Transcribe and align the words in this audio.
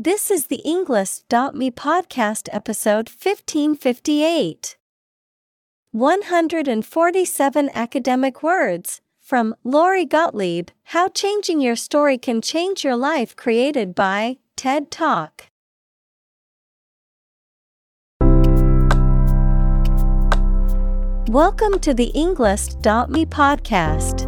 This 0.00 0.30
is 0.30 0.46
the 0.46 0.62
Englist.me 0.64 1.72
podcast 1.72 2.48
episode 2.52 3.08
1558. 3.08 4.76
147 5.90 7.70
academic 7.74 8.40
words 8.40 9.00
from 9.18 9.56
Lori 9.64 10.04
Gottlieb 10.04 10.68
How 10.94 11.08
Changing 11.08 11.60
Your 11.60 11.74
Story 11.74 12.16
Can 12.16 12.40
Change 12.40 12.84
Your 12.84 12.94
Life, 12.94 13.34
created 13.34 13.96
by 13.96 14.36
TED 14.54 14.92
Talk. 14.92 15.46
Welcome 21.28 21.80
to 21.80 21.92
the 21.92 22.12
Englist.me 22.14 23.26
podcast. 23.26 24.27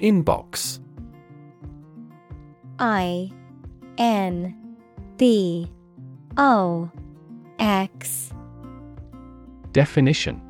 Inbox 0.00 0.80
I 2.78 3.30
N 3.98 4.54
B 5.18 5.70
O 6.38 6.90
X 7.58 8.32
Definition 9.72 10.40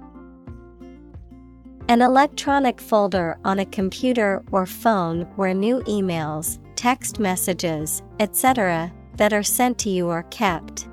An 1.89 2.01
electronic 2.01 2.81
folder 2.81 3.39
on 3.45 3.59
a 3.59 3.67
computer 3.67 4.45
or 4.53 4.67
phone 4.67 5.23
where 5.35 5.53
new 5.53 5.81
emails, 5.81 6.61
text 6.77 7.19
messages, 7.19 8.05
etc., 8.21 8.93
that 9.17 9.33
are 9.33 9.43
sent 9.43 9.79
to 9.79 9.91
you 9.91 10.09
are 10.09 10.23
kept. 10.25 10.87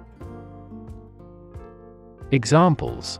Examples 2.32 3.20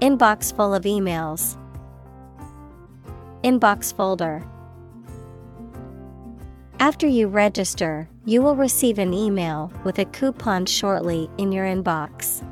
Inbox 0.00 0.56
full 0.56 0.74
of 0.74 0.84
emails. 0.84 1.58
Inbox 3.44 3.94
folder. 3.94 4.42
After 6.80 7.06
you 7.06 7.28
register, 7.28 8.08
you 8.24 8.40
will 8.40 8.56
receive 8.56 8.98
an 8.98 9.12
email 9.12 9.70
with 9.84 9.98
a 9.98 10.06
coupon 10.06 10.64
shortly 10.64 11.28
in 11.36 11.52
your 11.52 11.66
inbox. 11.66 12.42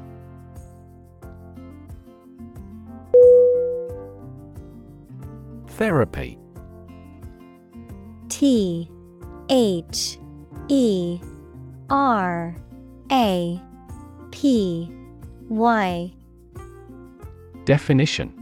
Therapy 5.66 6.38
T 8.28 8.90
H 9.48 10.18
E 10.68 11.18
R 11.88 12.54
A 13.10 13.60
P 14.30 14.92
Y 15.48 16.12
Definition 17.64 18.41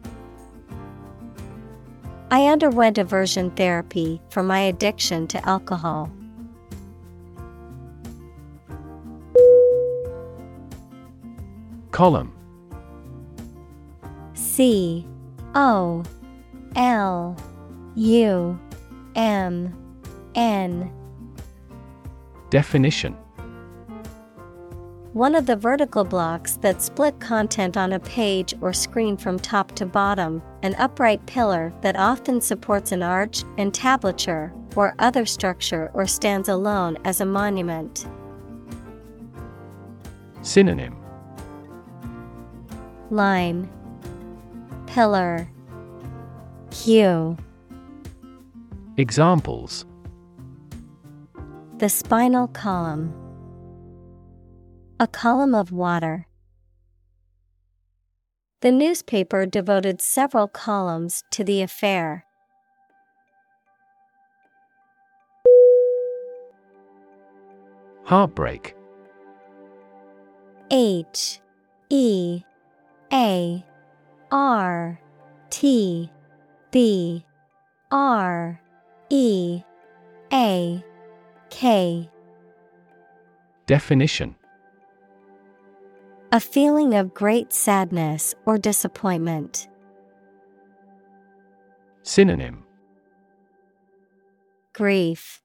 I 2.31 2.47
underwent 2.47 2.97
aversion 2.97 3.51
therapy 3.51 4.21
for 4.29 4.41
my 4.41 4.59
addiction 4.59 5.27
to 5.27 5.47
alcohol. 5.49 6.09
Column. 11.91 12.33
C 14.33 15.05
O 15.55 16.03
L 16.77 17.35
U 17.95 18.59
M 19.15 19.75
N. 20.33 20.89
Definition 22.49 23.17
One 25.13 25.35
of 25.35 25.45
the 25.45 25.57
vertical 25.57 26.05
blocks 26.05 26.55
that 26.61 26.81
split 26.81 27.19
content 27.19 27.75
on 27.75 27.91
a 27.91 27.99
page 27.99 28.53
or 28.61 28.71
screen 28.71 29.17
from 29.17 29.37
top 29.37 29.73
to 29.73 29.85
bottom, 29.85 30.41
an 30.63 30.73
upright 30.75 31.25
pillar 31.25 31.73
that 31.81 31.97
often 31.97 32.39
supports 32.39 32.93
an 32.93 33.03
arch, 33.03 33.43
entablature, 33.57 34.53
or 34.77 34.95
other 34.99 35.25
structure 35.25 35.91
or 35.93 36.07
stands 36.07 36.47
alone 36.47 36.97
as 37.03 37.19
a 37.19 37.25
monument. 37.25 38.07
Synonym. 40.43 40.95
Line. 43.09 43.69
Pillar. 44.87 45.49
Hue. 46.73 47.35
Examples. 48.95 49.85
The 51.79 51.89
spinal 51.89 52.47
column 52.47 53.13
A 55.01 55.07
column 55.07 55.55
of 55.55 55.71
water. 55.71 56.27
The 58.59 58.71
newspaper 58.71 59.47
devoted 59.47 59.99
several 59.99 60.47
columns 60.47 61.23
to 61.31 61.43
the 61.43 61.63
affair. 61.63 62.27
Heartbreak 68.03 68.75
H 70.69 71.39
E 71.89 72.43
A 73.11 73.65
R 74.31 75.01
T 75.49 76.11
B 76.69 77.25
R 77.89 78.61
E 79.09 79.63
A 80.31 80.83
K 81.49 82.07
Definition 83.65 84.35
A 86.33 86.39
feeling 86.39 86.93
of 86.93 87.13
great 87.13 87.51
sadness 87.51 88.33
or 88.45 88.57
disappointment. 88.57 89.67
Synonym 92.03 92.63
Grief, 94.73 95.41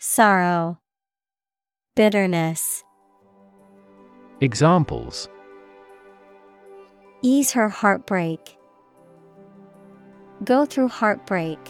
Sorrow, 0.00 0.80
Bitterness. 1.94 2.82
Examples 4.40 5.28
Ease 7.22 7.52
her 7.52 7.68
heartbreak. 7.68 8.58
Go 10.42 10.64
through 10.64 10.88
heartbreak. 10.88 11.60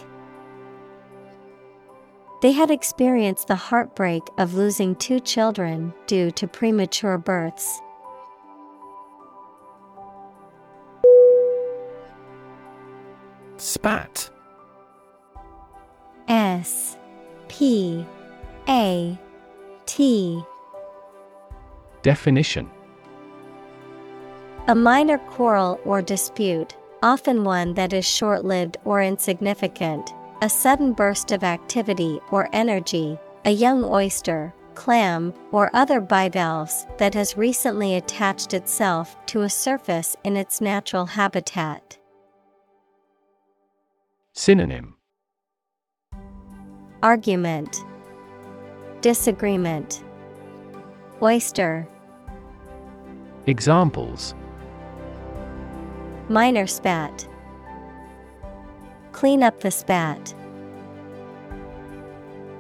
They 2.41 2.53
had 2.53 2.71
experienced 2.71 3.49
the 3.49 3.57
heartbreak 3.57 4.23
of 4.39 4.55
losing 4.55 4.95
two 4.95 5.21
children 5.21 5.93
due 6.07 6.31
to 6.31 6.49
premature 6.49 7.19
births. 7.19 7.83
Spat. 13.61 14.31
S 16.29 16.97
P 17.49 18.07
A 18.67 19.19
T. 19.85 20.43
Definition. 22.01 22.71
A 24.69 24.75
minor 24.75 25.19
quarrel 25.19 25.79
or 25.85 26.01
dispute, 26.01 26.75
often 27.03 27.45
one 27.45 27.75
that 27.75 27.93
is 27.93 28.07
short 28.07 28.47
lived 28.47 28.79
or 28.87 29.03
insignificant, 29.03 30.11
a 30.41 30.49
sudden 30.49 30.95
burst 30.95 31.31
of 31.31 31.45
activity 31.45 32.19
or 32.31 32.49
energy, 32.55 33.19
a 33.45 33.51
young 33.51 33.85
oyster, 33.85 34.55
clam, 34.75 35.35
or 35.53 35.69
other 35.75 36.01
bivalves 36.01 36.87
that 36.97 37.13
has 37.13 37.37
recently 37.37 37.97
attached 37.97 38.55
itself 38.55 39.15
to 39.27 39.43
a 39.43 39.51
surface 39.51 40.17
in 40.25 40.35
its 40.39 40.63
natural 40.63 41.05
habitat. 41.05 41.99
Synonym. 44.41 44.95
Argument. 47.03 47.85
Disagreement. 49.03 50.03
Oyster. 51.21 51.87
Examples. 53.47 54.35
Minor 56.31 56.67
spat. 56.67 57.29
Clean 59.13 59.43
up 59.43 59.61
the 59.61 59.71
spat. 59.71 60.35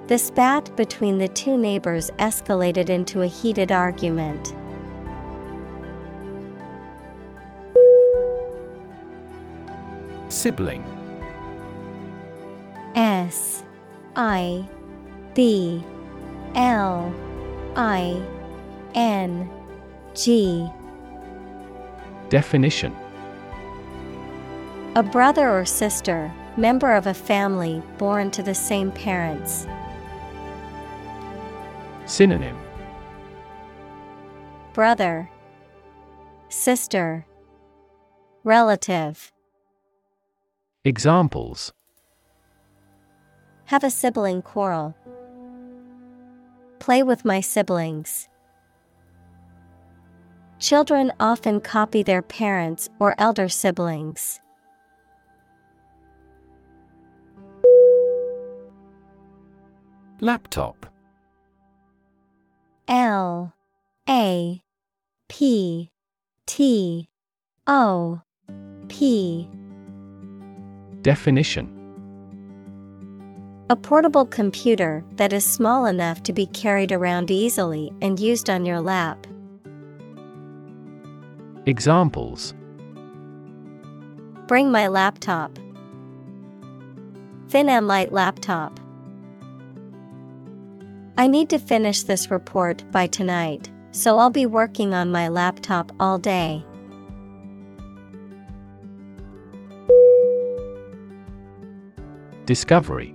The 0.09 0.19
spat 0.19 0.77
between 0.77 1.17
the 1.17 1.29
two 1.29 1.57
neighbors 1.57 2.11
escalated 2.19 2.91
into 2.91 3.23
a 3.23 3.27
heated 3.27 3.73
argument. 3.73 4.55
Sibling 10.29 11.00
S 12.95 13.65
I 14.17 14.69
B 15.35 15.85
L 16.55 17.15
I 17.77 18.21
N 18.95 19.49
G. 20.15 20.69
Definition. 22.29 22.95
A 24.97 25.03
brother 25.03 25.49
or 25.49 25.65
sister, 25.65 26.33
member 26.57 26.95
of 26.95 27.07
a 27.07 27.15
family 27.15 27.83
born 27.99 28.31
to 28.33 28.43
the 28.43 28.55
same 28.55 28.91
parents. 28.91 29.67
Synonym. 32.07 32.59
Brother. 34.73 35.31
Sister. 36.49 37.25
Relative. 38.43 39.31
Examples 40.85 41.73
Have 43.71 43.85
a 43.85 43.91
sibling 43.91 44.43
quarrel. 44.43 44.97
Play 46.81 47.05
with 47.05 47.25
my 47.25 47.41
siblings. 47.41 48.29
Children 50.59 51.13
often 51.21 51.61
copy 51.61 52.03
their 52.03 52.21
parents 52.21 52.89
or 52.99 53.15
elder 53.17 53.49
siblings. 53.49 54.41
Laptop 60.19 60.87
L 62.89 63.55
A 64.09 64.61
P 65.29 65.93
T 66.47 67.09
O 67.69 68.21
P 68.89 69.49
Definition 71.03 71.80
A 73.71 73.77
portable 73.77 74.27
computer 74.27 75.05
that 75.13 75.33
is 75.33 75.45
small 75.45 75.87
enough 75.87 76.25
to 76.25 76.33
be 76.33 76.47
carried 76.47 76.91
around 76.91 77.31
easily 77.31 77.93
and 78.03 78.19
used 78.19 78.51
on 78.51 78.67
your 78.67 78.81
lap. 78.81 79.29
Examples 81.67 82.53
Bring 84.49 84.73
my 84.73 84.89
laptop. 84.89 85.57
Thin 87.49 87.69
and 87.69 87.87
light 87.87 88.11
laptop. 88.11 88.81
I 91.17 91.29
need 91.29 91.49
to 91.51 91.59
finish 91.61 92.03
this 92.03 92.29
report 92.29 92.83
by 92.91 93.07
tonight, 93.07 93.71
so 93.93 94.19
I'll 94.19 94.31
be 94.31 94.47
working 94.47 94.95
on 94.95 95.13
my 95.13 95.29
laptop 95.29 95.93
all 96.01 96.19
day. 96.19 96.65
Discovery 102.47 103.15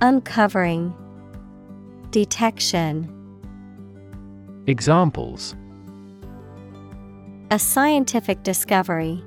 Uncovering, 0.00 0.94
Detection. 2.12 3.12
Examples 4.68 5.56
A 7.50 7.58
scientific 7.58 8.44
discovery. 8.44 9.24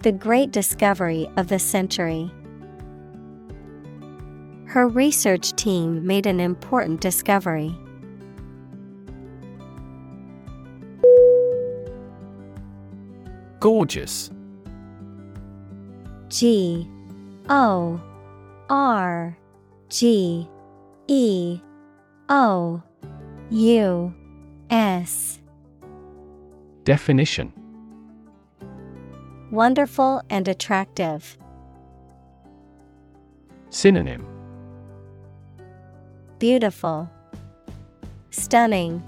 The 0.00 0.12
great 0.12 0.52
discovery 0.52 1.28
of 1.36 1.48
the 1.48 1.58
century. 1.58 2.30
Her 4.64 4.88
research 4.88 5.52
team 5.52 6.06
made 6.06 6.24
an 6.24 6.40
important 6.40 7.02
discovery. 7.02 7.76
Gorgeous 13.60 14.30
G 16.28 16.88
O 17.50 18.00
R 18.70 19.36
G 19.88 20.48
E 21.06 21.60
O 22.28 22.82
U 23.50 24.14
S 24.70 25.40
Definition 26.84 27.52
Wonderful 29.50 30.20
and 30.28 30.46
attractive. 30.46 31.38
Synonym 33.70 34.26
Beautiful. 36.38 37.10
Stunning. 38.30 39.02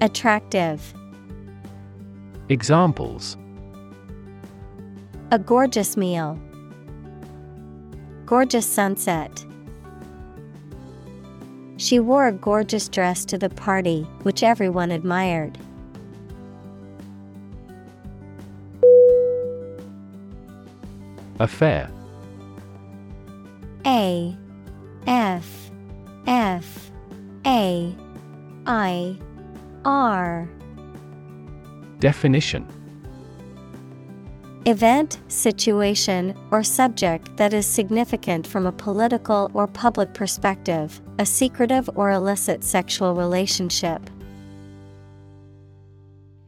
Attractive. 0.00 0.94
Examples 2.48 3.36
A 5.32 5.38
gorgeous 5.38 5.96
meal. 5.96 6.38
Gorgeous 8.26 8.66
sunset. 8.66 9.44
She 11.76 12.00
wore 12.00 12.26
a 12.26 12.32
gorgeous 12.32 12.88
dress 12.88 13.24
to 13.26 13.38
the 13.38 13.48
party, 13.48 14.02
which 14.24 14.42
everyone 14.42 14.90
admired. 14.90 15.56
Affair 21.38 21.88
A 23.84 24.36
F 25.06 25.70
F 26.26 26.90
A 27.46 27.94
I 28.66 29.18
R 29.84 30.48
Definition 32.00 32.66
Event, 34.66 35.20
situation, 35.28 36.34
or 36.50 36.64
subject 36.64 37.36
that 37.36 37.54
is 37.54 37.64
significant 37.64 38.44
from 38.44 38.66
a 38.66 38.72
political 38.72 39.48
or 39.54 39.68
public 39.68 40.12
perspective, 40.12 41.00
a 41.20 41.24
secretive 41.24 41.88
or 41.94 42.10
illicit 42.10 42.64
sexual 42.64 43.14
relationship. 43.14 44.10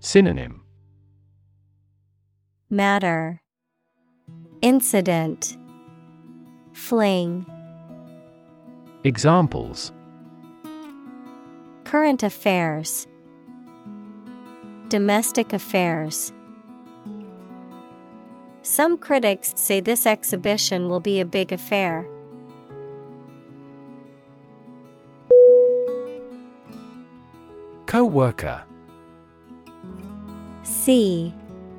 Synonym. 0.01 0.63
Matter. 2.69 3.41
Incident. 4.63 5.57
Fling. 6.73 7.47
Examples. 9.05 9.93
Current 11.85 12.25
affairs. 12.25 13.07
Domestic 14.89 15.53
affairs 15.53 16.33
Some 18.69 18.99
critics 18.99 19.55
say 19.57 19.81
this 19.81 20.05
exhibition 20.05 20.91
will 20.91 21.01
be 21.01 21.21
a 21.21 21.25
big 21.25 21.53
affair. 21.53 22.07
Co-worker 27.87 28.63
C 30.65 31.33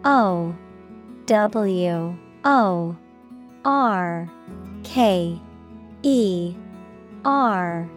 O 0.04 0.56
W 1.28 2.18
O 2.44 2.98
R 3.64 4.30
K 4.84 5.40
E 6.02 6.56
R 7.24 7.88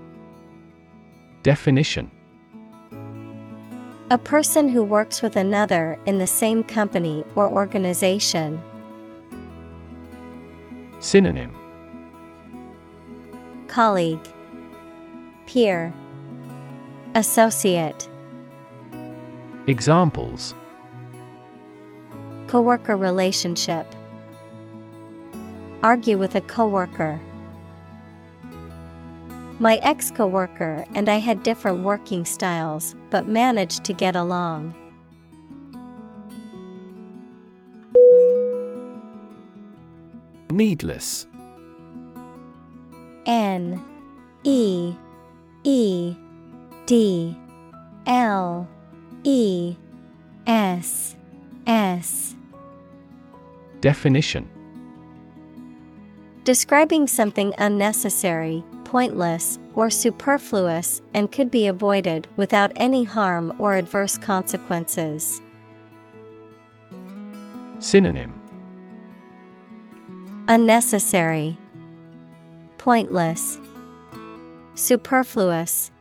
Definition 1.42 2.10
A 4.10 4.18
person 4.18 4.68
who 4.68 4.84
works 4.84 5.22
with 5.22 5.36
another 5.36 5.98
in 6.04 6.18
the 6.18 6.26
same 6.26 6.62
company 6.62 7.24
or 7.34 7.50
organization. 7.50 8.62
Synonym 11.02 11.52
Colleague, 13.66 14.24
Peer, 15.46 15.92
Associate. 17.16 18.08
Examples 19.66 20.54
Coworker 22.46 22.96
relationship. 22.96 23.84
Argue 25.82 26.18
with 26.18 26.36
a 26.36 26.40
coworker. 26.42 27.20
My 29.58 29.80
ex 29.82 30.12
coworker 30.12 30.84
and 30.94 31.08
I 31.08 31.16
had 31.16 31.42
different 31.42 31.82
working 31.82 32.24
styles, 32.24 32.94
but 33.10 33.26
managed 33.26 33.82
to 33.84 33.92
get 33.92 34.14
along. 34.14 34.72
Needless. 40.52 41.26
N 43.24 43.82
E 44.44 44.94
E 45.64 46.14
D 46.84 47.34
L 48.06 48.68
E 49.24 49.74
S 50.46 51.16
S. 51.66 52.36
Definition. 53.80 54.46
Describing 56.44 57.06
something 57.06 57.54
unnecessary, 57.56 58.62
pointless, 58.84 59.58
or 59.74 59.88
superfluous 59.88 61.00
and 61.14 61.32
could 61.32 61.50
be 61.50 61.66
avoided 61.66 62.28
without 62.36 62.72
any 62.76 63.04
harm 63.04 63.54
or 63.58 63.76
adverse 63.76 64.18
consequences. 64.18 65.40
Synonym 67.78 68.41
Unnecessary, 70.48 71.56
Pointless, 72.76 73.60
Superfluous. 74.74 75.92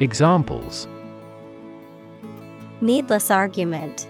Examples 0.00 0.86
Needless 2.82 3.30
argument, 3.30 4.06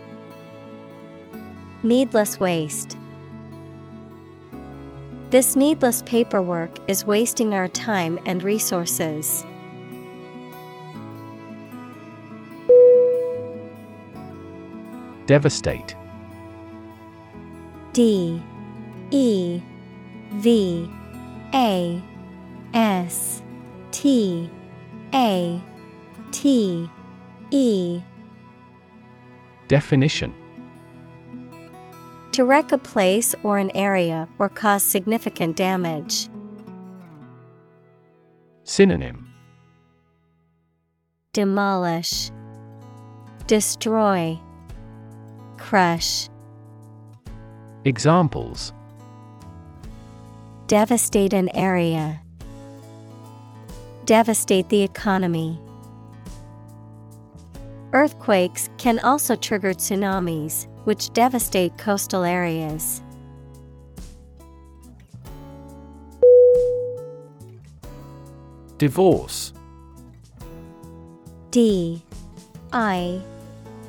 Needless 1.84 2.40
waste. 2.40 2.96
This 5.30 5.54
needless 5.54 6.02
paperwork 6.02 6.76
is 6.90 7.04
wasting 7.04 7.54
our 7.54 7.68
time 7.68 8.18
and 8.26 8.42
resources. 8.42 9.44
Devastate 15.26 15.94
D 17.92 18.42
E 19.12 19.62
V 20.32 20.90
A 21.54 22.02
S 22.72 23.42
T 23.90 24.50
A 25.12 25.62
T 26.30 26.90
E. 27.50 28.00
Definition. 29.68 30.34
To 32.32 32.44
wreck 32.46 32.72
a 32.72 32.78
place 32.78 33.34
or 33.42 33.58
an 33.58 33.70
area 33.76 34.26
or 34.38 34.48
cause 34.48 34.82
significant 34.82 35.56
damage. 35.56 36.30
Synonym. 38.64 39.28
Demolish, 41.34 42.30
Destroy, 43.46 44.38
Crush. 45.58 46.28
Examples 47.84 48.72
Devastate 50.72 51.34
an 51.34 51.54
area. 51.54 52.22
Devastate 54.06 54.70
the 54.70 54.80
economy. 54.80 55.60
Earthquakes 57.92 58.70
can 58.78 58.98
also 59.00 59.36
trigger 59.36 59.74
tsunamis, 59.74 60.68
which 60.84 61.12
devastate 61.12 61.76
coastal 61.76 62.24
areas. 62.24 63.02
Divorce. 68.78 69.52
D. 71.50 72.02
I. 72.72 73.20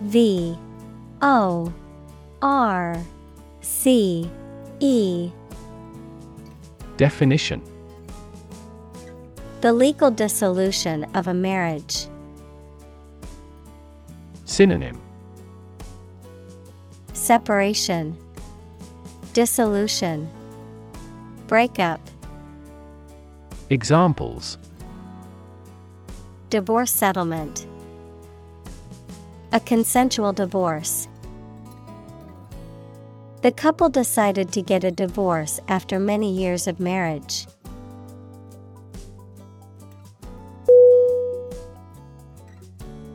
V. 0.02 0.58
O. 1.22 1.74
R. 2.42 3.02
C. 3.62 4.30
E 4.82 5.32
Definition. 6.98 7.62
The 9.62 9.74
legal 9.74 10.12
dissolution 10.12 11.06
of 11.16 11.28
a 11.28 11.34
marriage. 11.34 12.08
Synonym. 14.46 15.02
Separation, 17.14 18.18
Dissolution, 19.34 20.30
Breakup, 21.48 22.02
Examples. 23.70 24.58
Divorce 26.50 26.92
settlement, 26.92 27.66
A 29.52 29.60
consensual 29.60 30.34
divorce. 30.34 31.08
The 33.44 33.52
couple 33.52 33.90
decided 33.90 34.54
to 34.54 34.62
get 34.62 34.86
a 34.86 34.92
divorce 34.92 35.60
after 35.68 36.00
many 36.00 36.32
years 36.32 36.66
of 36.66 36.80
marriage. 36.80 37.46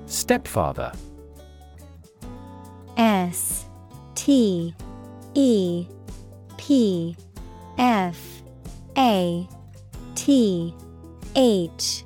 Stepfather. 0.04 0.92
S 2.98 3.64
T 4.16 4.74
E 5.32 5.86
P 6.58 7.16
F 7.78 8.42
A 8.98 9.48
T 10.14 10.74
H 11.36 12.04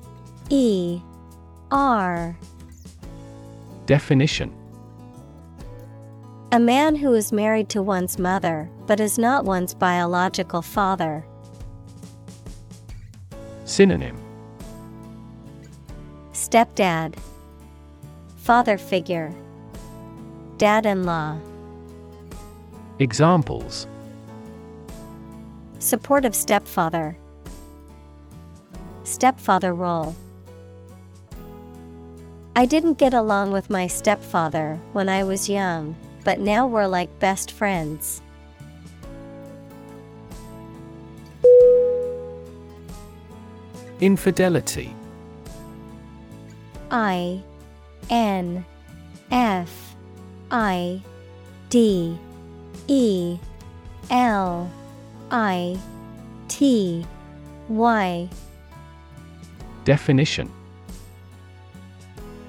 E 0.49 1.01
R. 1.71 2.37
Definition 3.85 4.62
A 6.53 6.59
man 6.59 6.95
who 6.95 7.15
is 7.15 7.31
married 7.31 7.67
to 7.69 7.81
one's 7.81 8.19
mother 8.19 8.69
but 8.85 8.99
is 8.99 9.17
not 9.17 9.43
one's 9.43 9.73
biological 9.73 10.61
father. 10.61 11.25
Synonym 13.65 14.15
Stepdad, 16.31 17.15
Father 18.37 18.77
figure, 18.77 19.33
Dad 20.59 20.85
in 20.85 21.05
law. 21.05 21.39
Examples 22.99 23.87
Supportive 25.79 26.35
stepfather, 26.35 27.17
Stepfather 29.05 29.73
role. 29.73 30.15
I 32.55 32.67
didn't 32.67 32.99
get 32.99 33.15
along 33.15 33.53
with 33.53 33.71
my 33.71 33.87
stepfather 33.87 34.79
when 34.91 35.09
I 35.09 35.23
was 35.23 35.49
young, 35.49 35.95
but 36.23 36.39
now 36.39 36.67
we're 36.67 36.87
like 36.87 37.19
best 37.19 37.51
friends. 37.51 38.21
Infidelity. 43.99 44.93
I 46.91 47.41
N 48.09 48.65
F 49.31 49.95
I 50.51 51.01
D 51.69 52.17
E 52.87 53.37
L 54.09 54.69
I 55.31 55.77
T 56.47 57.05
Y. 57.69 58.29
Definition. 59.85 60.51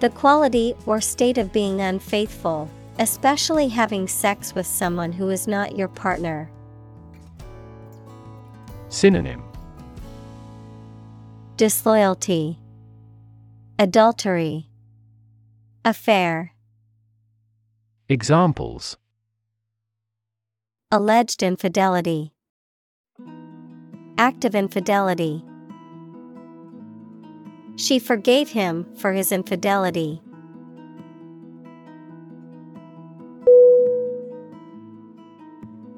The 0.01 0.11
quality 0.11 0.75
or 0.87 1.01
state 1.01 1.39
of 1.39 1.53
being 1.53 1.81
unfaithful, 1.81 2.69
especially 2.99 3.69
having 3.69 4.07
sex 4.07 4.55
with 4.55 4.67
someone 4.67 5.13
who 5.13 5.31
is 5.31 5.47
not 5.47 5.77
your 5.77 5.89
partner. 5.89 6.51
Synonym 8.89 9.43
Disloyalty, 11.57 12.59
Adultery, 13.79 14.69
Affair. 15.85 16.53
Examples 18.09 18.97
Alleged 20.91 21.43
infidelity, 21.43 22.33
Act 24.17 24.45
of 24.45 24.55
infidelity. 24.55 25.45
She 27.77 27.99
forgave 27.99 28.51
him 28.51 28.87
for 28.97 29.13
his 29.13 29.33
infidelity. 29.33 30.23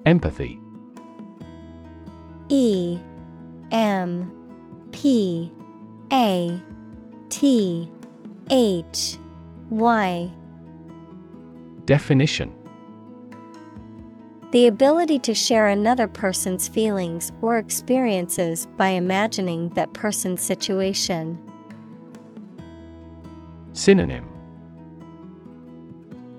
Empathy. 0.07 0.61
E 2.49 2.99
M 3.73 4.31
P 4.93 5.53
A 6.13 6.63
T 7.29 7.91
H 8.49 9.19
Y. 9.69 10.31
Definition. 11.87 12.55
The 14.53 14.69
ability 14.69 15.19
to 15.19 15.35
share 15.35 15.67
another 15.67 16.07
person's 16.07 16.69
feelings 16.69 17.33
or 17.43 17.59
experiences 17.59 18.67
by 18.77 18.91
imagining 18.91 19.71
that 19.71 19.93
person's 19.93 20.41
situation. 20.41 21.37
Synonym. 23.73 24.25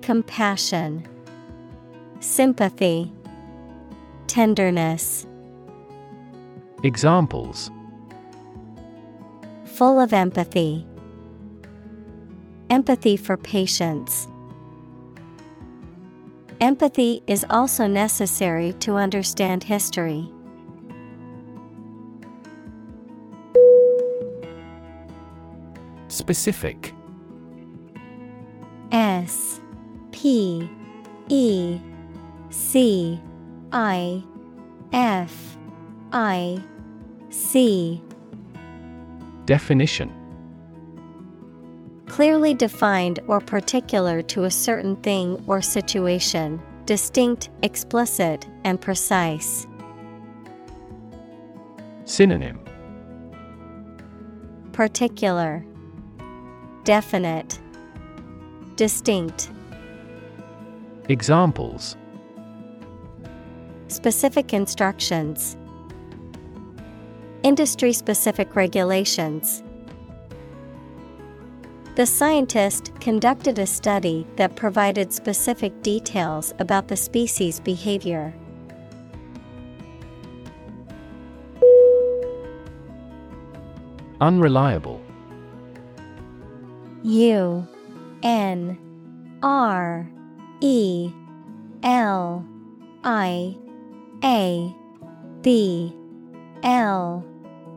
Compassion, 0.01 1.05
Sympathy, 2.21 3.13
Tenderness. 4.27 5.25
Examples 6.83 7.71
Full 9.65 9.99
of 9.99 10.11
empathy. 10.11 10.85
Empathy 12.69 13.15
for 13.15 13.37
patients. 13.37 14.27
Empathy 16.59 17.23
is 17.27 17.45
also 17.49 17.87
necessary 17.87 18.73
to 18.73 18.95
understand 18.95 19.63
history. 19.63 20.29
Specific 26.09 26.93
S 28.91 29.61
P 30.11 30.69
E 31.29 31.79
C 32.49 33.21
I 33.71 34.23
F 34.93 35.57
I 36.11 36.63
C. 37.29 38.01
Definition. 39.45 40.13
Clearly 42.07 42.53
defined 42.53 43.19
or 43.27 43.39
particular 43.41 44.21
to 44.23 44.45
a 44.45 44.51
certain 44.51 44.95
thing 44.97 45.43
or 45.47 45.61
situation, 45.61 46.61
distinct, 46.85 47.49
explicit, 47.63 48.47
and 48.63 48.79
precise. 48.79 49.67
Synonym. 52.05 52.59
Particular, 54.71 55.65
Definite, 56.85 57.59
Distinct. 58.77 59.49
Examples 61.09 61.97
Specific 63.87 64.53
instructions, 64.53 65.57
Industry 67.43 67.93
specific 67.93 68.55
regulations. 68.55 69.63
The 71.95 72.05
scientist 72.05 72.91
conducted 72.99 73.57
a 73.59 73.65
study 73.65 74.27
that 74.35 74.55
provided 74.55 75.13
specific 75.13 75.81
details 75.81 76.53
about 76.59 76.87
the 76.87 76.97
species' 76.97 77.59
behavior. 77.59 78.33
Unreliable 84.19 85.01
U 87.03 87.67
N 88.23 88.77
R 89.43 90.09
E 90.59 91.11
L 91.83 92.45
I 93.03 93.55
A 94.23 94.75
B 95.41 95.95
L 96.63 97.23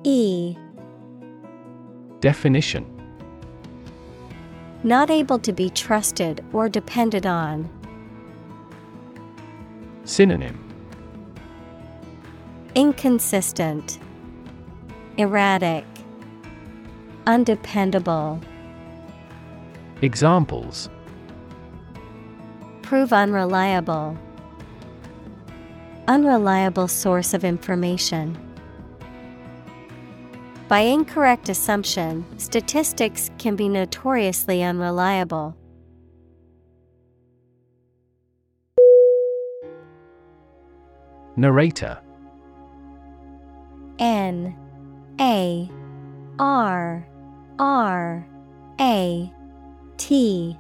E 0.05 0.57
Definition 2.21 2.87
Not 4.83 5.11
able 5.11 5.39
to 5.41 5.53
be 5.53 5.69
trusted 5.71 6.45
or 6.53 6.69
depended 6.69 7.27
on. 7.27 7.69
Synonym 10.05 10.59
Inconsistent, 12.75 13.99
Erratic, 15.19 15.85
Undependable. 17.27 18.41
Examples 20.01 20.89
Prove 22.83 23.13
unreliable. 23.13 24.17
Unreliable 26.11 26.89
source 26.89 27.35
of 27.35 27.45
information. 27.45 28.37
By 30.67 30.81
incorrect 30.81 31.49
assumption, 31.49 32.27
statistics 32.37 33.31
can 33.39 33.55
be 33.55 33.69
notoriously 33.69 34.61
unreliable. 34.65 35.57
Narrator 41.37 42.01
N 44.01 44.57
A 45.21 45.71
R 46.41 47.07
R 47.61 48.27
A 48.81 49.33
T 49.97 50.59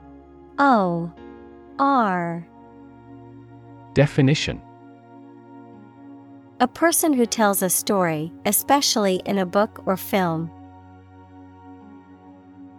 O 0.60 1.12
R 1.80 2.46
Definition 3.94 4.62
A 6.60 6.68
person 6.68 7.14
who 7.14 7.24
tells 7.24 7.62
a 7.62 7.70
story, 7.70 8.30
especially 8.44 9.22
in 9.24 9.38
a 9.38 9.46
book 9.46 9.82
or 9.86 9.96
film. 9.96 10.50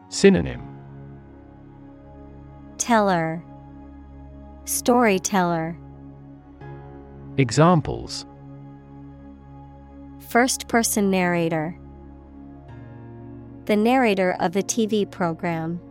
Synonym 0.10 0.62
Teller 2.78 3.44
Storyteller 4.66 5.76
Examples 7.40 8.28
First 10.30 10.68
person 10.68 11.10
narrator 11.10 11.76
The 13.66 13.76
narrator 13.76 14.36
of 14.40 14.52
the 14.52 14.62
TV 14.62 15.10
program. 15.10 15.82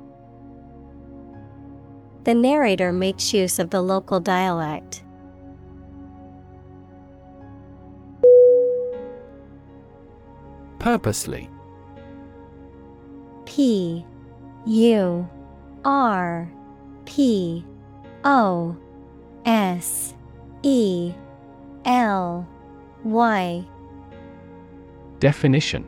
The 2.22 2.34
narrator 2.34 2.92
makes 2.92 3.34
use 3.34 3.58
of 3.58 3.70
the 3.70 3.82
local 3.82 4.20
dialect. 4.20 5.02
Purposely 10.80 11.48
P 13.44 14.04
U 14.66 15.28
R 15.84 16.50
P 17.04 17.64
O 18.24 18.76
S 19.44 20.14
E 20.62 21.12
L 21.84 22.48
Y 23.04 23.64
Definition 25.18 25.86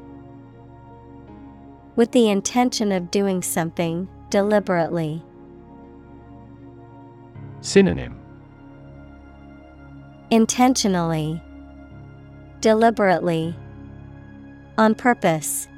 With 1.97 2.13
the 2.13 2.29
intention 2.29 2.93
of 2.93 3.11
doing 3.11 3.41
something, 3.41 4.09
deliberately. 4.29 5.23
Synonym 7.63 8.19
Intentionally. 10.31 11.43
Deliberately. 12.61 13.55
On 14.79 14.95
purpose. 14.95 15.69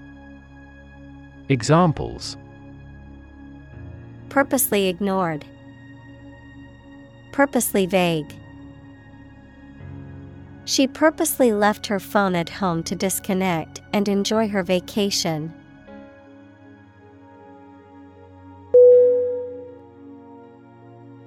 Examples 1.49 2.37
Purposely 4.29 4.89
ignored. 4.89 5.45
Purposely 7.33 7.87
vague. 7.87 8.33
She 10.65 10.87
purposely 10.87 11.53
left 11.53 11.87
her 11.87 12.01
phone 12.01 12.35
at 12.35 12.49
home 12.49 12.83
to 12.85 12.95
disconnect 12.95 13.83
and 13.93 14.09
enjoy 14.09 14.49
her 14.49 14.63
vacation. 14.63 15.53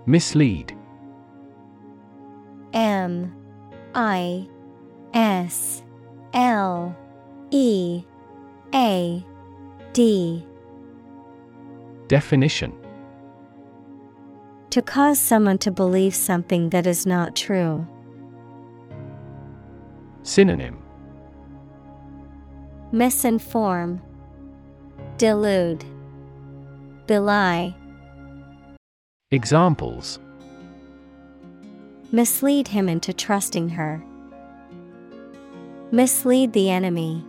Mislead 0.06 0.76
M 2.74 3.36
I 3.94 4.48
S 5.14 5.84
L 6.34 6.96
E 7.52 8.04
A 8.74 9.26
D 9.94 10.46
Definition 12.08 12.74
To 14.70 14.82
cause 14.82 15.20
someone 15.20 15.58
to 15.60 15.72
believe 15.72 16.16
something 16.16 16.70
that 16.72 16.86
is 16.86 17.06
not 17.06 17.36
true. 17.36 17.88
Synonym 20.24 20.84
Misinform, 22.94 24.00
Delude, 25.18 25.84
Belie. 27.06 27.76
Examples 29.32 30.20
Mislead 32.14 32.70
him 32.70 32.88
into 32.88 33.12
trusting 33.12 33.68
her. 33.70 34.02
Mislead 35.92 36.54
the 36.54 36.70
enemy. 36.70 37.27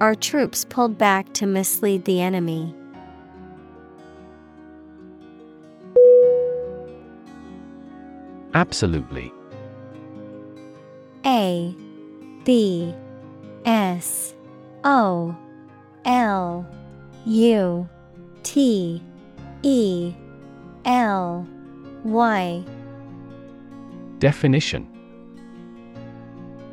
Our 0.00 0.14
troops 0.14 0.64
pulled 0.64 0.96
back 0.96 1.30
to 1.34 1.46
mislead 1.46 2.06
the 2.06 2.22
enemy. 2.22 2.74
Absolutely. 8.54 9.30
A 11.26 11.74
B 12.44 12.94
S 13.66 14.34
O 14.84 15.36
L 16.06 16.66
U 17.26 17.88
T 18.42 19.02
E 19.62 20.14
L 20.86 21.46
Y 22.04 22.64
Definition 24.18 24.86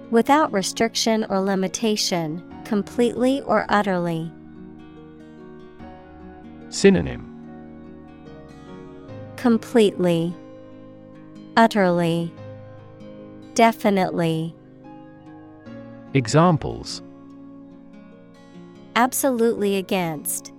Without 0.10 0.54
restriction 0.54 1.26
or 1.30 1.42
limitation, 1.42 2.42
completely 2.68 3.40
or 3.44 3.66
utterly. 3.70 4.30
Synonym 6.68 7.24
Completely, 9.38 10.36
Utterly, 11.56 12.30
Definitely. 13.54 14.54
Examples 16.14 17.02
Absolutely 18.98 19.78
against. 19.78 20.52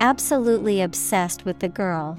Absolutely 0.00 0.80
obsessed 0.80 1.44
with 1.44 1.58
the 1.58 1.68
girl. 1.68 2.18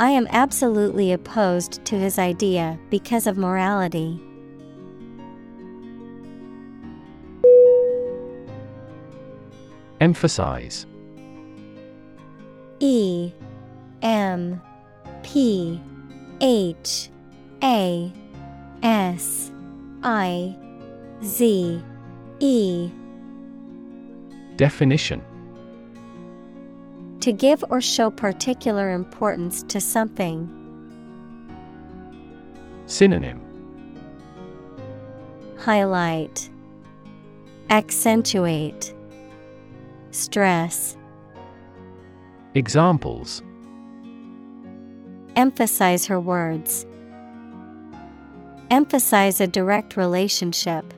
I 0.00 0.08
am 0.08 0.26
absolutely 0.30 1.12
opposed 1.12 1.84
to 1.84 1.96
his 1.96 2.18
idea 2.18 2.78
because 2.88 3.26
of 3.26 3.36
morality. 3.36 4.25
Emphasize. 10.00 10.86
E 12.80 13.32
M 14.02 14.60
P 15.22 15.80
H 16.40 17.10
A 17.62 18.12
S 18.82 19.50
I 20.02 20.56
Z 21.24 21.82
E. 22.40 22.90
Definition. 24.56 25.22
To 27.20 27.32
give 27.32 27.64
or 27.70 27.80
show 27.80 28.10
particular 28.10 28.92
importance 28.92 29.62
to 29.64 29.80
something. 29.80 30.48
Synonym. 32.86 33.40
Highlight. 35.58 36.50
Accentuate 37.70 38.94
Stress 40.16 40.96
Examples 42.54 43.42
Emphasize 45.36 46.06
her 46.06 46.18
words. 46.18 46.86
Emphasize 48.70 49.42
a 49.42 49.46
direct 49.46 49.94
relationship. 49.98 50.94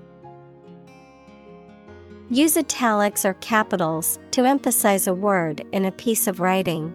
Use 2.31 2.57
italics 2.57 3.25
or 3.25 3.35
capitals 3.35 4.21
to 4.31 4.45
emphasize 4.45 5.09
a 5.09 5.15
word 5.15 5.67
in 5.73 5.85
a 5.85 5.91
piece 5.91 6.29
of 6.29 6.39
writing. 6.39 6.95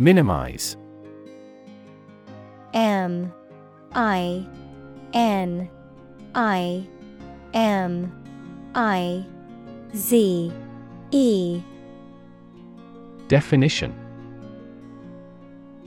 Minimize 0.00 0.76
M 2.74 3.32
I 3.94 4.44
N 5.12 5.70
I 6.34 6.86
M 7.54 8.10
I 8.74 9.24
Z 9.94 10.52
E. 11.10 11.62
Definition. 13.28 13.94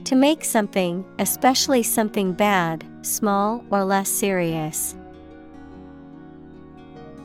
To 0.04 0.14
make 0.14 0.44
something, 0.44 1.04
especially 1.18 1.82
something 1.82 2.32
bad, 2.32 2.84
small 3.02 3.64
or 3.70 3.84
less 3.84 4.08
serious. 4.08 4.94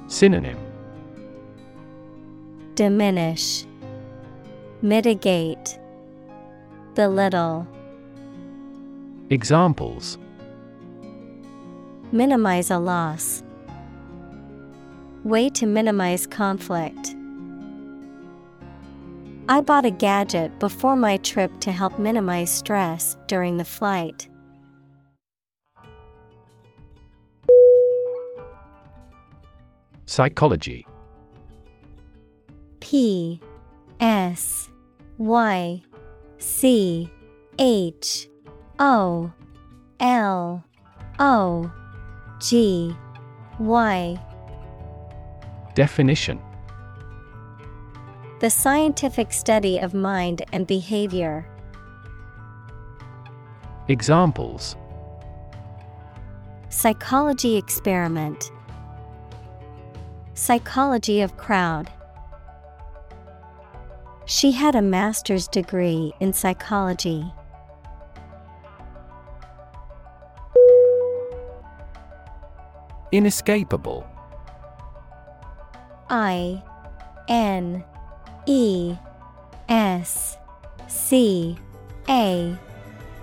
Synonym. 0.07 0.57
Diminish, 2.75 3.65
Mitigate, 4.81 5.77
Belittle, 6.95 7.67
Examples 9.29 10.17
Minimize 12.13 12.69
a 12.69 12.78
loss. 12.78 13.41
Way 15.24 15.50
to 15.52 15.65
minimize 15.65 16.28
conflict. 16.28 17.15
I 19.47 19.62
bought 19.62 19.86
a 19.86 19.91
gadget 19.91 20.60
before 20.60 20.97
my 20.97 21.15
trip 21.17 21.58
to 21.62 21.71
help 21.71 21.97
minimize 22.00 22.50
stress 22.50 23.15
during 23.28 23.56
the 23.56 23.63
flight. 23.63 24.28
Psychology 30.06 30.86
P 32.82 33.39
S 34.02 34.69
Y 35.17 35.82
C 36.39 37.10
H 37.58 38.28
O 38.80 39.32
L 40.02 40.65
O 41.17 41.71
G 42.41 42.95
Y 43.60 44.19
Definition 45.75 46.41
The 48.39 48.49
scientific 48.49 49.32
study 49.32 49.77
of 49.77 49.93
mind 49.93 50.41
and 50.51 50.65
behavior. 50.65 51.47
Examples 53.88 54.75
Psychology 56.69 57.58
experiment. 57.58 58.51
Psychology 60.34 61.21
of 61.21 61.38
crowd. 61.38 61.91
She 64.25 64.51
had 64.51 64.73
a 64.73 64.82
master's 64.82 65.47
degree 65.47 66.12
in 66.19 66.34
psychology. 66.34 67.32
Inescapable 73.12 74.08
I 76.10 76.63
N 77.28 77.84
E 78.45 78.95
S 79.67 80.38
C 80.88 81.58
A 82.10 82.58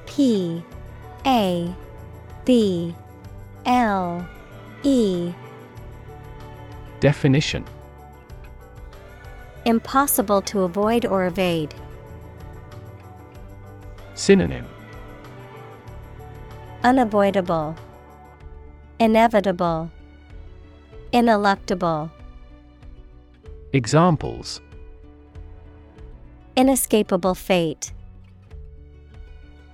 P 0.04 0.62
A 1.26 1.74
B 2.44 2.94
L 3.64 4.28
E 4.82 5.32
Definition 7.00 7.64
Impossible 9.64 10.42
to 10.42 10.62
avoid 10.62 11.04
or 11.06 11.26
evade. 11.26 11.74
Synonym 14.14 14.66
Unavoidable. 16.84 17.74
Inevitable. 19.00 19.92
Ineluctable. 21.12 22.10
Examples 23.72 24.60
Inescapable 26.56 27.36
fate. 27.36 27.92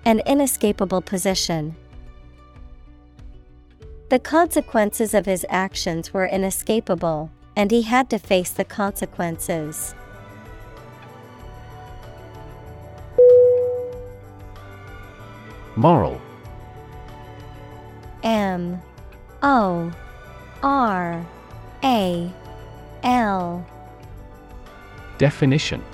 An 0.04 0.20
inescapable 0.26 1.00
position. 1.00 1.74
The 4.10 4.18
consequences 4.18 5.14
of 5.14 5.24
his 5.24 5.46
actions 5.48 6.12
were 6.12 6.26
inescapable, 6.26 7.30
and 7.56 7.70
he 7.70 7.80
had 7.80 8.10
to 8.10 8.18
face 8.18 8.50
the 8.50 8.64
consequences. 8.64 9.94
Moral 15.76 16.20
M 18.22 18.82
O 19.44 19.92
R 20.62 21.26
A 21.84 22.32
L. 23.02 23.66
Definition. 25.18 25.84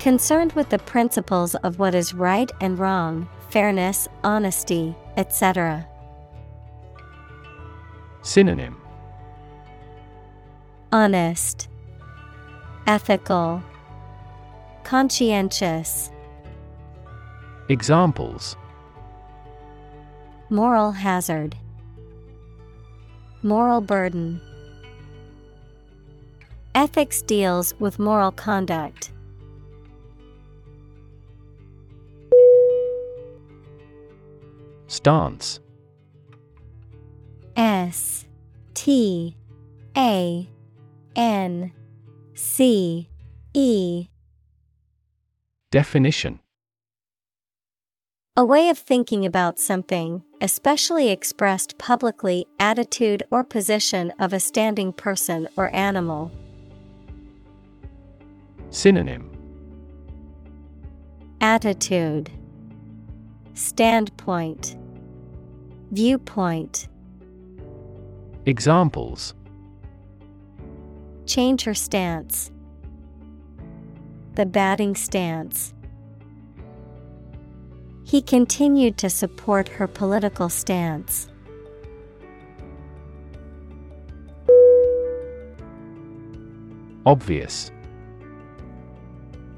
Concerned 0.00 0.54
with 0.54 0.70
the 0.70 0.80
principles 0.80 1.54
of 1.54 1.78
what 1.78 1.94
is 1.94 2.14
right 2.14 2.50
and 2.60 2.80
wrong, 2.80 3.28
fairness, 3.50 4.08
honesty, 4.24 4.96
etc. 5.16 5.86
Synonym. 8.22 8.76
Honest, 10.90 11.68
Ethical, 12.88 13.62
Conscientious. 14.82 16.10
Examples 17.68 18.56
Moral 20.52 20.92
hazard, 20.92 21.56
Moral 23.42 23.80
burden. 23.80 24.38
Ethics 26.74 27.22
deals 27.22 27.72
with 27.80 27.98
moral 27.98 28.30
conduct. 28.32 29.12
Stance 34.88 35.60
S 37.56 38.26
T 38.74 39.34
A 39.96 40.46
N 41.16 41.72
C 42.34 43.08
E 43.54 44.08
Definition 45.70 46.40
A 48.34 48.46
way 48.46 48.70
of 48.70 48.78
thinking 48.78 49.26
about 49.26 49.58
something, 49.58 50.22
especially 50.40 51.10
expressed 51.10 51.76
publicly, 51.76 52.46
attitude 52.58 53.22
or 53.30 53.44
position 53.44 54.10
of 54.18 54.32
a 54.32 54.40
standing 54.40 54.94
person 54.94 55.48
or 55.54 55.68
animal. 55.74 56.32
Synonym 58.70 59.30
Attitude 61.42 62.30
Standpoint 63.52 64.78
Viewpoint 65.90 66.88
Examples 68.46 69.34
Change 71.26 71.64
her 71.64 71.74
stance. 71.74 72.50
The 74.36 74.46
batting 74.46 74.96
stance. 74.96 75.74
He 78.04 78.20
continued 78.20 78.98
to 78.98 79.08
support 79.08 79.68
her 79.68 79.86
political 79.86 80.48
stance. 80.48 81.28
Obvious 87.04 87.70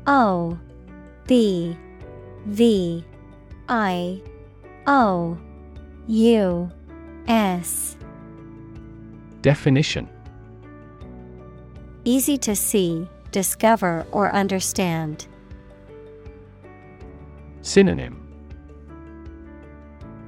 O 0.06 0.58
B 1.26 1.76
V 2.46 3.04
I 3.68 4.22
O 4.86 5.38
U 6.06 6.70
S 7.26 7.96
Definition 9.42 10.08
Easy 12.06 12.36
to 12.38 12.54
see, 12.54 13.08
discover, 13.30 14.06
or 14.12 14.30
understand. 14.32 15.26
Synonym 17.62 18.23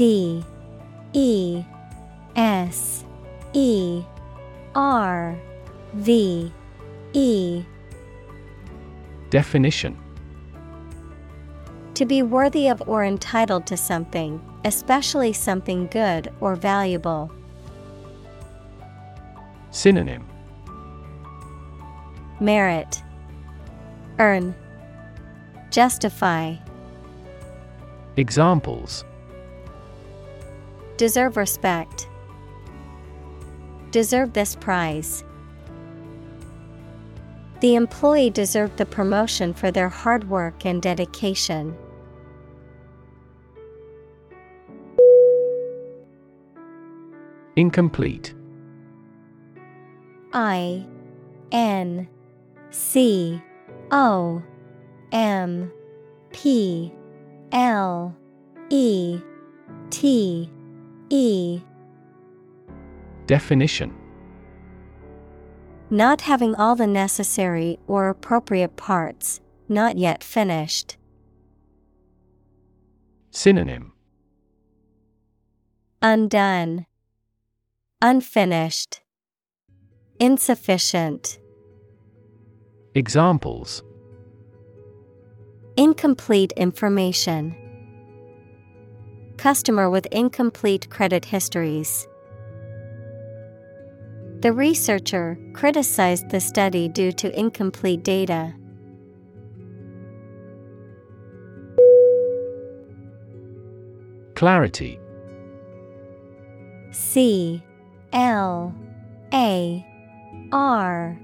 D 0.00 0.42
E 1.12 1.62
S 2.34 3.04
E 3.52 4.02
R 4.74 5.38
V 5.92 6.50
E. 7.12 7.62
Definition. 9.28 9.98
To 11.92 12.06
be 12.06 12.22
worthy 12.22 12.68
of 12.68 12.82
or 12.88 13.04
entitled 13.04 13.66
to 13.66 13.76
something, 13.76 14.40
especially 14.64 15.34
something 15.34 15.86
good 15.88 16.32
or 16.40 16.56
valuable. 16.56 17.30
Synonym. 19.70 20.26
Merit. 22.40 23.02
Earn. 24.18 24.54
Justify. 25.70 26.56
Examples 28.16 29.04
Deserve 31.00 31.38
respect. 31.38 32.10
Deserve 33.90 34.34
this 34.34 34.54
prize. 34.54 35.24
The 37.60 37.74
employee 37.74 38.28
deserved 38.28 38.76
the 38.76 38.84
promotion 38.84 39.54
for 39.54 39.70
their 39.70 39.88
hard 39.88 40.28
work 40.28 40.66
and 40.66 40.82
dedication. 40.82 41.74
Incomplete 47.56 48.34
I 50.34 50.84
N 51.50 52.08
C 52.68 53.40
O 53.90 54.42
M 55.12 55.72
P 56.30 56.92
L 57.52 58.14
E 58.68 59.22
T 59.88 60.50
E 61.10 61.60
Definition 63.26 63.92
Not 65.90 66.20
having 66.20 66.54
all 66.54 66.76
the 66.76 66.86
necessary 66.86 67.78
or 67.88 68.08
appropriate 68.08 68.76
parts, 68.76 69.40
not 69.68 69.98
yet 69.98 70.22
finished. 70.22 70.96
Synonym 73.32 73.92
Undone, 76.00 76.86
Unfinished, 78.00 79.00
Insufficient. 80.20 81.38
Examples 82.94 83.82
Incomplete 85.76 86.52
information. 86.52 87.59
Customer 89.40 89.88
with 89.88 90.04
incomplete 90.12 90.90
credit 90.90 91.24
histories. 91.24 92.06
The 94.40 94.52
researcher 94.52 95.38
criticized 95.54 96.28
the 96.28 96.40
study 96.40 96.88
due 96.88 97.10
to 97.12 97.38
incomplete 97.40 98.02
data. 98.02 98.54
Clarity 104.34 105.00
C 106.90 107.62
L 108.12 108.74
A 109.32 109.86
R 110.52 111.18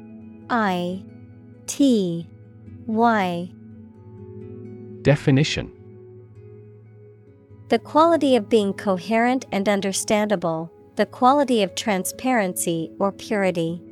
I 0.48 1.05
T 1.66 2.26
Y 2.87 3.50
Definition 5.02 5.75
The 7.68 7.81
quality 7.81 8.37
of 8.37 8.48
being 8.48 8.72
coherent 8.74 9.44
and 9.50 9.68
understandable, 9.68 10.70
the 10.94 11.05
quality 11.05 11.64
of 11.64 11.74
transparency 11.74 12.92
or 13.00 13.11
purity. 13.11 13.83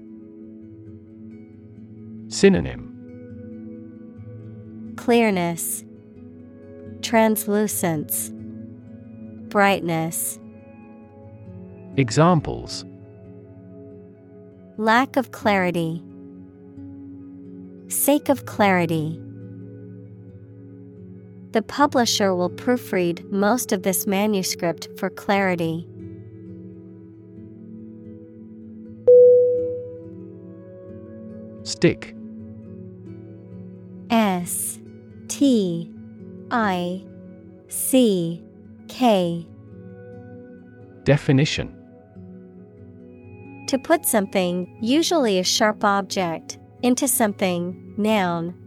Synonym 2.29 2.93
Clearness, 4.97 5.85
Translucence, 7.03 8.31
Brightness. 9.49 10.39
Examples 11.97 12.85
Lack 14.77 15.17
of 15.17 15.33
clarity. 15.33 16.01
Sake 17.89 18.29
of 18.29 18.47
clarity. 18.47 19.21
The 21.55 21.63
publisher 21.63 22.35
will 22.35 22.51
proofread 22.51 23.31
most 23.31 23.71
of 23.71 23.85
this 23.85 24.09
manuscript 24.09 24.89
for 24.99 25.09
clarity. 25.09 25.87
Stick. 31.63 32.13
S 34.11 34.81
T 35.29 35.93
I 36.51 37.05
C 37.69 38.43
K. 38.89 39.47
Definition 41.05 41.73
To 43.69 43.79
put 43.79 44.05
something, 44.05 44.77
usually 44.83 45.39
a 45.39 45.45
sharp 45.45 45.85
object, 45.85 46.59
into 46.83 47.07
something, 47.07 47.95
noun, 47.97 48.55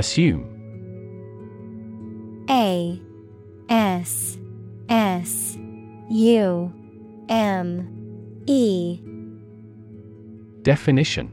Assume. 0.00 0.46
A 2.48 2.98
S 3.68 4.38
S 4.88 5.58
U 6.08 6.72
M 7.28 8.42
E. 8.46 8.98
Definition. 10.62 11.30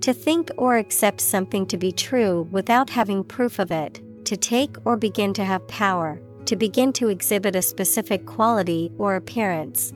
To 0.00 0.12
think 0.12 0.50
or 0.56 0.76
accept 0.76 1.20
something 1.20 1.64
to 1.66 1.76
be 1.76 1.92
true 1.92 2.48
without 2.50 2.90
having 2.90 3.22
proof 3.22 3.60
of 3.60 3.70
it, 3.70 4.02
to 4.24 4.36
take 4.36 4.74
or 4.84 4.96
begin 4.96 5.32
to 5.34 5.44
have 5.44 5.64
power, 5.68 6.20
to 6.46 6.56
begin 6.56 6.92
to 6.94 7.06
exhibit 7.06 7.54
a 7.54 7.62
specific 7.62 8.26
quality 8.26 8.90
or 8.98 9.14
appearance. 9.14 9.92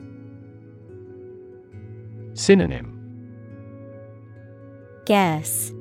Synonym. 2.35 2.95
Guess, 5.05 5.73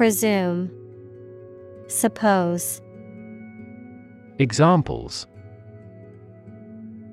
Presume, 0.00 0.70
Suppose. 1.86 2.80
Examples 4.38 5.26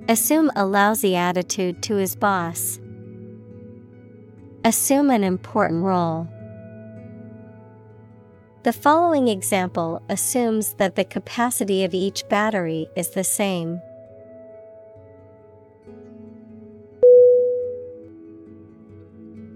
Assume 0.07 0.49
a 0.55 0.65
lousy 0.65 1.13
attitude 1.13 1.83
to 1.83 1.97
his 1.97 2.15
boss. 2.15 2.79
Assume 4.63 5.09
an 5.09 5.25
important 5.25 5.83
role. 5.83 6.29
The 8.63 8.71
following 8.71 9.27
example 9.27 10.01
assumes 10.07 10.75
that 10.75 10.95
the 10.95 11.03
capacity 11.03 11.83
of 11.83 11.93
each 11.93 12.23
battery 12.29 12.87
is 12.95 13.09
the 13.09 13.25
same. 13.25 13.81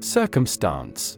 Circumstance 0.02 1.18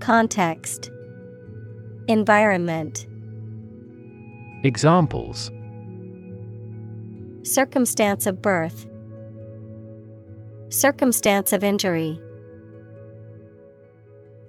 Context. 0.00 0.90
Environment. 2.08 3.06
Examples. 4.64 5.50
Circumstance 7.42 8.26
of 8.26 8.40
birth. 8.40 8.86
Circumstance 10.70 11.52
of 11.52 11.62
injury. 11.62 12.18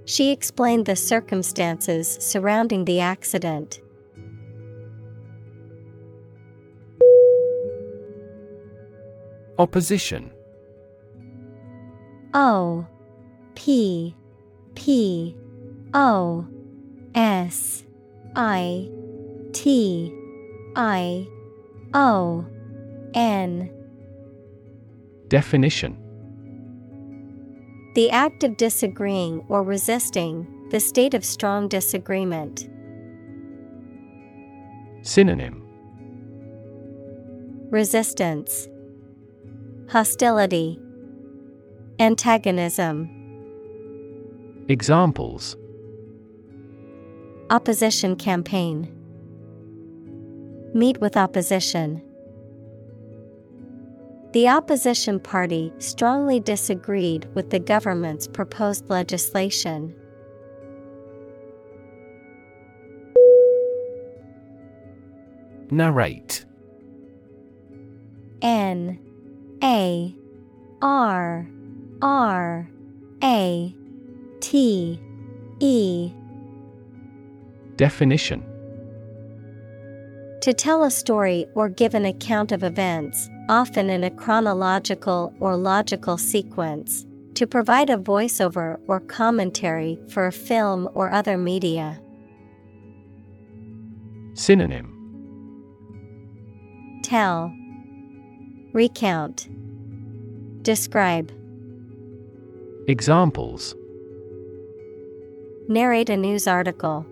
She 0.05 0.31
explained 0.31 0.85
the 0.85 0.95
circumstances 0.95 2.17
surrounding 2.21 2.85
the 2.85 3.01
accident. 3.01 3.81
Opposition. 9.59 10.31
O 12.33 12.87
P 13.55 14.15
P 14.75 15.35
O 15.93 16.47
S 17.13 17.83
I 18.35 18.89
T 19.51 20.13
I 20.75 21.27
O 21.93 22.45
N. 23.13 23.69
Definition. 25.27 25.97
The 27.95 28.09
act 28.09 28.45
of 28.45 28.55
disagreeing 28.55 29.43
or 29.49 29.63
resisting, 29.63 30.47
the 30.69 30.79
state 30.79 31.13
of 31.13 31.25
strong 31.25 31.67
disagreement. 31.67 32.69
Synonym. 35.01 35.67
Resistance. 37.69 38.69
Hostility. 39.89 40.79
Antagonism. 41.99 43.09
Examples 44.69 45.57
Opposition 47.51 48.15
campaign 48.15 48.89
Meet 50.73 51.01
with 51.01 51.17
opposition. 51.17 52.01
The 54.31 54.47
opposition 54.47 55.19
party 55.19 55.73
strongly 55.77 56.39
disagreed 56.39 57.27
with 57.35 57.49
the 57.49 57.59
government's 57.59 58.25
proposed 58.25 58.89
legislation. 58.89 59.93
Narrate 65.69 66.45
N 68.41 68.97
A 69.61 70.15
R 70.81 71.49
R 72.01 72.69
A 73.21 73.75
T 74.39 75.01
E 75.59 76.13
Definition. 77.81 78.43
To 80.41 80.53
tell 80.53 80.83
a 80.83 80.91
story 80.91 81.47
or 81.55 81.67
give 81.67 81.95
an 81.95 82.05
account 82.05 82.51
of 82.51 82.61
events, 82.61 83.27
often 83.49 83.89
in 83.89 84.03
a 84.03 84.11
chronological 84.11 85.33
or 85.39 85.57
logical 85.57 86.19
sequence. 86.19 87.07
To 87.33 87.47
provide 87.47 87.89
a 87.89 87.97
voiceover 87.97 88.79
or 88.87 88.99
commentary 88.99 89.99
for 90.09 90.27
a 90.27 90.31
film 90.31 90.89
or 90.93 91.11
other 91.11 91.39
media. 91.39 91.99
Synonym. 94.35 94.87
Tell, 97.03 97.51
Recount, 98.73 99.49
Describe, 100.61 101.31
Examples. 102.87 103.73
Narrate 105.67 106.11
a 106.11 106.17
news 106.17 106.45
article, 106.45 107.07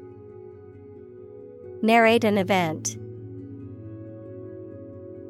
Narrate 1.82 2.24
an 2.24 2.38
event. 2.38 2.98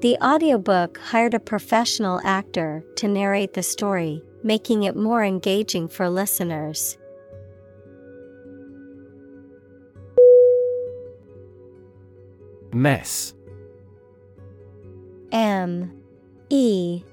The 0.02 0.18
audiobook 0.22 0.98
hired 0.98 1.34
a 1.34 1.40
professional 1.40 2.22
actor 2.24 2.84
to 2.96 3.08
narrate 3.08 3.54
the 3.54 3.64
story, 3.64 4.24
making 4.44 4.84
it 4.84 4.96
more 4.96 5.24
engaging 5.24 5.88
for 5.90 6.10
listeners. 6.10 6.98
Mess. 12.72 13.34
M. 15.32 15.92
E. 16.50 17.04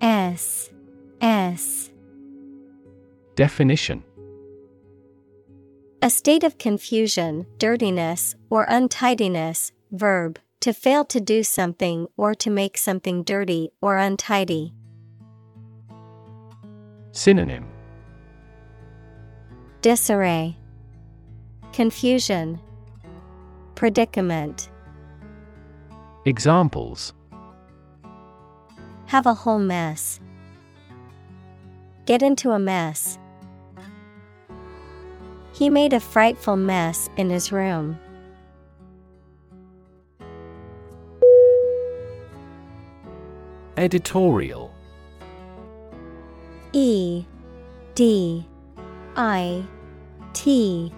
S. 0.00 0.70
S. 1.20 1.90
Definition 3.34 4.04
A 6.00 6.10
state 6.10 6.44
of 6.44 6.58
confusion, 6.58 7.44
dirtiness, 7.58 8.36
or 8.50 8.64
untidiness, 8.68 9.72
verb, 9.90 10.38
To 10.60 10.72
fail 10.72 11.04
to 11.06 11.20
do 11.20 11.42
something 11.42 12.06
or 12.16 12.34
to 12.36 12.50
make 12.50 12.78
something 12.78 13.24
dirty 13.24 13.70
or 13.80 13.96
untidy. 13.96 14.74
Synonym 17.10 17.66
Disarray, 19.82 20.56
Confusion, 21.72 22.60
Predicament. 23.74 24.70
Examples 26.24 27.12
Have 29.06 29.26
a 29.26 29.34
whole 29.34 29.58
mess. 29.58 30.20
Get 32.06 32.22
into 32.22 32.52
a 32.52 32.58
mess. 32.58 33.18
He 35.58 35.70
made 35.70 35.92
a 35.92 35.98
frightful 35.98 36.54
mess 36.56 37.10
in 37.16 37.30
his 37.30 37.50
room. 37.50 37.98
Editorial. 43.76 44.72
E 46.72 47.24
D 47.96 48.46
I 49.16 49.64
T 50.32 50.92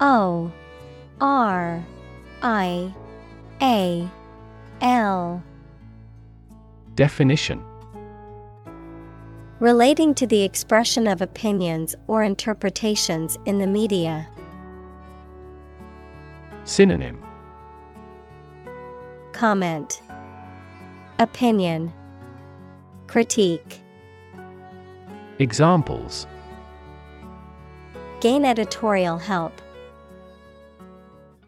O 0.00 0.52
R 1.22 1.82
I 2.42 2.94
A 3.62 4.10
L. 4.82 5.42
Definition 6.94 7.64
Relating 9.64 10.14
to 10.16 10.26
the 10.26 10.42
expression 10.42 11.06
of 11.06 11.22
opinions 11.22 11.96
or 12.06 12.22
interpretations 12.22 13.38
in 13.46 13.56
the 13.56 13.66
media. 13.66 14.28
Synonym 16.64 17.24
Comment 19.32 20.02
Opinion 21.18 21.94
Critique 23.06 23.80
Examples 25.38 26.26
Gain 28.20 28.44
editorial 28.44 29.16
help. 29.16 29.62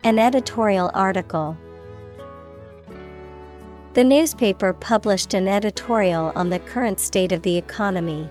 An 0.05 0.19
editorial 0.19 0.91
article. 0.95 1.55
The 3.97 4.05
newspaper 4.05 4.75
published 4.75 5.33
an 5.33 5.49
editorial 5.49 6.31
on 6.37 6.51
the 6.51 6.59
current 6.59 7.01
state 7.01 7.33
of 7.33 7.41
the 7.41 7.57
economy. 7.57 8.29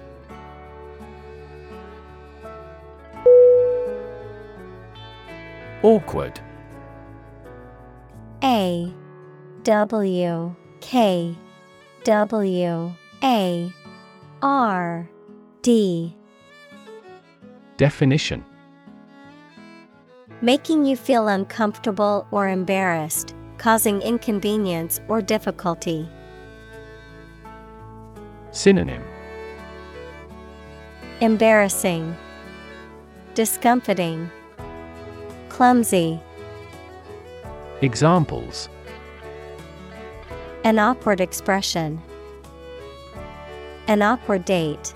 Awkward. 5.82 6.40
A. 8.44 8.94
W. 9.64 10.56
K. 10.82 11.36
W. 12.04 12.94
A. 13.24 13.74
R. 14.44 15.10
D. 15.64 16.16
Definition. 17.78 18.46
Making 20.44 20.86
you 20.86 20.96
feel 20.96 21.28
uncomfortable 21.28 22.28
or 22.30 22.50
embarrassed, 22.50 23.34
causing 23.66 24.00
inconvenience 24.04 25.02
or 25.08 25.24
difficulty. 25.24 26.08
Synonym 28.52 29.04
Embarrassing, 31.20 32.16
Discomfiting, 33.34 34.30
Clumsy. 35.50 36.20
Examples 37.82 38.70
An 40.64 40.78
awkward 40.78 41.20
expression. 41.20 42.00
An 43.88 44.04
awkward 44.04 44.46
date. 44.46 44.94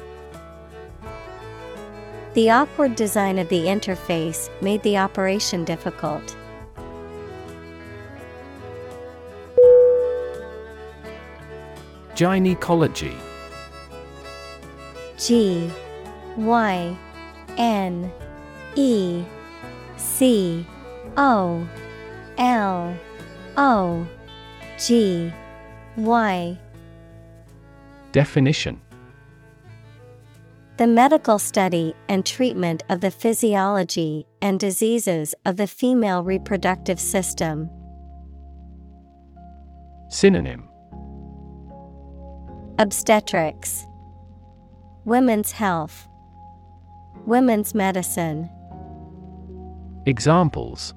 The 2.36 2.52
awkward 2.52 2.96
design 2.96 3.40
of 3.40 3.50
the 3.50 3.66
interface 3.66 4.48
made 4.62 4.84
the 4.84 5.00
operation 5.00 5.66
difficult. 5.66 6.36
Gynecology. 12.20 13.16
G 15.18 15.72
Y 16.36 16.98
N 17.58 18.12
E 18.76 19.24
C 19.96 20.68
O 21.16 21.66
L 22.38 22.98
O 23.56 24.06
G 24.78 25.32
Y. 25.96 26.58
Definition. 28.12 28.82
The 30.76 30.88
medical 30.88 31.40
study 31.40 31.96
and 32.10 32.26
treatment 32.26 32.84
of 32.90 33.00
the 33.00 33.12
physiology 33.12 34.28
and 34.42 34.60
diseases 34.60 35.34
of 35.46 35.56
the 35.56 35.68
female 35.68 36.26
reproductive 36.26 37.00
system. 37.00 37.70
Synonym 40.10 40.69
Obstetrics, 42.82 43.86
Women's 45.04 45.52
health, 45.52 46.08
Women's 47.26 47.76
medicine, 47.76 48.50
Examples. 50.06 50.94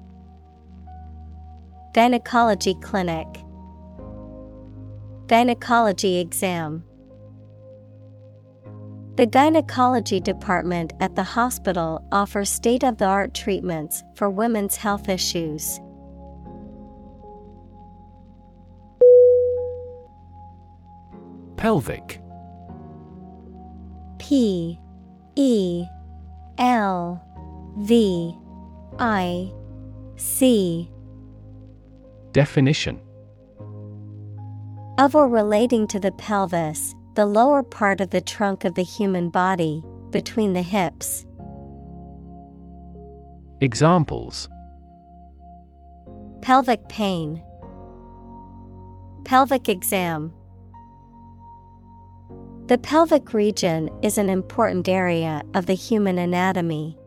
Gynecology 1.93 2.75
clinic, 2.75 3.27
Gynecology 5.27 6.19
exam. 6.19 6.85
The 9.17 9.25
gynecology 9.25 10.21
department 10.21 10.93
at 11.01 11.17
the 11.17 11.23
hospital 11.23 12.07
offers 12.13 12.49
state 12.49 12.85
of 12.85 12.97
the 12.97 13.07
art 13.07 13.33
treatments 13.33 14.05
for 14.15 14.29
women's 14.29 14.77
health 14.77 15.09
issues. 15.09 15.81
Pelvic. 21.63 22.19
P 24.19 24.77
E 25.37 25.85
L 26.57 27.23
V 27.77 28.37
I 28.99 29.49
C. 30.17 30.91
Definition. 32.33 32.99
Of 34.97 35.15
or 35.15 35.29
relating 35.29 35.87
to 35.87 36.01
the 36.01 36.11
pelvis, 36.11 36.93
the 37.15 37.25
lower 37.25 37.63
part 37.63 38.01
of 38.01 38.09
the 38.09 38.19
trunk 38.19 38.65
of 38.65 38.75
the 38.75 38.83
human 38.83 39.29
body, 39.29 39.81
between 40.09 40.51
the 40.51 40.61
hips. 40.61 41.25
Examples. 43.61 44.49
Pelvic 46.41 46.89
pain, 46.89 47.41
Pelvic 49.23 49.69
exam. 49.69 50.33
The 52.67 52.77
pelvic 52.77 53.33
region 53.33 53.89
is 54.01 54.17
an 54.17 54.29
important 54.29 54.87
area 54.87 55.43
of 55.53 55.65
the 55.65 55.73
human 55.73 56.17
anatomy. 56.17 56.97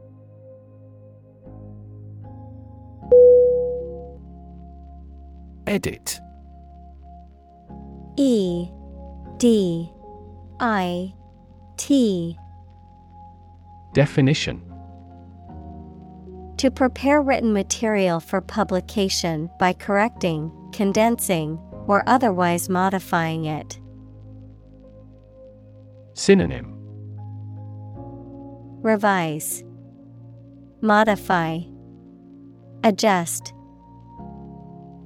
Edit 5.66 6.20
E 8.18 8.68
D 9.38 9.90
I 10.60 11.14
T 11.78 12.36
Definition 13.94 14.62
To 16.58 16.70
prepare 16.70 17.22
written 17.22 17.54
material 17.54 18.20
for 18.20 18.42
publication 18.42 19.48
by 19.58 19.72
correcting, 19.72 20.52
condensing, 20.72 21.58
or 21.86 22.04
otherwise 22.06 22.68
modifying 22.68 23.46
it. 23.46 23.80
Synonym 26.18 26.72
Revise, 28.80 29.62
Modify, 30.80 31.60
Adjust. 32.82 33.52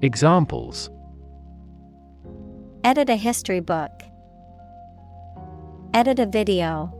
Examples 0.02 0.88
Edit 2.84 3.10
a 3.10 3.16
history 3.16 3.58
book. 3.58 3.90
Edit 5.94 6.20
a 6.20 6.26
video. 6.26 6.94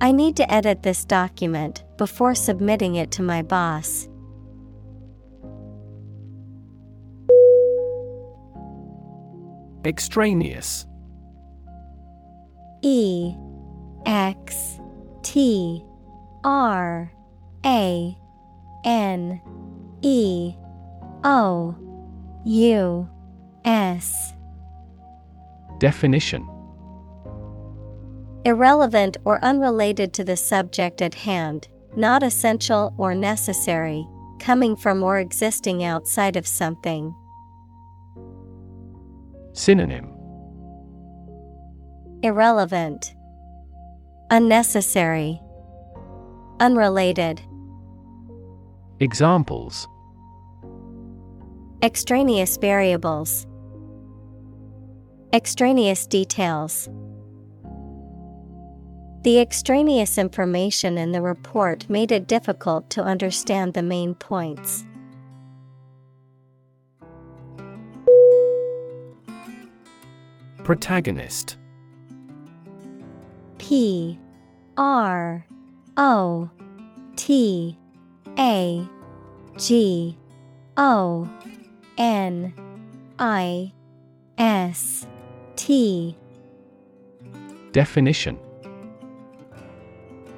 I 0.00 0.12
need 0.12 0.36
to 0.36 0.54
edit 0.54 0.84
this 0.84 1.04
document 1.04 1.82
before 1.98 2.36
submitting 2.36 2.94
it 2.94 3.10
to 3.10 3.22
my 3.22 3.42
boss. 3.42 4.08
Extraneous 9.84 10.86
E 12.82 13.34
X 14.04 14.80
T 15.22 15.84
R 16.44 17.12
A 17.64 18.18
N 18.84 19.40
E 20.02 20.54
O 21.24 21.76
U 22.44 23.08
S. 23.64 24.32
Definition 25.78 26.48
Irrelevant 28.44 29.16
or 29.24 29.42
unrelated 29.44 30.12
to 30.14 30.24
the 30.24 30.36
subject 30.36 31.00
at 31.00 31.14
hand, 31.14 31.68
not 31.96 32.24
essential 32.24 32.92
or 32.98 33.14
necessary, 33.14 34.04
coming 34.40 34.74
from 34.74 35.04
or 35.04 35.20
existing 35.20 35.84
outside 35.84 36.36
of 36.36 36.48
something. 36.48 37.14
Synonym 39.52 40.12
Irrelevant, 42.24 43.16
Unnecessary, 44.30 45.40
Unrelated. 46.60 47.42
Examples 49.00 49.88
Extraneous 51.82 52.56
variables, 52.58 53.48
Extraneous 55.32 56.06
details. 56.06 56.88
The 59.22 59.40
extraneous 59.40 60.16
information 60.16 60.98
in 60.98 61.10
the 61.10 61.22
report 61.22 61.90
made 61.90 62.12
it 62.12 62.28
difficult 62.28 62.88
to 62.90 63.02
understand 63.02 63.74
the 63.74 63.82
main 63.82 64.14
points. 64.14 64.84
Protagonist 70.62 71.56
P 73.62 74.18
R 74.76 75.46
O 75.96 76.50
T 77.14 77.78
A 78.36 78.88
G 79.56 80.18
O 80.76 81.30
N 81.96 82.52
I 83.20 83.72
S 84.36 85.06
T 85.54 86.16
Definition. 87.70 88.36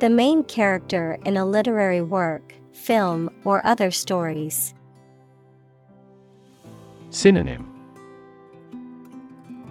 The 0.00 0.10
main 0.10 0.44
character 0.44 1.16
in 1.24 1.38
a 1.38 1.46
literary 1.46 2.02
work, 2.02 2.54
film, 2.72 3.30
or 3.44 3.66
other 3.66 3.90
stories. 3.90 4.74
Synonym. 7.08 7.70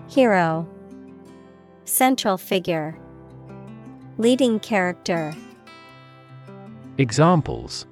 Hero. 0.10 0.68
Central 1.86 2.38
figure 2.38 2.97
Leading 4.20 4.59
character 4.59 5.34
Examples 6.99 7.88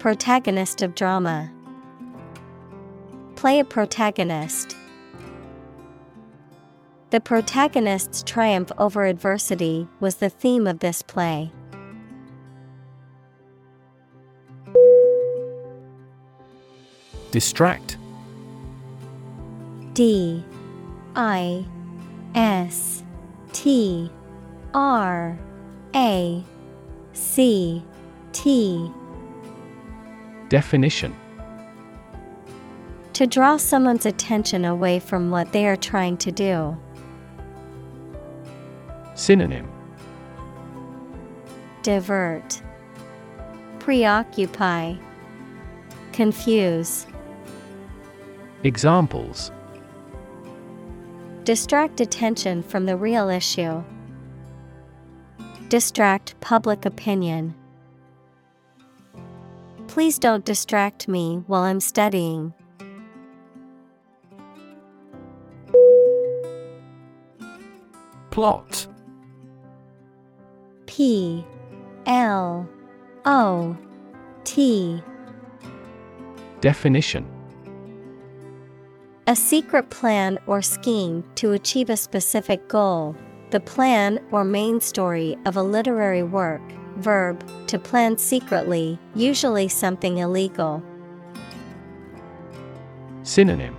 Protagonist 0.00 0.82
of 0.82 0.96
drama 0.96 1.52
Play 3.36 3.60
a 3.60 3.64
protagonist. 3.64 4.76
The 7.10 7.20
protagonist's 7.20 8.24
triumph 8.24 8.72
over 8.76 9.04
adversity 9.04 9.86
was 10.00 10.16
the 10.16 10.30
theme 10.30 10.66
of 10.66 10.80
this 10.80 11.00
play. 11.00 11.52
Distract 17.30 17.98
D 19.92 20.44
I 21.14 21.64
S 22.34 23.04
T 23.52 24.10
R 24.74 25.38
A 25.94 26.44
C 27.12 27.84
T 28.32 28.90
Definition 30.48 31.14
To 33.12 33.26
draw 33.28 33.56
someone's 33.56 34.04
attention 34.04 34.64
away 34.64 34.98
from 34.98 35.30
what 35.30 35.52
they 35.52 35.68
are 35.68 35.76
trying 35.76 36.16
to 36.18 36.32
do. 36.32 36.76
Synonym 39.14 39.70
Divert, 41.84 42.60
Preoccupy, 43.78 44.96
Confuse. 46.12 47.06
Examples 48.64 49.52
Distract 51.44 52.00
attention 52.00 52.62
from 52.62 52.86
the 52.86 52.96
real 52.96 53.28
issue. 53.28 53.84
Distract 55.68 56.38
public 56.40 56.84
opinion. 56.84 57.54
Please 59.88 60.18
don't 60.18 60.44
distract 60.44 61.08
me 61.08 61.42
while 61.46 61.62
I'm 61.62 61.80
studying. 61.80 62.52
Plot 68.30 68.86
P 70.86 71.44
L 72.06 72.68
O 73.24 73.76
T 74.44 75.02
Definition 76.60 77.26
A 79.26 79.36
secret 79.36 79.90
plan 79.90 80.38
or 80.46 80.62
scheme 80.62 81.24
to 81.36 81.52
achieve 81.52 81.90
a 81.90 81.96
specific 81.96 82.68
goal, 82.68 83.16
the 83.54 83.60
plan 83.60 84.18
or 84.32 84.42
main 84.42 84.80
story 84.80 85.38
of 85.46 85.56
a 85.56 85.62
literary 85.62 86.24
work. 86.24 86.60
Verb, 86.96 87.40
to 87.68 87.78
plan 87.78 88.18
secretly, 88.18 88.98
usually 89.14 89.68
something 89.68 90.18
illegal. 90.18 90.82
Synonym 93.22 93.76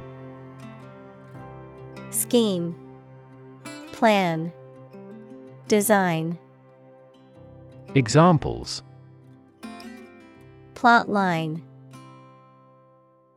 Scheme, 2.09 2.73
Plan, 3.91 4.53
Design. 5.67 6.39
Examples 7.95 8.82
Plot 10.73 11.09
line. 11.09 11.61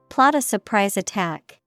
Plot 0.08 0.36
a 0.36 0.42
surprise 0.42 0.96
attack. 0.96 1.57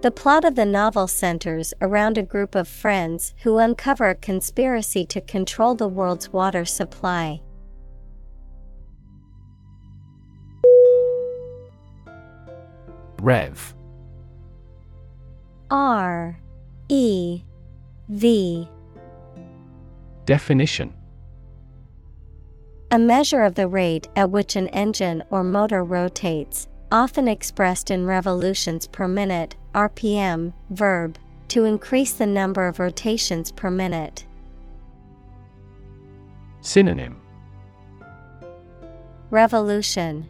The 0.00 0.12
plot 0.12 0.44
of 0.44 0.54
the 0.54 0.64
novel 0.64 1.08
centers 1.08 1.74
around 1.80 2.18
a 2.18 2.22
group 2.22 2.54
of 2.54 2.68
friends 2.68 3.34
who 3.42 3.58
uncover 3.58 4.08
a 4.08 4.14
conspiracy 4.14 5.04
to 5.06 5.20
control 5.20 5.74
the 5.74 5.88
world's 5.88 6.32
water 6.32 6.64
supply. 6.64 7.40
Rev. 13.20 13.74
R. 15.68 16.38
E. 16.88 17.42
V. 18.08 18.68
Definition. 20.26 20.94
A 22.92 22.98
measure 23.00 23.42
of 23.42 23.56
the 23.56 23.66
rate 23.66 24.06
at 24.14 24.30
which 24.30 24.54
an 24.54 24.68
engine 24.68 25.24
or 25.30 25.42
motor 25.42 25.82
rotates, 25.82 26.68
often 26.90 27.28
expressed 27.28 27.90
in 27.90 28.06
revolutions 28.06 28.86
per 28.86 29.06
minute, 29.06 29.56
RPM, 29.74 30.52
verb, 30.70 31.18
to 31.48 31.64
increase 31.64 32.12
the 32.12 32.26
number 32.26 32.66
of 32.66 32.78
rotations 32.78 33.52
per 33.52 33.70
minute. 33.70 34.26
Synonym. 36.60 37.20
Revolution. 39.30 40.28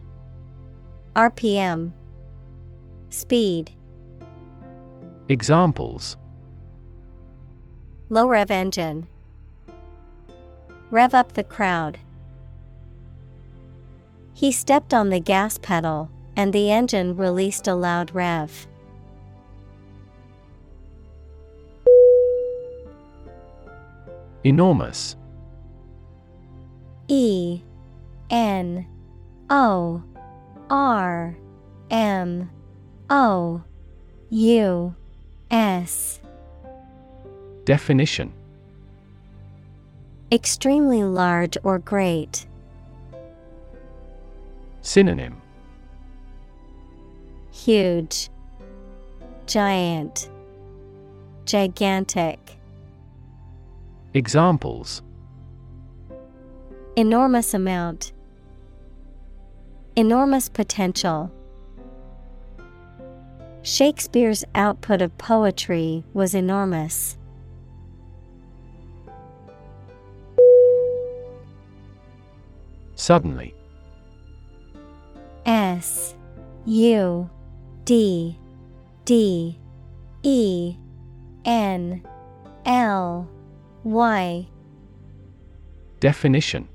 RPM 1.15 1.91
Speed. 3.09 3.71
Examples. 5.29 6.15
Low 8.09 8.27
rev 8.27 8.51
engine. 8.51 9.07
Rev 10.91 11.13
up 11.13 11.33
the 11.33 11.43
crowd. 11.43 11.97
He 14.33 14.51
stepped 14.51 14.93
on 14.93 15.09
the 15.09 15.19
gas 15.19 15.57
pedal, 15.57 16.09
and 16.39 16.53
the 16.53 16.71
engine 16.71 17.17
released 17.17 17.67
a 17.67 17.75
loud 17.75 18.15
rev. 18.15 18.65
Enormous 24.45 25.17
E 27.09 27.61
N 28.29 28.87
O 29.49 30.01
R 30.69 31.35
M 31.91 32.49
O 33.09 33.61
U 34.29 34.95
S 35.51 36.21
Definition 37.65 38.31
Extremely 40.31 41.03
large 41.03 41.57
or 41.63 41.79
great. 41.79 42.47
Synonym 44.81 45.41
Huge, 47.65 48.29
Giant, 49.45 50.29
Gigantic. 51.45 52.57
Examples 54.13 55.01
Enormous 56.95 57.53
amount. 57.53 58.13
Enormous 59.97 60.47
potential. 60.47 61.31
Shakespeare's 63.61 64.45
output 64.55 65.01
of 65.01 65.17
poetry 65.17 66.05
was 66.13 66.33
enormous. 66.33 67.17
Suddenly. 72.95 73.53
S 75.45 76.15
U 76.65 77.29
D 77.89 78.37
D 79.03 79.57
E 80.21 80.75
N 81.43 82.03
L 82.63 83.27
Y. 83.83 84.47
Definition. 85.99 86.67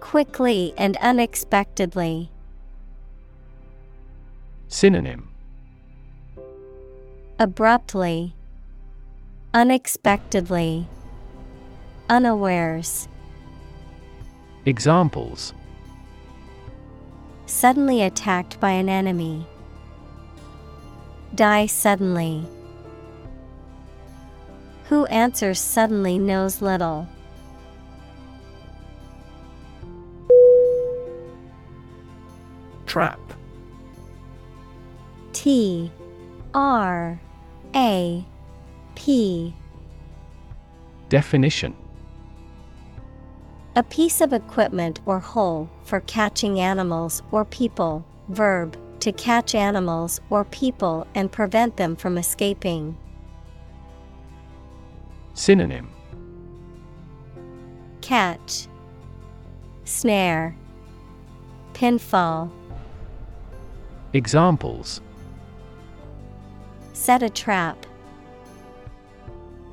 Quickly 0.00 0.74
and 0.76 0.98
unexpectedly. 0.98 2.30
Synonym. 4.68 5.30
Abruptly, 7.38 8.34
Unexpectedly, 9.54 10.86
Unawares. 12.10 13.08
Examples 14.66 15.54
Suddenly 17.46 18.02
attacked 18.02 18.58
by 18.58 18.70
an 18.70 18.88
enemy. 18.88 19.46
Die 21.34 21.66
suddenly. 21.66 22.46
Who 24.88 25.06
answers 25.06 25.60
suddenly 25.60 26.18
knows 26.18 26.62
little. 26.62 27.08
Trap 32.86 33.20
T 35.32 35.90
R 36.54 37.20
A 37.74 38.24
P 38.94 39.54
Definition 41.08 41.74
A 43.76 43.82
piece 43.82 44.20
of 44.20 44.32
equipment 44.32 45.00
or 45.04 45.18
hole 45.18 45.68
for 45.82 45.98
catching 46.00 46.60
animals 46.60 47.22
or 47.32 47.44
people. 47.44 48.04
Verb 48.28 48.76
to 49.00 49.10
catch 49.10 49.54
animals 49.54 50.20
or 50.30 50.44
people 50.44 51.06
and 51.14 51.30
prevent 51.30 51.76
them 51.76 51.96
from 51.96 52.16
escaping. 52.16 52.96
Synonym 55.34 55.90
Catch, 58.00 58.68
Snare, 59.84 60.54
Pinfall. 61.72 62.50
Examples 64.12 65.00
Set 66.92 67.24
a 67.24 67.28
trap. 67.28 67.84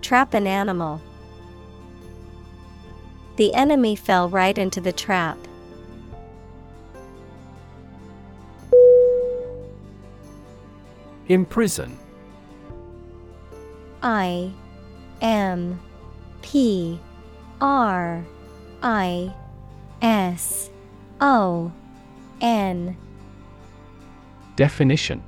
Trap 0.02 0.34
an 0.34 0.47
animal. 0.47 0.99
The 3.42 3.56
enemy 3.56 3.96
fell 3.96 4.30
right 4.30 4.56
into 4.56 4.80
the 4.80 4.92
trap. 4.92 5.36
Imprison 11.28 11.98
I 14.04 14.54
M 15.24 15.82
P 16.44 17.00
R 17.60 18.24
I 18.84 19.34
S 20.04 20.70
O 21.20 21.72
N. 22.42 22.96
Definition. 24.56 25.24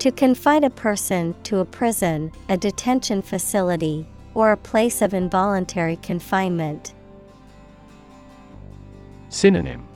To 0.00 0.12
confine 0.12 0.64
a 0.64 0.70
person 0.70 1.34
to 1.44 1.60
a 1.60 1.64
prison, 1.64 2.30
a 2.50 2.58
detention 2.58 3.22
facility, 3.22 4.06
or 4.34 4.52
a 4.52 4.56
place 4.56 5.02
of 5.02 5.14
involuntary 5.14 5.96
confinement. 5.96 6.94
Synonym 9.28 9.86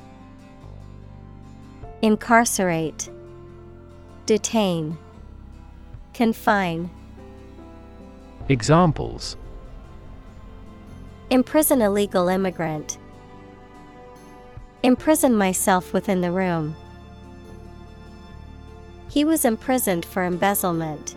Incarcerate, 2.02 3.10
Detain, 4.26 4.98
Confine. 6.12 6.90
Examples 8.48 9.36
Imprison 11.30 11.80
a 11.80 11.90
legal 11.90 12.28
immigrant. 12.28 12.98
Imprison 14.82 15.34
myself 15.34 15.94
within 15.94 16.20
the 16.20 16.30
room. 16.30 16.76
He 19.08 19.24
was 19.24 19.44
imprisoned 19.44 20.04
for 20.04 20.24
embezzlement. 20.24 21.16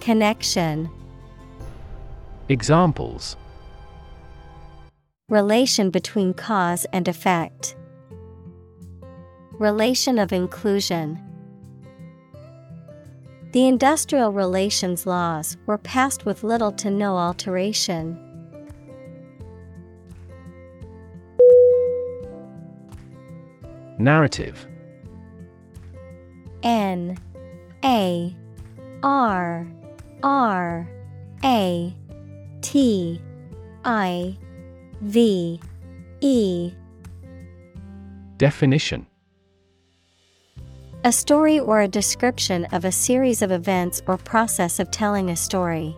Connection 0.00 0.90
Examples 2.48 3.36
Relation 5.28 5.90
between 5.90 6.32
cause 6.32 6.86
and 6.86 7.06
effect. 7.06 7.76
Relation 9.52 10.18
of 10.18 10.32
inclusion. 10.32 11.22
The 13.52 13.66
industrial 13.66 14.32
relations 14.32 15.04
laws 15.04 15.58
were 15.66 15.76
passed 15.76 16.24
with 16.24 16.42
little 16.42 16.72
to 16.72 16.90
no 16.90 17.18
alteration. 17.18 18.18
Narrative 23.98 24.66
N 26.62 27.18
A 27.84 28.34
R 29.02 29.66
R 30.22 30.88
A 31.44 31.94
T 32.60 33.20
I 33.84 34.36
V 35.00 35.60
E 36.20 36.72
Definition 38.36 39.06
A 41.04 41.12
story 41.12 41.58
or 41.58 41.80
a 41.80 41.88
description 41.88 42.66
of 42.66 42.84
a 42.84 42.92
series 42.92 43.42
of 43.42 43.50
events 43.50 44.02
or 44.06 44.18
process 44.18 44.78
of 44.78 44.90
telling 44.90 45.30
a 45.30 45.36
story. 45.36 45.96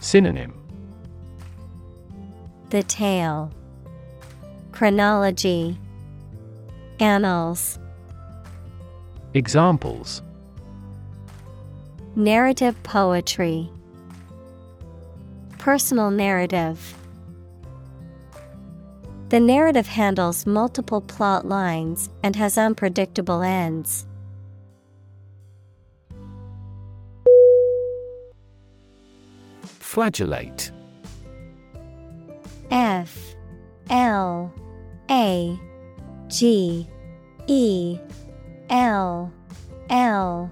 Synonym 0.00 0.54
The 2.70 2.82
tale. 2.82 3.50
Chronology. 4.72 5.78
Annals. 7.00 7.78
Examples 9.34 10.22
Narrative 12.16 12.80
poetry. 12.84 13.68
Personal 15.58 16.12
narrative. 16.12 16.94
The 19.30 19.40
narrative 19.40 19.88
handles 19.88 20.46
multiple 20.46 21.00
plot 21.00 21.44
lines 21.44 22.08
and 22.22 22.36
has 22.36 22.56
unpredictable 22.56 23.42
ends. 23.42 24.06
Flagellate. 29.64 30.70
F. 32.70 33.34
L. 33.90 34.54
A. 35.10 35.58
G. 36.28 36.88
E. 37.48 37.98
L. 38.70 39.32
L. 39.90 40.50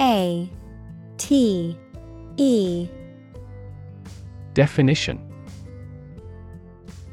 A 0.00 0.50
T 1.24 1.74
E. 2.36 2.86
Definition. 4.52 5.18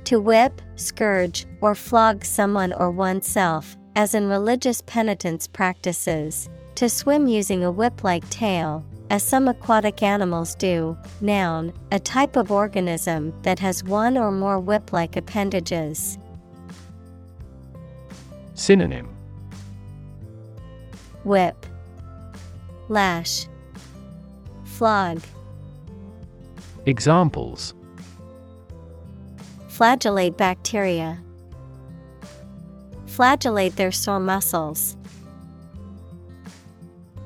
To 0.03 0.19
whip, 0.19 0.61
scourge, 0.75 1.45
or 1.61 1.75
flog 1.75 2.25
someone 2.25 2.73
or 2.73 2.91
oneself, 2.91 3.77
as 3.95 4.13
in 4.13 4.27
religious 4.27 4.81
penitence 4.81 5.47
practices, 5.47 6.49
to 6.75 6.89
swim 6.89 7.29
using 7.29 7.63
a 7.63 7.71
whip 7.71 8.03
like 8.03 8.29
tail, 8.29 8.83
as 9.09 9.23
some 9.23 9.47
aquatic 9.47 10.03
animals 10.03 10.55
do. 10.55 10.97
Noun, 11.21 11.71
a 11.93 11.99
type 11.99 12.35
of 12.35 12.51
organism 12.51 13.33
that 13.43 13.59
has 13.59 13.81
one 13.81 14.17
or 14.17 14.29
more 14.29 14.59
whip 14.59 14.91
like 14.91 15.15
appendages. 15.15 16.17
Synonym. 18.55 19.07
Whip, 21.23 21.65
Lash, 22.89 23.47
Flog. 24.77 25.21
Examples 26.85 27.75
Flagellate 29.67 30.37
bacteria. 30.37 31.19
Flagellate 33.05 33.75
their 33.75 33.91
sore 33.91 34.19
muscles. 34.19 34.97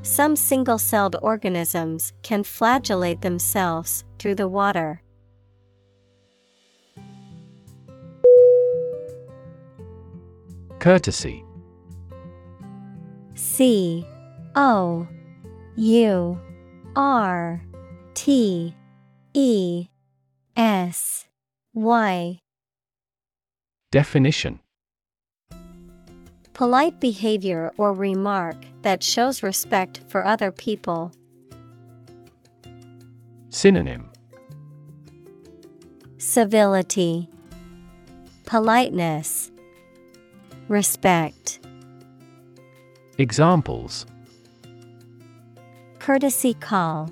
Some 0.02 0.36
single 0.36 0.78
celled 0.78 1.16
organisms 1.22 2.14
can 2.24 2.43
flagellate 2.43 3.22
themselves 3.22 4.04
through 4.20 4.36
the 4.36 4.48
water. 4.48 5.02
Courtesy 10.80 11.43
C 13.36 14.06
O 14.56 15.08
U 15.78 16.39
R 16.96 17.62
T 18.14 18.74
E 19.34 19.88
S 20.56 21.28
Y 21.74 22.39
Definition. 23.91 24.60
Polite 26.54 27.00
behavior 27.00 27.72
or 27.78 27.93
remark 27.93 28.56
that 28.82 29.04
shows 29.04 29.43
respect 29.43 30.02
for 30.08 30.26
other 30.26 30.52
people. 30.52 31.12
Synonym. 33.50 34.10
Civility, 36.18 37.30
Politeness, 38.46 39.52
Respect. 40.68 41.60
Examples 43.18 44.06
Courtesy 46.06 46.53
call. 46.53 47.10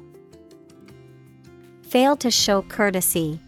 Fail 1.81 2.15
to 2.17 2.29
show 2.29 2.61
courtesy. 2.61 3.39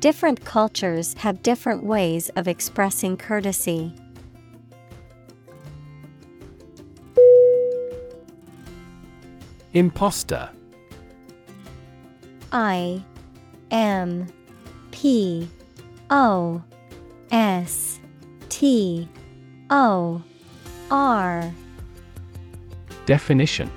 Different 0.00 0.42
cultures 0.46 1.12
have 1.18 1.42
different 1.42 1.84
ways 1.84 2.30
of 2.30 2.48
expressing 2.48 3.18
courtesy. 3.18 3.94
Imposter 9.74 10.48
I 12.52 13.04
M 13.70 14.28
P 14.92 15.46
O 16.08 16.62
S 17.30 18.00
T 18.48 19.06
O 19.68 20.22
R 20.90 21.52
Definition 23.10 23.68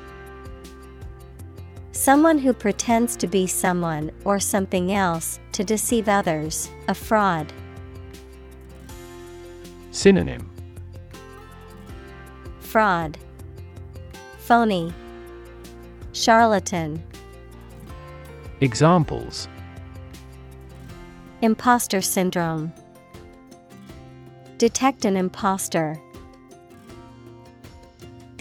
Someone 1.92 2.38
who 2.38 2.54
pretends 2.54 3.16
to 3.16 3.26
be 3.26 3.48
someone 3.48 4.12
or 4.26 4.40
something 4.40 4.94
else 4.94 5.40
to 5.54 5.64
deceive 5.64 6.08
others, 6.08 6.70
a 6.88 6.94
fraud. 6.94 7.52
Synonym 9.90 10.48
Fraud, 12.60 13.18
Phony, 14.38 14.94
Charlatan. 16.12 17.02
Examples 18.62 19.48
Imposter 21.42 22.02
syndrome. 22.02 22.72
Detect 24.60 25.06
an 25.06 25.18
imposter. 25.18 26.00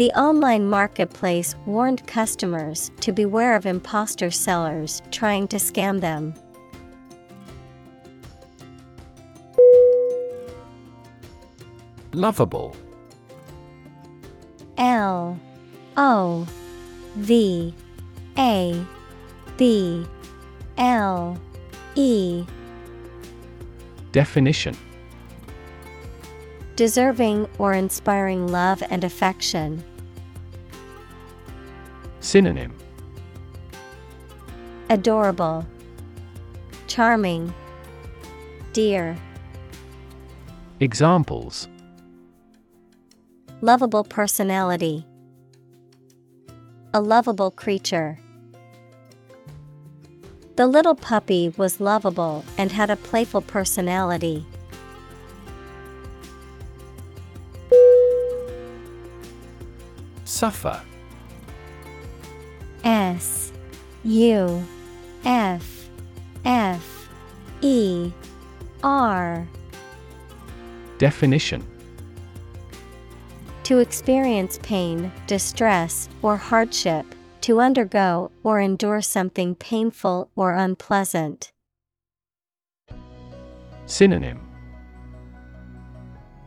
The 0.02 0.10
online 0.18 0.68
marketplace 0.68 1.54
warned 1.64 2.04
customers 2.08 2.90
to 3.02 3.12
beware 3.12 3.54
of 3.54 3.66
imposter 3.66 4.32
sellers 4.32 5.00
trying 5.12 5.46
to 5.46 5.58
scam 5.58 6.00
them. 6.00 6.34
Lovable 12.12 12.74
L 14.76 15.38
O 15.96 16.48
V 17.14 17.72
A 18.36 18.84
B 19.56 20.04
L 20.78 21.40
E 21.94 22.44
Definition 24.10 24.76
Deserving 26.74 27.48
or 27.58 27.74
inspiring 27.74 28.48
love 28.48 28.82
and 28.90 29.04
affection. 29.04 29.84
Synonym 32.22 32.72
Adorable, 34.88 35.66
Charming, 36.86 37.52
Dear. 38.72 39.16
Examples 40.78 41.68
Lovable 43.60 44.04
personality. 44.04 45.04
A 46.94 47.00
lovable 47.00 47.50
creature. 47.50 48.18
The 50.56 50.66
little 50.66 50.94
puppy 50.94 51.52
was 51.56 51.80
lovable 51.80 52.44
and 52.56 52.70
had 52.70 52.90
a 52.90 52.96
playful 52.96 53.42
personality. 53.42 54.46
Suffer 60.24 60.82
S 63.12 63.52
U 64.04 64.64
F 65.24 65.88
F 66.44 67.08
E 67.60 68.10
R. 68.82 69.46
Definition. 70.98 71.62
To 73.64 73.78
experience 73.78 74.58
pain, 74.62 75.12
distress, 75.26 76.08
or 76.22 76.36
hardship, 76.36 77.04
to 77.42 77.60
undergo 77.60 78.30
or 78.42 78.60
endure 78.60 79.00
something 79.02 79.54
painful 79.56 80.30
or 80.34 80.52
unpleasant. 80.52 81.52
Synonym. 83.86 84.40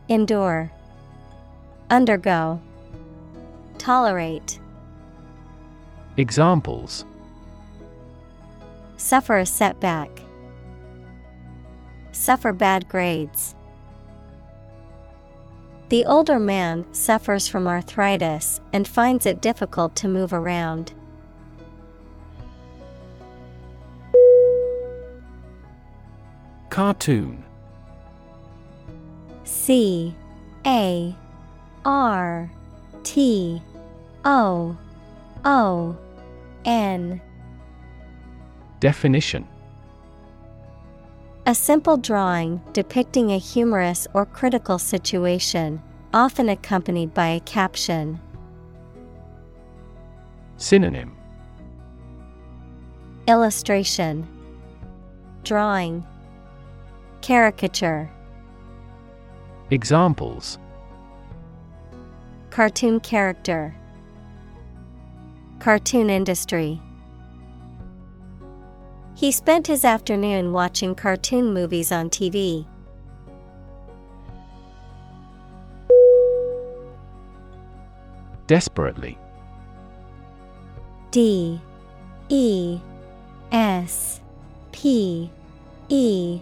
Endure, 0.08 0.70
Undergo, 1.90 2.60
Tolerate. 3.78 4.58
Examples 6.18 7.04
Suffer 8.96 9.36
a 9.36 9.46
setback. 9.46 10.08
Suffer 12.12 12.54
bad 12.54 12.88
grades. 12.88 13.54
The 15.90 16.06
older 16.06 16.38
man 16.38 16.86
suffers 16.92 17.46
from 17.46 17.66
arthritis 17.68 18.60
and 18.72 18.88
finds 18.88 19.26
it 19.26 19.42
difficult 19.42 19.94
to 19.96 20.08
move 20.08 20.32
around. 20.32 20.94
Cartoon 26.70 27.44
C 29.44 30.14
A 30.66 31.14
R 31.84 32.50
T 33.04 33.62
O 34.24 34.76
O 35.44 35.96
N. 36.66 37.20
Definition. 38.80 39.46
A 41.46 41.54
simple 41.54 41.96
drawing 41.96 42.60
depicting 42.72 43.30
a 43.30 43.38
humorous 43.38 44.08
or 44.14 44.26
critical 44.26 44.76
situation, 44.80 45.80
often 46.12 46.48
accompanied 46.48 47.14
by 47.14 47.28
a 47.28 47.40
caption. 47.40 48.20
Synonym. 50.56 51.16
Illustration. 53.28 54.26
Drawing. 55.44 56.04
Caricature. 57.20 58.10
Examples. 59.70 60.58
Cartoon 62.50 62.98
character 62.98 63.72
Cartoon 65.58 66.10
industry. 66.10 66.80
He 69.14 69.32
spent 69.32 69.66
his 69.66 69.84
afternoon 69.84 70.52
watching 70.52 70.94
cartoon 70.94 71.54
movies 71.54 71.90
on 71.90 72.10
TV. 72.10 72.66
Desperately. 78.46 79.18
D 81.10 81.60
E 82.28 82.78
S 83.50 84.20
P 84.72 85.30
E 85.88 86.40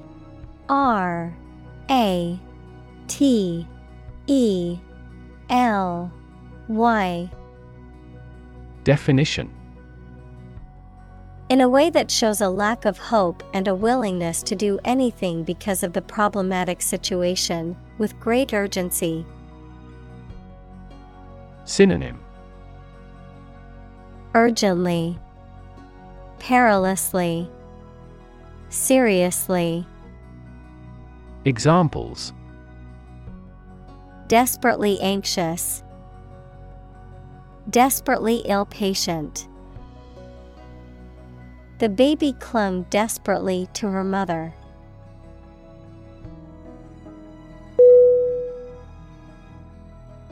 R 0.69 1.33
A 1.89 2.39
T 3.07 3.67
E 4.27 4.79
L 5.49 6.13
Y 6.69 7.31
Definition. 8.85 9.51
In 11.49 11.61
a 11.61 11.69
way 11.69 11.91
that 11.91 12.11
shows 12.11 12.41
a 12.41 12.49
lack 12.49 12.85
of 12.85 12.99
hope 12.99 13.43
and 13.53 13.69
a 13.69 13.75
willingness 13.75 14.43
to 14.45 14.55
do 14.55 14.79
anything 14.85 15.45
because 15.45 15.83
of 15.83 15.93
the 15.93 16.03
problematic 16.03 16.81
situation, 16.81 17.77
with 17.99 18.19
great 18.19 18.53
urgency. 18.55 19.27
Synonym. 21.65 22.21
Urgently, 24.35 25.19
perilously, 26.39 27.49
seriously. 28.69 29.87
Examples. 31.45 32.33
Desperately 34.29 34.99
anxious, 35.01 35.83
desperately 37.71 38.43
ill 38.45 38.67
patient. 38.67 39.49
The 41.79 41.89
baby 41.89 42.35
clung 42.35 42.83
desperately 42.85 43.69
to 43.75 43.89
her 43.89 44.05
mother. 44.05 44.55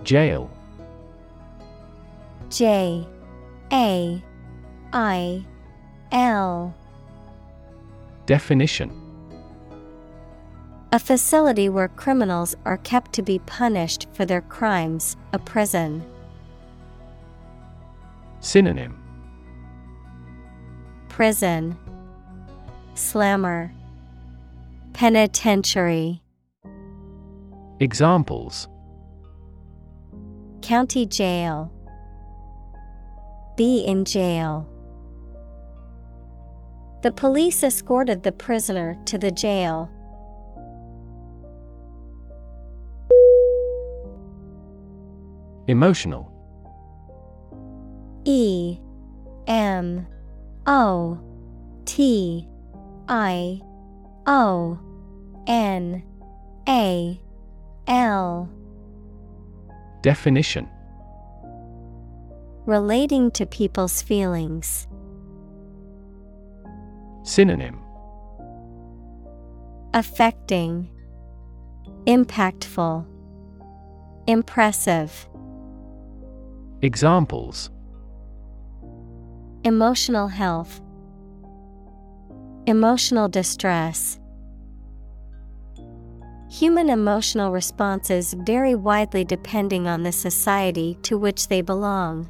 Jail 0.04 0.50
J 2.50 3.06
A 3.72 4.22
I 4.92 5.44
L 6.10 6.74
Definition 8.26 8.90
A 10.92 10.98
facility 10.98 11.68
where 11.68 11.88
criminals 11.88 12.54
are 12.64 12.78
kept 12.78 13.12
to 13.14 13.22
be 13.22 13.38
punished 13.38 14.06
for 14.12 14.24
their 14.24 14.42
crimes, 14.42 15.16
a 15.32 15.38
prison. 15.38 16.04
Synonym. 18.42 19.00
Prison. 21.08 21.78
Slammer. 22.94 23.72
Penitentiary. 24.92 26.20
Examples. 27.78 28.68
County 30.60 31.06
Jail. 31.06 31.72
Be 33.56 33.84
in 33.84 34.04
jail. 34.04 34.68
The 37.04 37.12
police 37.12 37.62
escorted 37.62 38.24
the 38.24 38.32
prisoner 38.32 38.98
to 39.04 39.18
the 39.18 39.30
jail. 39.30 39.88
Emotional 45.68 46.31
E 48.24 48.78
M 49.46 50.06
O 50.66 51.18
T 51.84 52.48
I 53.08 53.60
O 54.26 54.78
N 55.46 56.02
A 56.68 57.20
L. 57.88 58.48
Definition. 60.02 60.68
Relating 62.64 63.30
to 63.32 63.44
people's 63.44 64.02
feelings. 64.02 64.86
Synonym. 67.24 67.78
Affecting, 69.94 70.88
Impactful, 72.06 73.04
Impressive. 74.26 75.28
Examples 76.80 77.70
Emotional 79.64 80.26
health, 80.26 80.80
Emotional 82.66 83.28
distress. 83.28 84.20
Human 86.48 86.90
emotional 86.90 87.50
responses 87.50 88.34
vary 88.46 88.76
widely 88.76 89.24
depending 89.24 89.88
on 89.88 90.04
the 90.04 90.12
society 90.12 90.96
to 91.02 91.18
which 91.18 91.48
they 91.48 91.60
belong. 91.60 92.28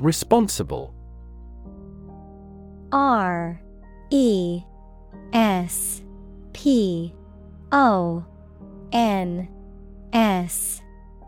Responsible 0.00 0.92
R 2.90 3.60
E 4.10 4.62
S 5.32 6.02
P 6.52 7.14
O 7.70 8.24
N 8.92 9.48
S 10.12 10.82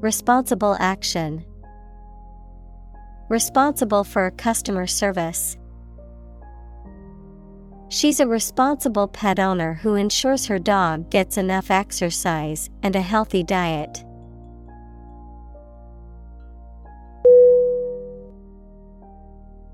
Responsible 0.00 0.76
action. 0.78 1.42
Responsible 3.30 4.04
for 4.04 4.30
customer 4.32 4.86
service. 4.86 5.56
She's 7.88 8.20
a 8.20 8.26
responsible 8.26 9.08
pet 9.08 9.38
owner 9.38 9.72
who 9.72 9.94
ensures 9.94 10.44
her 10.46 10.58
dog 10.58 11.08
gets 11.08 11.38
enough 11.38 11.70
exercise 11.70 12.68
and 12.82 12.94
a 12.94 13.00
healthy 13.00 13.42
diet. 13.42 14.04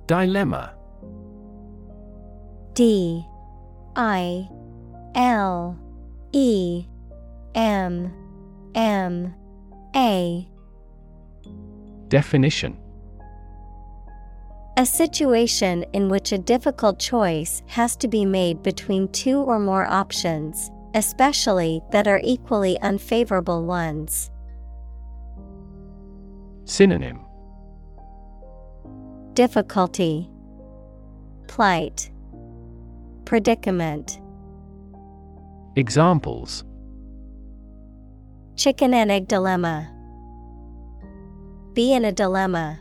Dilemma. 0.06 0.72
D. 2.74 3.26
I. 3.96 4.48
L. 5.16 5.76
E. 6.32 6.86
M. 7.56 8.12
M 8.76 9.34
A. 9.94 10.48
Definition. 12.08 12.78
A 14.78 14.86
situation 14.86 15.84
in 15.92 16.08
which 16.08 16.32
a 16.32 16.38
difficult 16.38 16.98
choice 16.98 17.62
has 17.66 17.94
to 17.96 18.08
be 18.08 18.24
made 18.24 18.62
between 18.62 19.08
two 19.08 19.40
or 19.40 19.58
more 19.58 19.86
options, 19.86 20.70
especially 20.94 21.82
that 21.90 22.08
are 22.08 22.22
equally 22.24 22.80
unfavorable 22.80 23.66
ones. 23.66 24.30
Synonym. 26.64 27.20
Difficulty, 29.34 30.30
Plight, 31.48 32.10
Predicament. 33.26 34.20
Examples 35.76 36.64
Chicken 38.56 38.94
and 38.94 39.10
egg 39.10 39.28
dilemma. 39.28 39.90
Be 41.72 41.94
in 41.94 42.04
a 42.04 42.12
dilemma. 42.12 42.80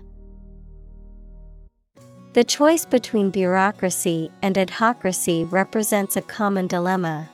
The 2.33 2.43
choice 2.43 2.85
between 2.85 3.29
bureaucracy 3.29 4.31
and 4.41 4.55
adhocracy 4.55 5.49
represents 5.51 6.15
a 6.15 6.21
common 6.21 6.67
dilemma. 6.67 7.29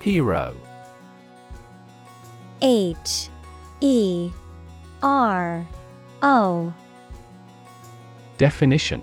Hero 0.00 0.54
H 2.62 3.28
E 3.80 4.30
R 5.02 5.66
O 6.22 6.72
Definition 8.38 9.02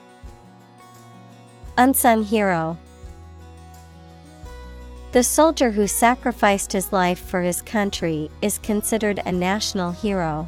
Unsung 1.81 2.23
hero. 2.23 2.77
The 5.13 5.23
soldier 5.23 5.71
who 5.71 5.87
sacrificed 5.87 6.73
his 6.73 6.93
life 6.93 7.17
for 7.17 7.41
his 7.41 7.63
country 7.63 8.29
is 8.39 8.59
considered 8.59 9.19
a 9.25 9.31
national 9.31 9.89
hero. 9.89 10.47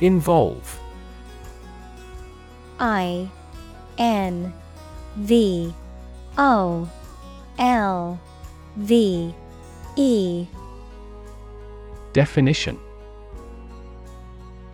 Involve 0.00 0.80
I 2.80 3.28
N 3.98 4.54
V 5.16 5.74
O 6.38 6.88
L 7.58 8.18
V 8.76 9.34
E 9.96 10.46
Definition 12.14 12.78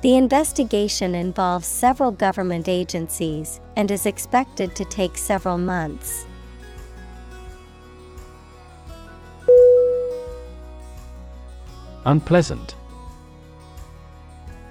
The 0.00 0.16
investigation 0.16 1.16
involves 1.16 1.66
several 1.66 2.12
government 2.12 2.68
agencies 2.68 3.60
and 3.74 3.90
is 3.90 4.06
expected 4.06 4.76
to 4.76 4.84
take 4.84 5.18
several 5.18 5.58
months. 5.58 6.24
Unpleasant. 12.04 12.76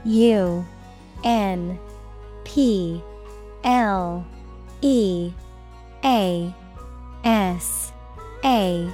U 0.06 0.66
N 1.26 1.78
P 2.46 3.04
L 3.66 4.26
E 4.82 5.34
A 6.06 6.54
S 7.26 7.92
A 8.46 8.90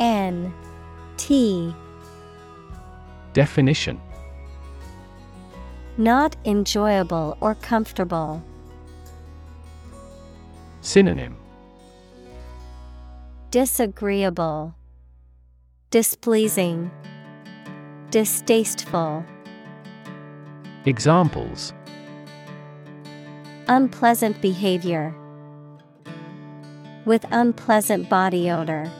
N 0.00 0.52
T. 1.16 1.72
Definition 3.32 4.00
Not 5.98 6.36
enjoyable 6.46 7.36
or 7.40 7.54
comfortable. 7.56 8.42
Synonym 10.80 11.36
Disagreeable, 13.50 14.74
Displeasing, 15.90 16.90
Distasteful. 18.10 19.22
Examples 20.86 21.74
Unpleasant 23.68 24.40
behavior. 24.40 25.14
With 27.04 27.26
unpleasant 27.30 28.08
body 28.08 28.50
odor. 28.50 28.90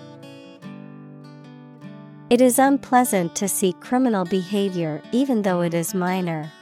It 2.28 2.42
is 2.42 2.58
unpleasant 2.58 3.34
to 3.36 3.48
see 3.48 3.72
criminal 3.74 4.26
behavior 4.26 5.00
even 5.12 5.40
though 5.40 5.62
it 5.62 5.72
is 5.72 5.94
minor. 5.94 6.52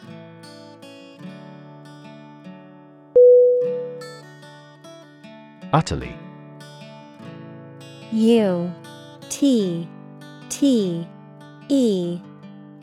Utterly 5.73 6.16
U 8.12 8.73
T 9.29 9.89
T 10.49 11.07
E 11.68 12.21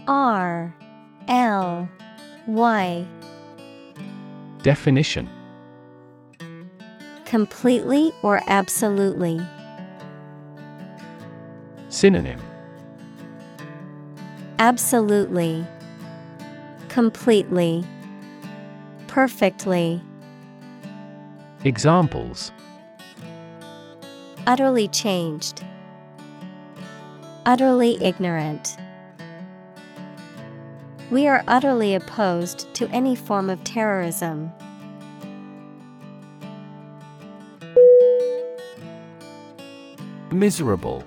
R 0.07 0.75
L 1.27 1.89
Y 2.47 3.05
Definition 4.61 5.29
Completely 7.25 8.13
or 8.23 8.41
absolutely. 8.47 9.39
Synonym 11.89 12.39
Absolutely. 14.59 15.65
Completely. 16.89 17.85
Perfectly. 19.07 20.01
Examples 21.63 22.51
Utterly 24.47 24.87
changed. 24.87 25.61
Utterly 27.45 28.01
ignorant. 28.01 28.77
We 31.11 31.27
are 31.27 31.43
utterly 31.49 31.95
opposed 31.95 32.73
to 32.75 32.87
any 32.91 33.13
form 33.13 33.49
of 33.49 33.61
terrorism. 33.65 34.49
Miserable 40.31 41.03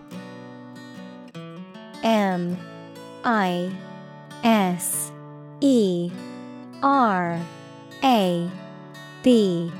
M 2.03 2.59
I 3.25 3.73
S 4.45 5.13
E 5.63 6.13
R 6.83 7.41
A 8.05 8.51
B 9.23 9.73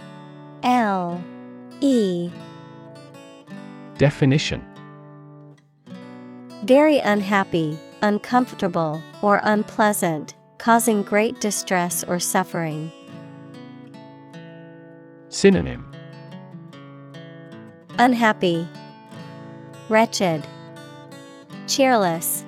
L 0.63 1.23
E 1.83 2.31
Definition. 4.01 4.65
Very 6.65 7.01
unhappy, 7.01 7.79
uncomfortable, 8.01 9.03
or 9.21 9.43
unpleasant, 9.43 10.35
causing 10.57 11.03
great 11.03 11.39
distress 11.39 12.03
or 12.05 12.19
suffering. 12.19 12.91
Synonym. 15.29 15.85
Unhappy, 17.99 18.67
Wretched, 19.91 20.47
Cheerless, 21.67 22.47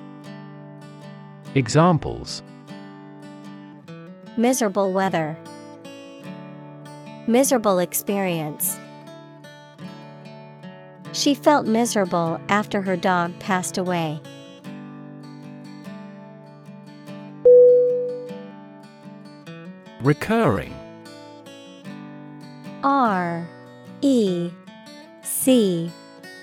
Examples. 1.53 2.41
Miserable 4.37 4.91
weather, 4.91 5.37
Miserable 7.27 7.77
experience. 7.77 8.79
She 11.13 11.35
felt 11.35 11.67
miserable 11.67 12.41
after 12.49 12.81
her 12.81 12.97
dog 12.97 13.37
passed 13.39 13.77
away. 13.77 14.19
Recurring. 20.01 20.75
R 22.83 23.47
E 24.01 24.51
C 25.21 25.91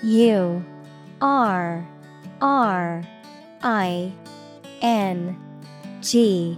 U 0.03 0.65
R 1.21 1.87
R 2.41 3.03
I 3.61 4.13
N 4.81 5.37
G. 6.01 6.57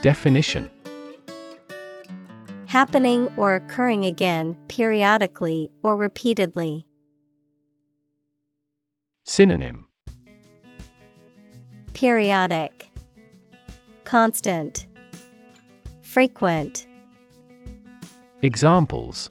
Definition 0.00 0.70
Happening 2.76 3.30
or 3.38 3.54
occurring 3.54 4.04
again 4.04 4.54
periodically 4.68 5.70
or 5.82 5.96
repeatedly. 5.96 6.86
Synonym. 9.24 9.86
Periodic. 11.94 12.90
Constant. 14.04 14.86
Frequent. 16.02 16.86
Examples. 18.42 19.30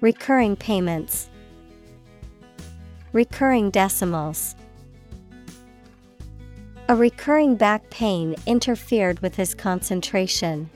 Recurring 0.00 0.56
payments. 0.56 1.30
Recurring 3.12 3.70
decimals. 3.70 4.56
A 6.88 6.96
recurring 6.96 7.54
back 7.54 7.90
pain 7.90 8.34
interfered 8.44 9.20
with 9.20 9.36
his 9.36 9.54
concentration. 9.54 10.68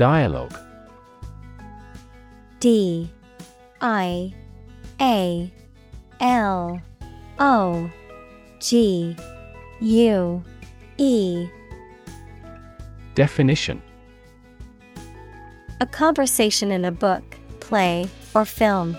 Dialogue. 0.00 0.58
D 2.58 3.10
I 3.82 4.34
A 4.98 5.52
L 6.20 6.80
O 7.38 7.90
G 8.60 9.14
U 9.82 10.42
E. 10.96 11.48
Definition. 13.14 13.82
A 15.82 15.86
conversation 15.86 16.70
in 16.70 16.86
a 16.86 16.92
book, 16.92 17.36
play, 17.60 18.08
or 18.34 18.46
film. 18.46 18.96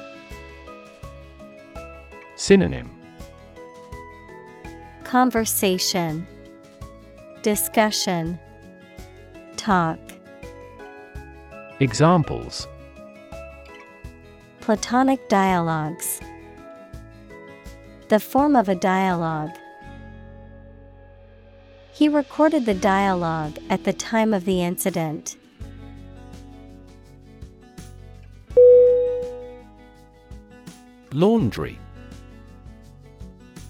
Synonym. 2.35 2.91
Conversation, 5.03 6.27
Discussion, 7.41 8.37
Talk. 9.57 9.97
Examples 11.81 12.67
Platonic 14.59 15.27
dialogues. 15.29 16.21
The 18.09 18.19
form 18.19 18.55
of 18.55 18.69
a 18.69 18.75
dialogue. 18.75 19.49
He 21.91 22.07
recorded 22.07 22.67
the 22.67 22.75
dialogue 22.75 23.57
at 23.71 23.83
the 23.83 23.93
time 23.93 24.31
of 24.31 24.45
the 24.45 24.61
incident. 24.61 25.37
Laundry 31.13 31.79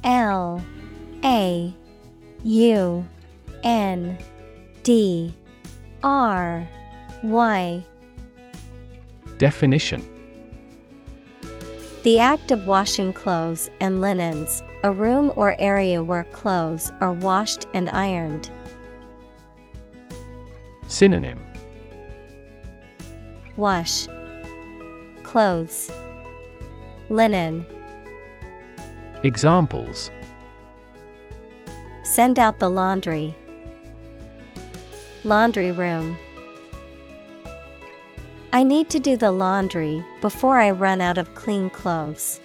L 0.03 0.61
A 1.23 1.73
U 2.43 3.05
N 3.63 4.17
D 4.83 5.33
R 6.03 6.67
Y 7.23 7.85
Definition 9.41 10.07
The 12.03 12.19
act 12.19 12.51
of 12.51 12.67
washing 12.67 13.11
clothes 13.11 13.71
and 13.79 13.99
linens, 13.99 14.61
a 14.83 14.91
room 14.91 15.33
or 15.35 15.59
area 15.59 16.03
where 16.03 16.25
clothes 16.25 16.91
are 17.01 17.11
washed 17.11 17.65
and 17.73 17.89
ironed. 17.89 18.51
Synonym 20.85 21.39
Wash 23.57 24.05
Clothes 25.23 25.89
Linen 27.09 27.65
Examples 29.23 30.11
Send 32.03 32.37
out 32.37 32.59
the 32.59 32.69
laundry. 32.69 33.33
Laundry 35.23 35.71
room. 35.71 36.15
I 38.53 38.63
need 38.63 38.89
to 38.89 38.99
do 38.99 39.15
the 39.15 39.31
laundry 39.31 40.03
before 40.19 40.57
I 40.57 40.71
run 40.71 40.99
out 40.99 41.17
of 41.17 41.33
clean 41.35 41.69
clothes. 41.69 42.41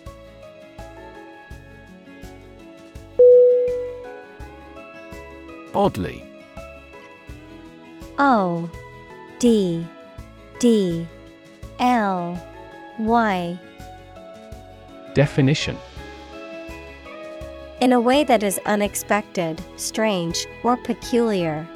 Oddly 5.75 6.23
O 8.19 8.71
D 9.41 9.85
D 10.61 11.07
L 11.81 12.41
Y 13.01 13.59
Definition 15.15 15.77
In 17.81 17.93
a 17.93 18.01
way 18.01 18.23
that 18.23 18.43
is 18.45 18.61
unexpected, 18.65 19.61
strange, 19.77 20.47
or 20.63 20.77
peculiar. 20.77 21.67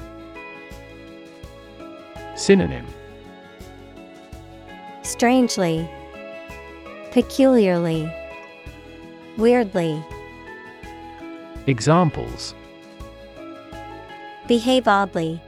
Synonym 2.36 2.86
Strangely, 5.20 5.86
peculiarly, 7.10 8.10
weirdly. 9.36 10.02
Examples 11.66 12.54
Behave 14.48 14.88
oddly. 14.88 15.38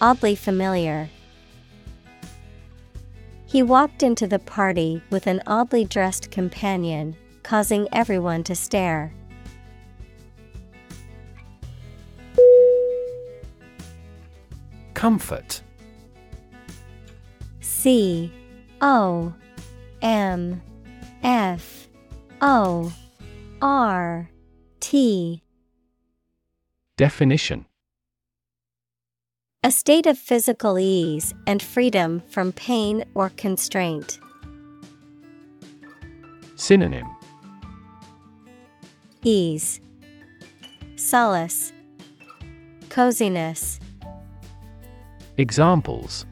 Oddly 0.00 0.34
familiar. 0.34 1.10
He 3.44 3.62
walked 3.62 4.02
into 4.02 4.26
the 4.26 4.38
party 4.38 5.02
with 5.10 5.26
an 5.26 5.42
oddly 5.46 5.84
dressed 5.84 6.30
companion, 6.30 7.14
causing 7.42 7.88
everyone 7.92 8.42
to 8.44 8.54
stare. 8.54 9.12
Comfort 14.94 15.60
C 17.82 18.32
O 18.80 19.34
M 20.02 20.62
F 21.24 21.88
O 22.40 22.92
R 23.60 24.30
T. 24.78 25.42
Definition. 26.96 27.66
A 29.64 29.72
state 29.72 30.06
of 30.06 30.16
physical 30.16 30.78
ease 30.78 31.34
and 31.48 31.60
freedom 31.60 32.22
from 32.30 32.52
pain 32.52 33.04
or 33.16 33.30
constraint. 33.30 34.20
Synonym. 36.54 37.08
Ease, 39.24 39.80
Solace, 40.94 41.72
Coziness. 42.90 43.80
Examples 45.36 46.26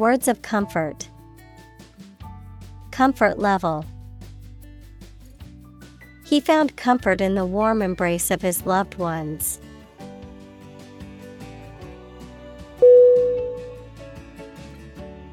Words 0.00 0.28
of 0.28 0.40
comfort. 0.40 1.10
Comfort 2.90 3.38
level. 3.38 3.84
He 6.24 6.40
found 6.40 6.74
comfort 6.74 7.20
in 7.20 7.34
the 7.34 7.44
warm 7.44 7.82
embrace 7.82 8.30
of 8.30 8.40
his 8.40 8.64
loved 8.64 8.94
ones. 8.94 9.60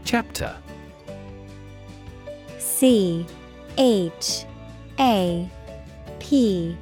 Chapter 0.04 0.54
C 2.58 3.26
H 3.78 4.44
A 5.00 5.50
P 6.20 6.78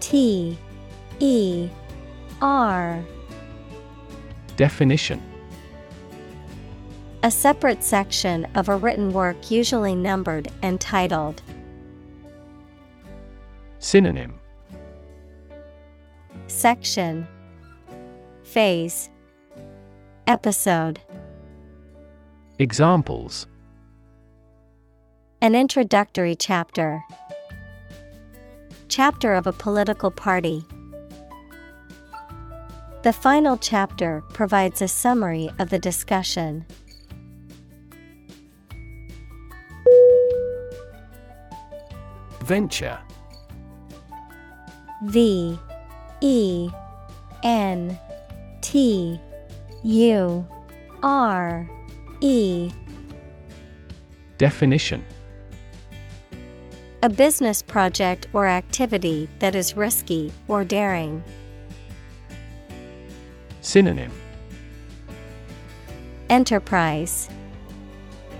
T 0.00 0.58
E 1.20 1.68
R 2.42 3.04
Definition 4.56 5.29
A 7.22 7.30
separate 7.30 7.84
section 7.84 8.46
of 8.54 8.70
a 8.70 8.76
written 8.76 9.12
work 9.12 9.50
usually 9.50 9.94
numbered 9.94 10.48
and 10.62 10.80
titled. 10.80 11.42
Synonym 13.78 14.40
Section 16.46 17.28
Phase 18.42 19.10
Episode 20.26 20.98
Examples 22.58 23.46
An 25.42 25.54
introductory 25.54 26.34
chapter. 26.34 27.04
Chapter 28.88 29.34
of 29.34 29.46
a 29.46 29.52
political 29.52 30.10
party. 30.10 30.64
The 33.02 33.12
final 33.12 33.58
chapter 33.58 34.22
provides 34.32 34.80
a 34.80 34.88
summary 34.88 35.50
of 35.58 35.68
the 35.68 35.78
discussion. 35.78 36.64
Venture 42.50 42.98
V 45.04 45.56
E 46.20 46.68
N 47.44 47.96
T 48.60 49.20
U 49.84 50.48
R 51.00 51.70
E. 52.20 52.72
Definition. 54.36 55.04
A 57.04 57.08
business 57.08 57.62
project 57.62 58.26
or 58.32 58.48
activity 58.48 59.28
that 59.38 59.54
is 59.54 59.76
risky 59.76 60.32
or 60.48 60.64
daring. 60.64 61.22
Synonym. 63.60 64.10
Enterprise. 66.28 67.28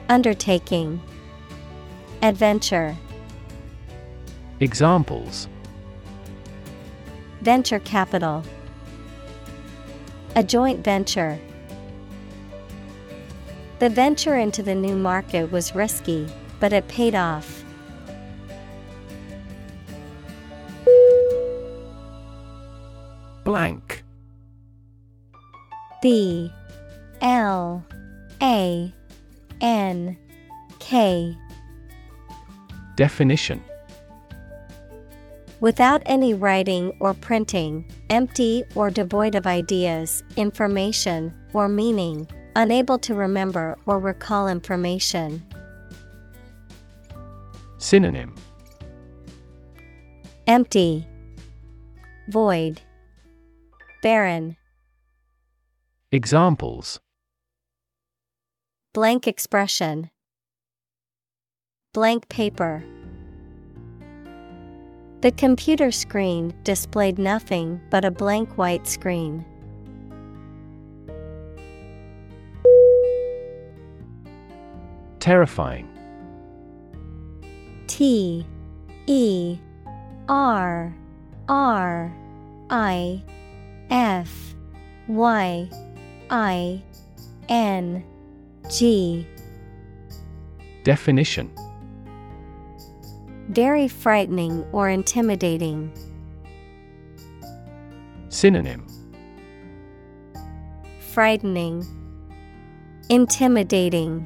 Undertaking. 0.08 1.00
Adventure 2.22 2.96
Examples. 4.62 5.48
Venture 7.40 7.78
capital. 7.78 8.44
A 10.36 10.44
joint 10.44 10.84
venture. 10.84 11.38
The 13.78 13.88
venture 13.88 14.36
into 14.36 14.62
the 14.62 14.74
new 14.74 14.94
market 14.96 15.50
was 15.50 15.74
risky, 15.74 16.28
but 16.58 16.74
it 16.74 16.86
paid 16.88 17.14
off. 17.14 17.64
Blank. 23.44 24.04
B 26.02 26.52
L 27.22 27.82
A 28.42 28.92
N 29.62 30.18
K. 30.80 31.34
Definition 32.96 33.64
Without 35.60 36.02
any 36.06 36.32
writing 36.32 36.90
or 37.00 37.12
printing, 37.12 37.84
empty 38.08 38.64
or 38.74 38.90
devoid 38.90 39.34
of 39.34 39.46
ideas, 39.46 40.24
information, 40.36 41.34
or 41.52 41.68
meaning, 41.68 42.26
unable 42.56 42.98
to 42.98 43.14
remember 43.14 43.76
or 43.84 43.98
recall 43.98 44.48
information. 44.48 45.42
Synonym 47.76 48.34
Empty, 50.46 51.06
Void, 52.28 52.80
Barren. 54.02 54.56
Examples 56.10 57.00
Blank 58.94 59.28
expression. 59.28 60.10
Blank 61.92 62.28
paper. 62.28 62.82
The 65.20 65.32
computer 65.32 65.90
screen 65.90 66.54
displayed 66.64 67.18
nothing 67.18 67.78
but 67.90 68.06
a 68.06 68.10
blank 68.10 68.56
white 68.56 68.86
screen. 68.86 69.44
Terrifying. 75.18 75.86
T 77.86 78.46
E 79.06 79.58
R 80.26 80.96
R 81.50 82.16
I 82.70 83.22
F 83.90 84.54
Y 85.06 85.68
I 86.30 86.82
N 87.50 88.02
G. 88.70 89.26
Definition 90.82 91.50
Very 93.50 93.88
frightening 93.88 94.64
or 94.70 94.88
intimidating. 94.88 95.92
Synonym 98.28 98.86
Frightening, 101.12 101.84
Intimidating, 103.08 104.24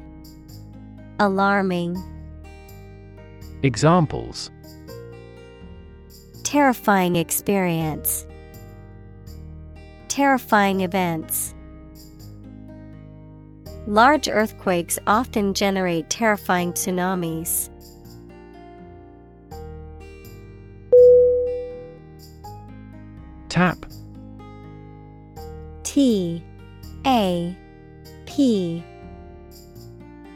Alarming. 1.19 1.97
Examples 3.63 4.51
Terrifying 6.43 7.15
experience. 7.15 8.27
Terrifying 10.07 10.81
events. 10.81 11.55
Large 13.87 14.27
earthquakes 14.27 14.99
often 15.07 15.55
generate 15.55 16.11
terrifying 16.11 16.73
tsunamis. 16.73 17.71
Tap. 23.55 23.85
T 25.83 26.43
A 27.05 27.55
P. 28.25 28.83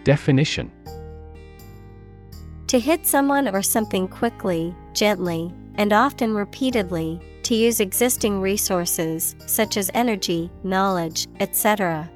Definition. 0.06 0.72
To 2.68 2.80
hit 2.80 3.06
someone 3.06 3.50
or 3.50 3.62
something 3.62 4.08
quickly, 4.08 4.74
gently, 4.94 5.54
and 5.76 5.92
often 5.92 6.34
repeatedly, 6.34 7.20
to 7.44 7.56
use 7.56 7.82
existing 7.82 8.40
resources 8.40 9.36
such 9.48 9.76
as 9.76 9.92
energy, 9.94 10.50
knowledge, 10.64 11.28
etc. 11.42 12.10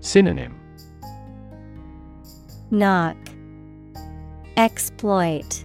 Synonym. 0.00 0.58
Knock, 2.70 3.18
Exploit, 4.56 5.62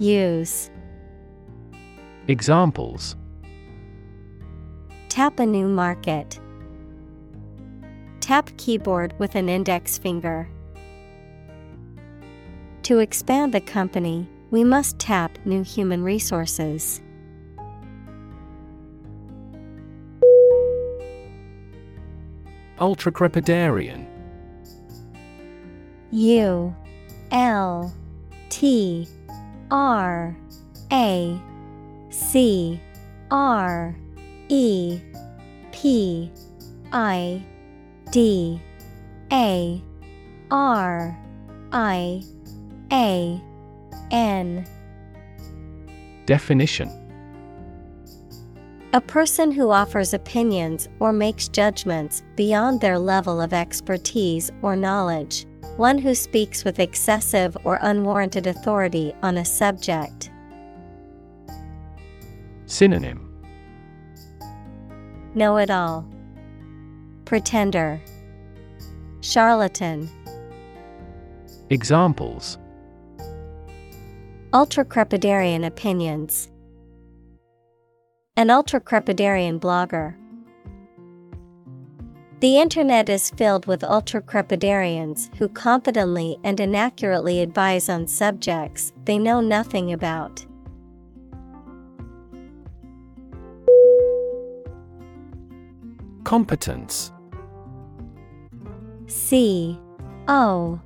Use. 0.00 0.68
Examples 2.28 3.14
Tap 5.08 5.38
a 5.38 5.46
new 5.46 5.68
market. 5.68 6.40
Tap 8.18 8.50
keyboard 8.56 9.14
with 9.20 9.36
an 9.36 9.48
index 9.48 9.96
finger. 9.96 10.48
To 12.82 12.98
expand 12.98 13.54
the 13.54 13.60
company, 13.60 14.28
we 14.50 14.64
must 14.64 14.98
tap 14.98 15.38
new 15.44 15.62
human 15.62 16.02
resources. 16.02 17.00
Ultracrepidarian 22.78 24.04
U 26.10 26.74
L 27.30 27.94
T 28.50 29.06
R 29.70 30.36
A 30.92 31.40
C 32.16 32.80
R 33.30 33.94
E 34.48 34.98
P 35.70 36.32
I 36.90 37.44
D 38.10 38.58
A 39.30 39.82
R 40.50 41.18
I 41.72 42.22
A 42.90 43.42
N 44.10 44.66
Definition 46.24 46.88
A 48.94 49.00
person 49.02 49.50
who 49.50 49.70
offers 49.70 50.14
opinions 50.14 50.88
or 51.00 51.12
makes 51.12 51.48
judgments 51.48 52.22
beyond 52.34 52.80
their 52.80 52.98
level 52.98 53.42
of 53.42 53.52
expertise 53.52 54.50
or 54.62 54.74
knowledge, 54.74 55.44
one 55.76 55.98
who 55.98 56.14
speaks 56.14 56.64
with 56.64 56.80
excessive 56.80 57.58
or 57.64 57.78
unwarranted 57.82 58.46
authority 58.46 59.14
on 59.22 59.36
a 59.36 59.44
subject. 59.44 60.30
Synonym 62.66 63.26
Know 65.34 65.58
it 65.58 65.70
all. 65.70 66.06
Pretender. 67.24 68.00
Charlatan. 69.20 70.08
Examples 71.70 72.58
Ultracrepidarian 74.52 75.66
opinions. 75.66 76.48
An 78.36 78.48
ultracrepidarian 78.48 79.60
blogger. 79.60 80.16
The 82.40 82.58
internet 82.58 83.08
is 83.08 83.30
filled 83.30 83.66
with 83.66 83.80
ultracrepidarians 83.80 85.34
who 85.36 85.48
confidently 85.48 86.38
and 86.44 86.60
inaccurately 86.60 87.40
advise 87.40 87.88
on 87.88 88.06
subjects 88.06 88.92
they 89.04 89.18
know 89.18 89.40
nothing 89.40 89.92
about. 89.92 90.44
Competence. 96.26 97.12
C 99.06 99.78
O 100.26 100.80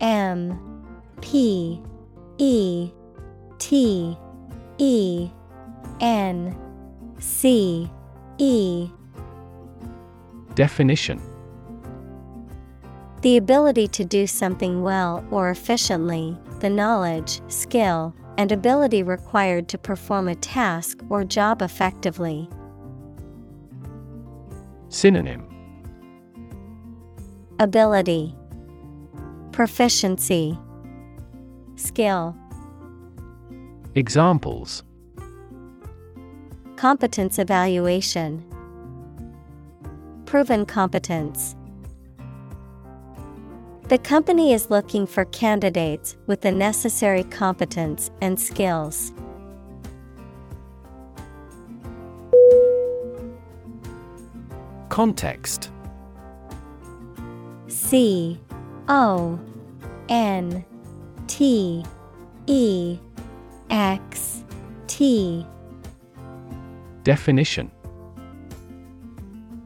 M 0.00 0.56
P 1.20 1.82
E 2.38 2.92
T 3.58 4.16
E 4.78 5.30
N 6.00 6.56
C 7.18 7.90
E. 8.38 8.88
Definition. 10.54 11.20
The 13.22 13.36
ability 13.36 13.88
to 13.88 14.04
do 14.04 14.28
something 14.28 14.82
well 14.82 15.24
or 15.32 15.50
efficiently, 15.50 16.38
the 16.60 16.70
knowledge, 16.70 17.40
skill, 17.48 18.14
and 18.36 18.52
ability 18.52 19.02
required 19.02 19.66
to 19.70 19.76
perform 19.76 20.28
a 20.28 20.36
task 20.36 21.00
or 21.10 21.24
job 21.24 21.62
effectively. 21.62 22.48
Synonym. 24.88 25.46
Ability, 27.58 28.34
Proficiency, 29.52 30.58
Skill, 31.76 32.36
Examples. 33.94 34.84
Competence 36.76 37.38
evaluation, 37.38 38.44
Proven 40.24 40.64
competence. 40.64 41.56
The 43.88 43.98
company 43.98 44.52
is 44.52 44.70
looking 44.70 45.06
for 45.06 45.24
candidates 45.24 46.16
with 46.26 46.42
the 46.42 46.52
necessary 46.52 47.24
competence 47.24 48.10
and 48.20 48.38
skills. 48.38 49.12
Context. 54.98 55.70
C 57.68 58.40
O 58.88 59.38
N 60.08 60.64
T 61.28 61.84
E 62.48 62.98
X 63.70 64.42
T. 64.88 65.46
Definition. 67.04 67.70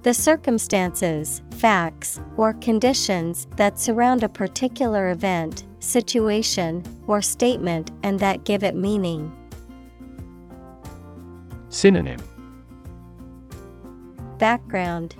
The 0.02 0.12
circumstances, 0.12 1.40
facts, 1.52 2.20
or 2.36 2.52
conditions 2.52 3.46
that 3.56 3.78
surround 3.78 4.22
a 4.22 4.28
particular 4.28 5.12
event, 5.12 5.64
situation, 5.78 6.84
or 7.06 7.22
statement 7.22 7.90
and 8.02 8.20
that 8.20 8.44
give 8.44 8.62
it 8.62 8.76
meaning. 8.76 9.34
Synonym. 11.70 12.20
Background 14.38 15.14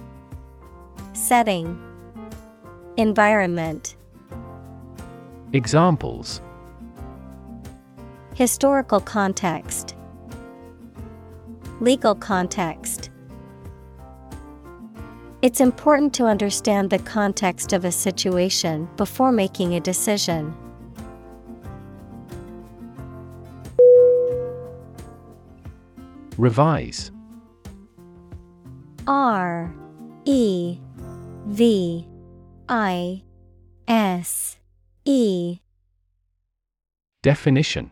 Setting 1.15 1.79
Environment. 2.97 3.97
Examples. 5.53 6.41
Historical 8.35 8.99
context. 8.99 9.95
Legal 11.81 12.15
context. 12.15 13.11
It's 15.43 15.61
important 15.61 16.15
to 16.15 16.25
understand 16.25 16.89
the 16.89 16.99
context 17.01 17.75
of 17.75 17.85
a 17.85 17.93
situation 17.93 18.89
before 18.97 19.33
making 19.33 19.75
a 19.75 19.81
decision. 19.81 20.57
Revise. 26.39 27.11
R 29.07 29.75
E 30.25 30.79
V 31.47 32.06
I 32.69 33.23
S 33.89 34.59
E. 35.05 35.59
Definition. 37.23 37.90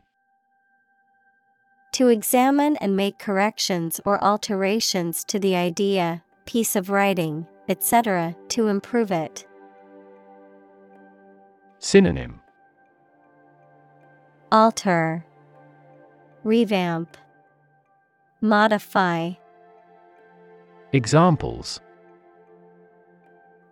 To 1.95 2.09
examine 2.09 2.77
and 2.77 2.97
make 2.97 3.19
corrections 3.19 4.01
or 4.05 4.23
alterations 4.23 5.25
to 5.25 5.39
the 5.39 5.57
idea, 5.57 6.23
piece 6.47 6.77
of 6.77 6.91
writing, 6.91 7.47
etc., 7.69 8.37
to 8.49 8.69
improve 8.69 9.11
it. 9.11 9.47
Synonym. 11.81 12.41
Alter, 14.53 15.25
Revamp, 16.45 17.17
Modify, 18.41 19.33
Examples 20.93 21.81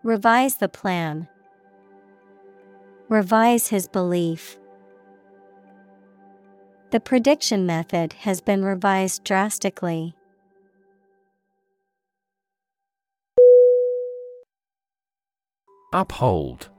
Revise 0.09 0.57
the 0.57 0.71
plan. 0.71 1.29
Revise 3.11 3.69
his 3.69 3.87
belief. 3.87 4.57
The 6.93 6.99
prediction 6.99 7.67
method 7.67 8.15
has 8.21 8.41
been 8.41 8.65
revised 8.65 9.23
drastically. 9.23 10.15
Uphold 15.93 16.71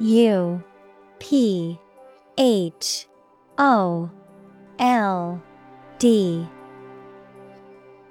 U 0.00 0.64
P 1.20 1.78
H 2.36 3.06
O 3.58 4.10
L 4.80 5.40
D 6.00 6.48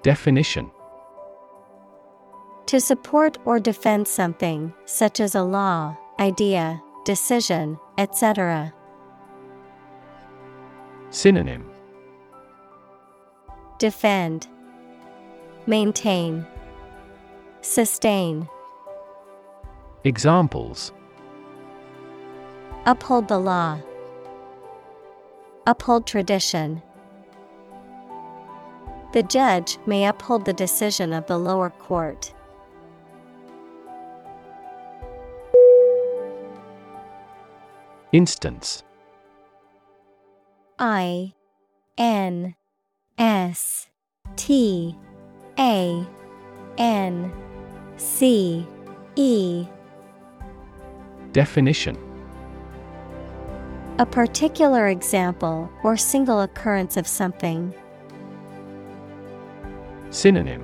Definition 0.01 0.71
To 2.67 2.81
support 2.81 3.37
or 3.45 3.59
defend 3.59 4.09
something, 4.09 4.73
such 4.83 5.21
as 5.21 5.35
a 5.35 5.41
law, 5.41 5.97
idea, 6.19 6.81
decision, 7.05 7.79
etc. 7.97 8.73
Synonym 11.09 11.69
Defend, 13.79 14.47
Maintain, 15.65 16.45
Sustain. 17.61 18.49
Examples 20.03 20.91
Uphold 22.85 23.29
the 23.29 23.39
law. 23.39 23.79
Uphold 25.65 26.05
tradition. 26.05 26.81
The 29.13 29.23
judge 29.23 29.77
may 29.85 30.05
uphold 30.05 30.43
the 30.43 30.53
decision 30.53 31.13
of 31.13 31.27
the 31.27 31.37
lower 31.37 31.69
court. 31.69 32.33
Instance. 38.13 38.83
I 40.79 41.33
N 41.97 42.55
S 43.17 43.87
T 44.37 44.95
A 45.59 46.07
N 46.77 47.33
C 47.97 48.65
E. 49.15 49.67
Definition. 51.33 51.97
A 53.99 54.05
particular 54.05 54.87
example 54.87 55.69
or 55.83 55.97
single 55.97 56.41
occurrence 56.41 56.95
of 56.95 57.07
something. 57.07 57.73
Synonym. 60.11 60.63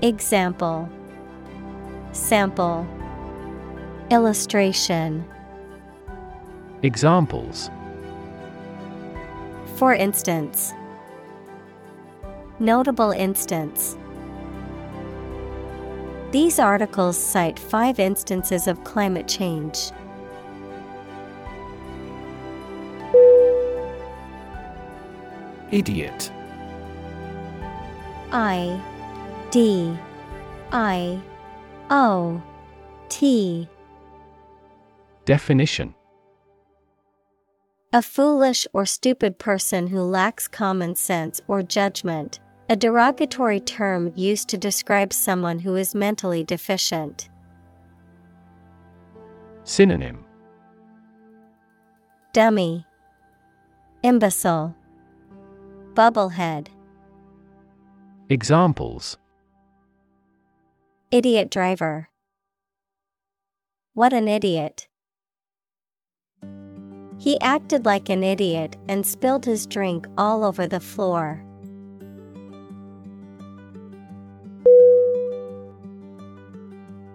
Example. 0.00 0.88
Sample 2.12 2.86
Illustration 4.10 5.24
Examples 6.82 7.70
For 9.76 9.94
instance, 9.94 10.72
Notable 12.60 13.12
instance. 13.12 13.96
These 16.32 16.58
articles 16.58 17.16
cite 17.16 17.56
five 17.56 18.00
instances 18.00 18.66
of 18.66 18.82
climate 18.82 19.28
change. 19.28 19.92
Idiot 25.70 26.32
I 28.32 28.80
D 29.50 29.96
I 30.72 31.20
O 31.90 32.42
T 33.08 33.68
Definition 35.28 35.94
A 37.92 38.00
foolish 38.00 38.66
or 38.72 38.86
stupid 38.86 39.38
person 39.38 39.88
who 39.88 40.00
lacks 40.00 40.48
common 40.48 40.94
sense 40.94 41.42
or 41.46 41.62
judgment, 41.62 42.40
a 42.70 42.74
derogatory 42.74 43.60
term 43.60 44.10
used 44.16 44.48
to 44.48 44.56
describe 44.56 45.12
someone 45.12 45.58
who 45.58 45.76
is 45.76 45.94
mentally 45.94 46.42
deficient. 46.42 47.28
Synonym 49.64 50.24
Dummy, 52.32 52.86
Imbecile, 54.02 54.74
Bubblehead, 55.92 56.68
Examples 58.30 59.18
Idiot 61.10 61.50
driver. 61.50 62.08
What 63.92 64.14
an 64.14 64.26
idiot. 64.26 64.88
He 67.18 67.40
acted 67.40 67.84
like 67.84 68.08
an 68.08 68.22
idiot 68.22 68.76
and 68.88 69.04
spilled 69.04 69.44
his 69.44 69.66
drink 69.66 70.06
all 70.16 70.44
over 70.44 70.68
the 70.68 70.80
floor. 70.80 71.44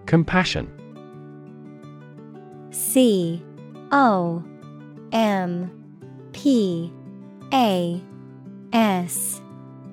Compassion. 0.06 0.70
C 2.72 3.42
O 3.92 4.44
M 5.14 5.72
P 6.34 6.92
A 7.54 8.02
S 8.74 9.42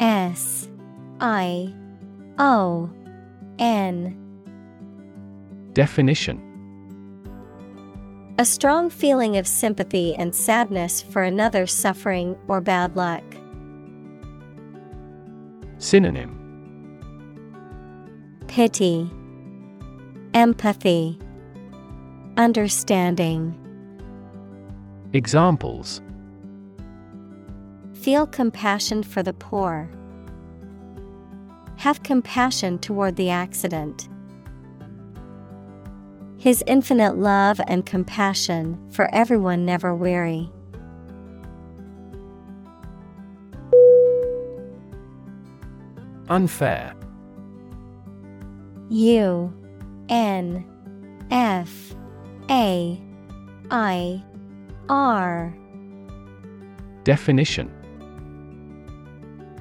S 0.01 0.69
I 1.21 1.73
O 2.39 2.91
N. 3.61 4.17
Definition 5.73 6.50
A 8.41 8.45
strong 8.47 8.89
feeling 8.89 9.37
of 9.37 9.47
sympathy 9.47 10.15
and 10.15 10.35
sadness 10.35 11.03
for 11.03 11.23
another's 11.23 11.75
suffering 11.75 12.39
or 12.49 12.63
bad 12.63 12.97
luck. 12.97 13.23
Synonym 15.77 16.39
Pity, 18.49 19.11
Empathy, 20.33 21.19
Understanding. 22.39 23.55
Examples 25.13 26.01
Feel 27.93 28.27
compassion 28.27 29.03
for 29.03 29.23
the 29.23 29.35
poor. 29.35 29.91
Have 31.77 32.03
compassion 32.03 32.79
toward 32.79 33.17
the 33.17 33.29
accident. 33.29 34.09
His 36.41 36.65
infinite 36.67 37.19
love 37.19 37.61
and 37.69 37.85
compassion 37.85 38.79
for 38.91 39.15
everyone 39.15 39.67
never 39.67 39.95
weary. 39.95 40.51
Unfair 46.31 46.95
U 48.89 49.53
N 50.09 50.65
F 51.31 51.95
A 52.49 52.99
I 53.71 54.25
R. 54.89 55.55
Definition 57.05 57.71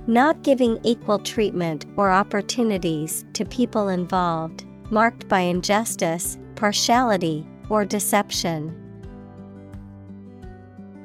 Not 0.07 0.43
giving 0.43 0.79
equal 0.85 1.19
treatment 1.19 1.87
or 1.97 2.09
opportunities 2.09 3.25
to 3.33 3.43
people 3.43 3.89
involved, 3.89 4.63
marked 4.89 5.27
by 5.27 5.41
injustice, 5.41 6.37
partiality, 6.59 7.47
or 7.69 7.85
deception. 7.85 8.75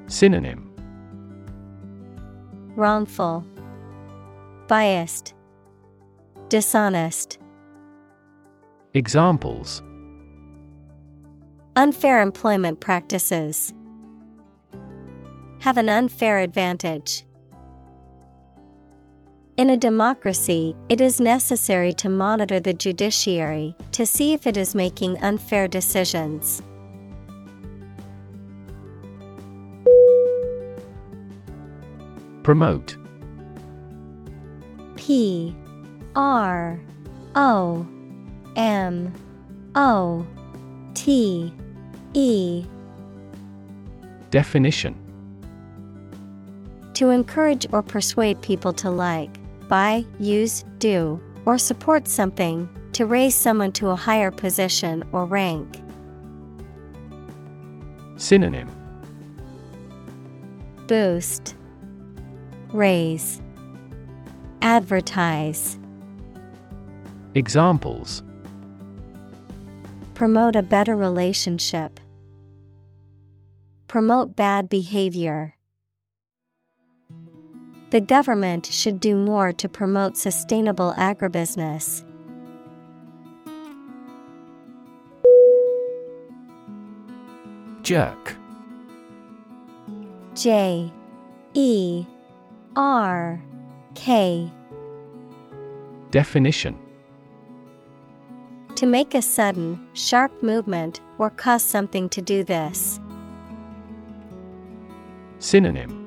Synonym 0.09 0.71
Wrongful, 2.77 3.47
Biased, 4.67 5.33
Dishonest. 6.49 7.39
Examples 8.95 9.81
Unfair 11.77 12.21
employment 12.21 12.81
practices. 12.81 13.73
Have 15.61 15.79
an 15.79 15.89
unfair 15.89 16.41
advantage. 16.41 17.25
In 19.57 19.71
a 19.71 19.77
democracy, 19.77 20.75
it 20.89 21.01
is 21.01 21.21
necessary 21.21 21.93
to 21.93 22.09
monitor 22.09 22.59
the 22.59 22.75
judiciary 22.75 23.77
to 23.93 24.05
see 24.05 24.33
if 24.33 24.49
it 24.49 24.57
is 24.57 24.75
making 24.75 25.17
unfair 25.23 25.69
decisions. 25.69 26.61
Promote. 32.43 32.97
P 34.97 35.55
R 36.17 36.81
O 37.37 37.87
M 38.57 39.13
O 39.77 40.27
T 40.95 41.55
E. 42.15 42.65
Definition. 44.31 44.97
To 46.95 47.11
encourage 47.11 47.69
or 47.71 47.83
persuade 47.83 48.43
people 48.43 48.73
to 48.75 48.91
like, 48.91 49.39
buy, 49.75 50.07
use, 50.21 50.65
do, 50.79 51.21
or 51.47 51.59
support 51.59 52.07
something, 52.07 52.69
to 52.93 53.07
raise 53.07 53.35
someone 53.35 53.73
to 53.73 53.89
a 53.89 53.97
higher 53.97 54.31
position 54.31 55.03
or 55.11 55.27
rank. 55.27 55.83
Synonym 58.17 58.71
Boost, 60.87 61.57
Raise, 62.73 63.43
Advertise. 64.63 65.77
Examples 67.35 68.23
Promote 70.15 70.55
a 70.55 70.63
better 70.63 70.95
relationship. 70.95 71.99
Promote 73.89 74.37
bad 74.37 74.69
behavior. 74.69 75.54
The 77.95 78.01
government 78.01 78.67
should 78.67 78.99
do 78.99 79.15
more 79.15 79.53
to 79.53 79.69
promote 79.69 80.17
sustainable 80.17 80.95
agribusiness. 80.99 82.03
Jerk 87.83 88.35
J 90.35 90.93
E 91.53 92.05
R 92.75 93.41
K 93.95 94.51
Definition 96.11 96.77
To 98.75 98.87
make 98.87 99.15
a 99.15 99.23
sudden, 99.23 99.87
sharp 99.93 100.43
movement 100.43 101.01
or 101.19 101.31
cause 101.31 101.63
something 101.63 102.09
to 102.09 102.21
do 102.21 102.43
this. 102.43 102.99
Synonym 105.39 106.04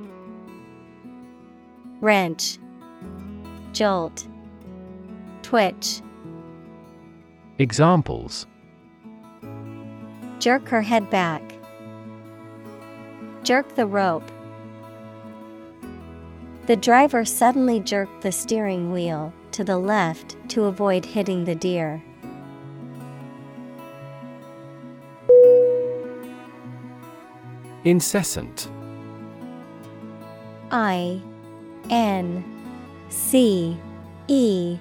Wrench, 2.02 2.60
Jolt, 3.74 4.28
Twitch. 5.42 6.02
Examples 7.58 8.46
Jerk 10.40 10.68
her 10.70 10.82
head 10.82 11.10
back. 11.10 11.42
Jerk 13.44 13.76
the 13.76 13.88
rope. 13.88 14.30
The 16.68 16.76
driver 16.76 17.26
suddenly 17.26 17.80
jerked 17.80 18.22
the 18.22 18.32
steering 18.32 18.92
wheel 18.92 19.34
to 19.54 19.64
the 19.64 19.78
left 19.78 20.36
to 20.50 20.66
avoid 20.66 21.06
hitting 21.06 21.46
the 21.46 21.56
deer. 21.56 22.04
Incessant 27.84 28.70
I 30.70 31.22
N 31.90 32.44
C 33.10 33.78
E 34.28 34.78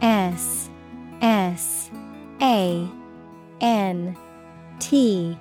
S 0.00 0.70
S 1.20 1.90
A 2.40 2.88
N 3.60 4.16
T. 4.78 5.36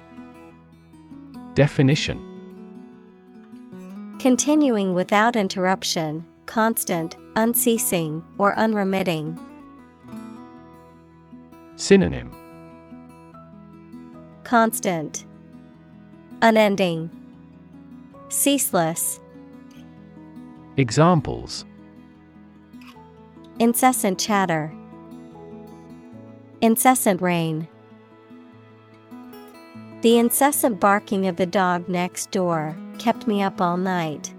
Definition. 1.54 2.24
Continuing 4.20 4.94
without 4.94 5.36
interruption, 5.36 6.26
constant, 6.48 7.16
unceasing, 7.36 8.24
or 8.38 8.58
unremitting. 8.58 9.40
Synonym. 11.76 12.32
Constant, 14.44 15.26
Unending, 16.42 17.10
Ceaseless, 18.30 19.20
Examples 20.80 21.66
Incessant 23.58 24.20
chatter, 24.20 24.72
Incessant 26.62 27.20
rain. 27.20 27.68
The 30.02 30.20
incessant 30.20 30.80
barking 30.80 31.26
of 31.26 31.38
the 31.38 31.48
dog 31.48 31.90
next 31.90 32.30
door 32.30 32.78
kept 33.00 33.26
me 33.26 33.42
up 33.42 33.60
all 33.60 33.78
night. 33.78 34.32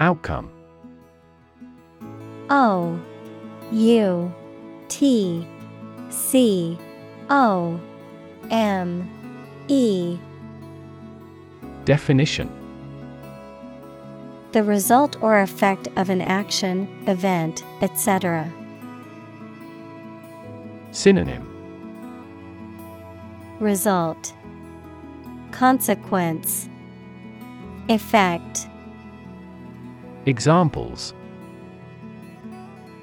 Outcome 0.00 0.50
O 2.50 3.00
U 3.70 4.34
T 4.88 5.46
C 6.10 6.76
O 7.30 7.80
M 8.50 9.08
E 9.68 10.18
Definition 11.86 12.50
The 14.50 14.64
result 14.64 15.22
or 15.22 15.38
effect 15.38 15.86
of 15.94 16.10
an 16.10 16.20
action, 16.20 16.88
event, 17.06 17.62
etc. 17.80 18.52
Synonym 20.90 21.46
Result 23.60 24.34
Consequence 25.52 26.68
Effect 27.88 28.66
Examples 30.26 31.14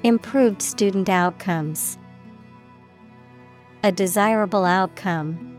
Improved 0.02 0.60
student 0.60 1.08
outcomes. 1.08 1.96
A 3.82 3.90
desirable 3.90 4.66
outcome. 4.66 5.53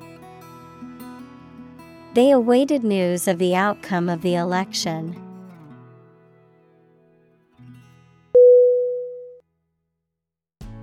They 2.15 2.31
awaited 2.31 2.85
news 2.85 3.27
of 3.27 3.39
the 3.39 3.57
outcome 3.57 4.07
of 4.07 4.21
the 4.21 4.35
election. 4.35 5.21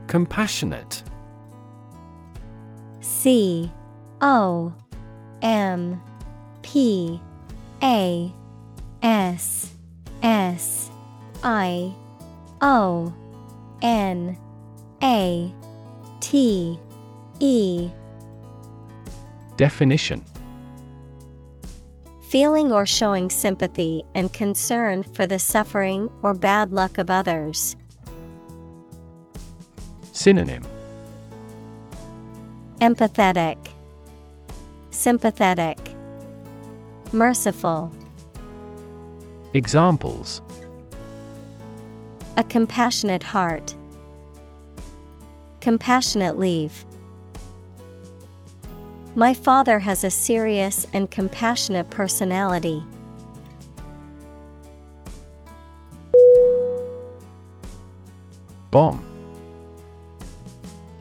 Compassionate. 0.09 1.03
C 3.01 3.73
O 4.21 4.75
M 5.41 6.03
P 6.61 7.19
A 7.83 8.31
S 9.03 9.73
S 10.23 10.91
I 11.43 11.95
O 12.61 13.11
N 13.81 14.37
A 15.03 15.55
T 16.21 16.79
E. 17.41 17.89
Definition 19.57 20.23
Feeling 22.33 22.73
or 22.73 22.87
showing 22.87 23.29
sympathy 23.29 24.05
and 24.15 24.33
concern 24.33 25.03
for 25.03 25.27
the 25.27 25.39
suffering 25.39 26.09
or 26.23 26.33
bad 26.33 26.73
luck 26.73 26.97
of 26.97 27.11
others. 27.11 27.77
Synonym 30.13 30.65
Empathetic, 32.81 33.59
Sympathetic, 34.91 35.77
Merciful. 37.13 37.93
Examples 39.53 40.41
A 42.39 42.45
compassionate 42.45 43.25
heart. 43.25 43.75
Compassionate 45.61 46.39
leave. 46.39 46.87
My 49.15 49.35
father 49.35 49.79
has 49.79 50.05
a 50.05 50.11
serious 50.11 50.87
and 50.95 51.11
compassionate 51.11 51.91
personality. 51.91 52.83
Bomb. 58.71 59.05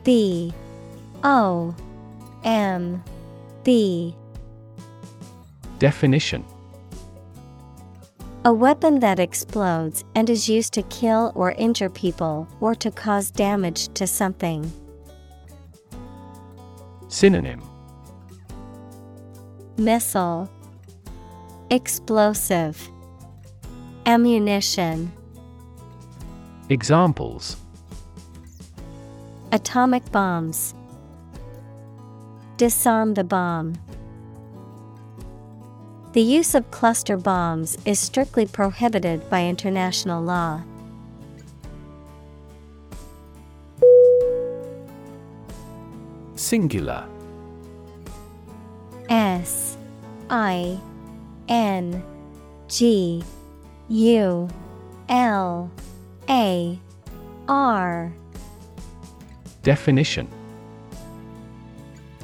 B 0.04 0.52
O 1.24 1.74
M 2.44 3.02
B 3.64 4.14
Definition 5.78 6.44
A 8.44 8.52
weapon 8.52 8.98
that 9.00 9.18
explodes 9.18 10.04
and 10.14 10.28
is 10.28 10.50
used 10.50 10.74
to 10.74 10.82
kill 10.82 11.32
or 11.34 11.52
injure 11.52 11.88
people 11.88 12.46
or 12.60 12.74
to 12.74 12.90
cause 12.90 13.30
damage 13.30 13.88
to 13.94 14.06
something. 14.06 14.70
Synonym 17.08 17.71
Missile. 19.78 20.50
Explosive. 21.70 22.90
Ammunition. 24.04 25.10
Examples. 26.68 27.56
Atomic 29.50 30.10
bombs. 30.12 30.74
Disarm 32.58 33.14
the 33.14 33.24
bomb. 33.24 33.74
The 36.12 36.20
use 36.20 36.54
of 36.54 36.70
cluster 36.70 37.16
bombs 37.16 37.78
is 37.86 37.98
strictly 37.98 38.44
prohibited 38.44 39.28
by 39.30 39.46
international 39.46 40.22
law. 40.22 40.62
Singular 46.34 47.06
I 50.32 50.80
N 51.50 52.02
G 52.66 53.22
U 53.90 54.48
L 55.10 55.70
A 56.30 56.80
R. 57.48 58.12
Definition. 59.62 60.26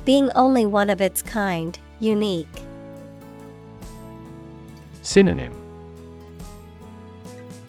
Being 0.06 0.30
only 0.34 0.64
one 0.64 0.88
of 0.88 1.02
its 1.02 1.20
kind, 1.20 1.78
unique. 2.00 2.48
Synonym. 5.02 5.52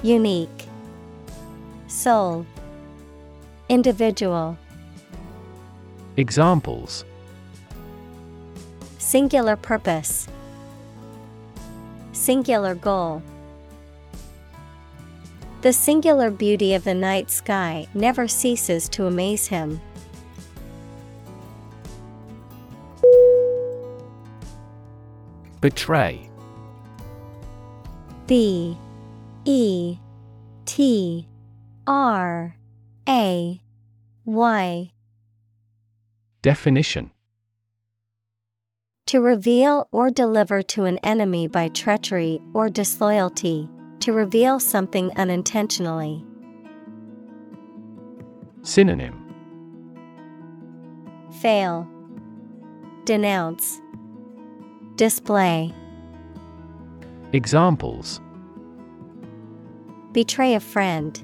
Unique. 0.04 0.70
Sole. 1.88 2.46
Individual. 3.68 4.58
Examples 6.16 7.04
Singular 9.10 9.56
purpose 9.56 10.28
Singular 12.12 12.76
goal. 12.76 13.24
The 15.64 15.74
singular 15.74 16.30
beauty 16.30 16.76
of 16.76 16.84
the 16.84 16.94
night 16.94 17.32
sky 17.32 17.88
never 17.96 18.28
ceases 18.28 18.88
to 18.90 19.08
amaze 19.08 19.48
him. 19.48 19.82
Betray. 25.60 26.30
B 28.28 28.78
E 29.44 29.98
T 30.66 31.28
R 31.88 32.56
A 33.08 33.60
Y. 34.26 34.92
Definition 36.44 37.10
To 39.10 39.22
reveal 39.22 39.88
or 39.92 40.12
deliver 40.12 40.62
to 40.62 40.86
an 40.86 41.00
enemy 41.00 41.48
by 41.48 41.70
treachery 41.70 42.40
or 42.54 42.70
disloyalty, 42.70 43.68
to 44.02 44.14
reveal 44.14 44.60
something 44.60 45.12
unintentionally. 45.16 46.24
Synonym. 48.62 49.16
Fail, 51.42 51.88
Denounce, 53.06 53.82
Display, 54.96 55.74
Examples. 57.34 58.22
Betray 60.12 60.54
a 60.54 60.60
friend, 60.60 61.20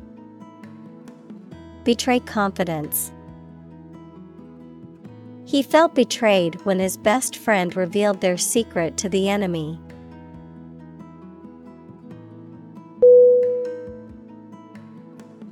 Betray 1.84 2.20
confidence. 2.20 3.12
He 5.46 5.62
felt 5.62 5.94
betrayed 5.94 6.56
when 6.66 6.80
his 6.80 6.98
best 6.98 7.38
friend 7.38 7.76
revealed 7.76 8.20
their 8.20 8.38
secret 8.38 8.98
to 8.98 9.10
the 9.10 9.30
enemy. 9.30 9.80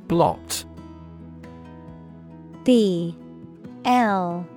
Blot 0.07 0.65
B 2.63 3.15
L 3.85 4.47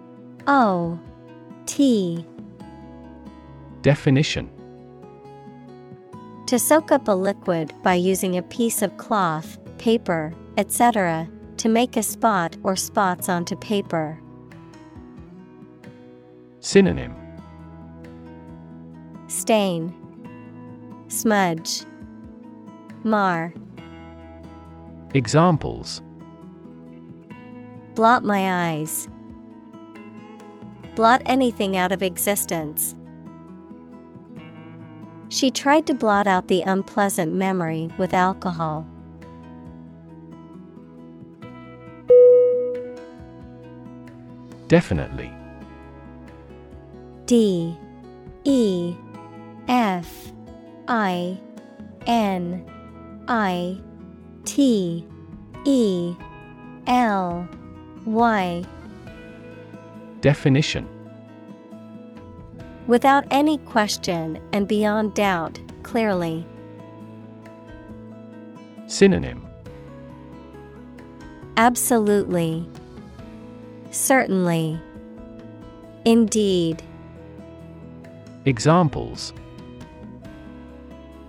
O 0.47 0.99
T 1.67 2.25
Definition 3.83 4.51
To 6.47 6.59
soak 6.59 6.93
up 6.93 7.09
a 7.09 7.13
liquid 7.13 7.73
by 7.83 7.95
using 7.95 8.37
a 8.37 8.43
piece 8.43 8.83
of 8.83 8.97
cloth, 8.97 9.59
paper, 9.79 10.33
etc., 10.57 11.29
to 11.59 11.69
make 11.69 11.97
a 11.97 12.03
spot 12.03 12.57
or 12.63 12.77
spots 12.77 13.29
onto 13.29 13.57
paper. 13.57 14.21
Synonym 16.66 17.14
Stain, 19.28 19.94
Smudge, 21.06 21.84
Mar. 23.05 23.55
Examples 25.14 26.02
Blot 27.94 28.24
my 28.24 28.72
eyes. 28.72 29.09
Blot 30.97 31.22
anything 31.24 31.76
out 31.76 31.93
of 31.93 32.02
existence. 32.02 32.97
She 35.28 35.52
tried 35.52 35.86
to 35.86 35.94
blot 35.94 36.26
out 36.26 36.48
the 36.48 36.62
unpleasant 36.62 37.32
memory 37.32 37.90
with 37.97 38.12
alcohol. 38.12 38.84
Definitely 44.66 45.36
D 47.27 47.77
E 48.44 48.94
F 49.69 50.32
I 50.89 51.39
N 52.07 52.65
I 53.28 53.81
T 54.44 55.07
E 55.65 56.15
L 56.86 57.48
Y 58.05 58.65
Definition 60.20 60.89
Without 62.86 63.24
any 63.32 63.59
question 63.59 64.40
and 64.53 64.69
beyond 64.69 65.15
doubt, 65.15 65.59
clearly. 65.82 66.47
Synonym 68.86 69.47
Absolutely. 71.57 72.69
Certainly. 73.90 74.78
Indeed. 76.05 76.82
Examples 78.47 79.32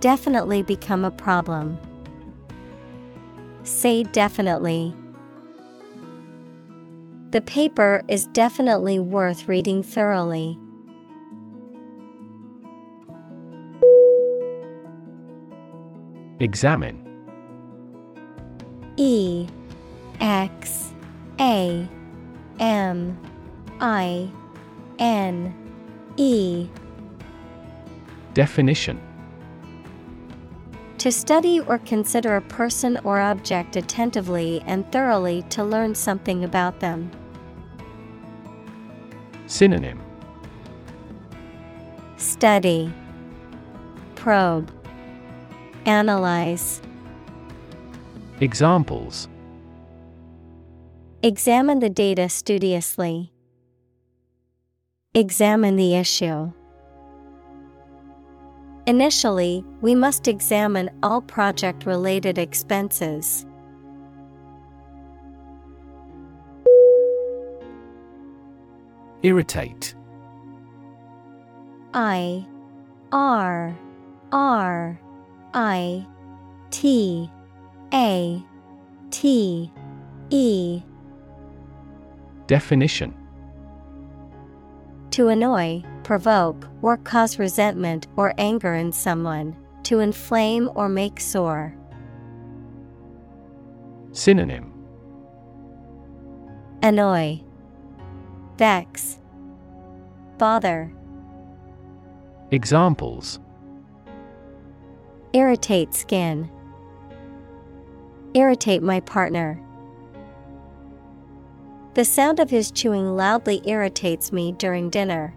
Definitely 0.00 0.62
become 0.62 1.04
a 1.04 1.10
problem. 1.10 1.76
Say 3.64 4.04
definitely. 4.04 4.94
The 7.30 7.40
paper 7.40 8.04
is 8.06 8.26
definitely 8.28 9.00
worth 9.00 9.48
reading 9.48 9.82
thoroughly. 9.82 10.56
Examine 16.38 17.04
E 18.96 19.48
X 20.20 20.92
A 21.40 21.88
M 22.60 23.18
I 23.80 24.30
N 25.00 25.52
E 26.16 26.68
Definition 28.38 29.00
To 30.98 31.10
study 31.10 31.58
or 31.58 31.78
consider 31.78 32.36
a 32.36 32.40
person 32.40 32.96
or 33.02 33.18
object 33.18 33.74
attentively 33.74 34.62
and 34.64 34.86
thoroughly 34.92 35.42
to 35.50 35.64
learn 35.64 35.96
something 35.96 36.44
about 36.44 36.78
them. 36.78 37.10
Synonym 39.48 40.00
Study 42.16 42.94
Probe 44.14 44.70
Analyze 45.84 46.80
Examples 48.40 49.26
Examine 51.24 51.80
the 51.80 51.90
data 51.90 52.28
studiously. 52.28 53.32
Examine 55.12 55.74
the 55.74 55.96
issue. 55.96 56.52
Initially, 58.88 59.62
we 59.82 59.94
must 59.94 60.28
examine 60.28 60.88
all 61.02 61.20
project 61.20 61.84
related 61.84 62.38
expenses. 62.38 63.44
Irritate. 69.22 69.94
I 71.92 72.46
R 73.12 73.78
R 74.32 75.00
I 75.52 76.06
T 76.70 77.30
A 77.92 78.42
T 79.10 79.70
E 80.30 80.82
Definition 82.46 83.14
To 85.10 85.28
annoy, 85.28 85.82
provoke, 86.08 86.66
or 86.80 86.96
cause 86.96 87.38
resentment 87.38 88.06
or 88.16 88.32
anger 88.38 88.72
in 88.72 88.90
someone, 88.90 89.54
to 89.82 90.00
inflame 90.00 90.70
or 90.74 90.88
make 90.88 91.20
sore. 91.20 91.76
Synonym 94.12 94.72
Annoy, 96.82 97.40
Vex, 98.56 99.18
Bother, 100.38 100.90
Examples 102.52 103.38
Irritate 105.34 105.92
skin. 105.92 106.50
Irritate 108.32 108.82
my 108.82 109.00
partner. 109.00 109.60
The 111.92 112.06
sound 112.06 112.40
of 112.40 112.48
his 112.48 112.70
chewing 112.70 113.14
loudly 113.14 113.60
irritates 113.66 114.32
me 114.32 114.52
during 114.52 114.88
dinner. 114.88 115.34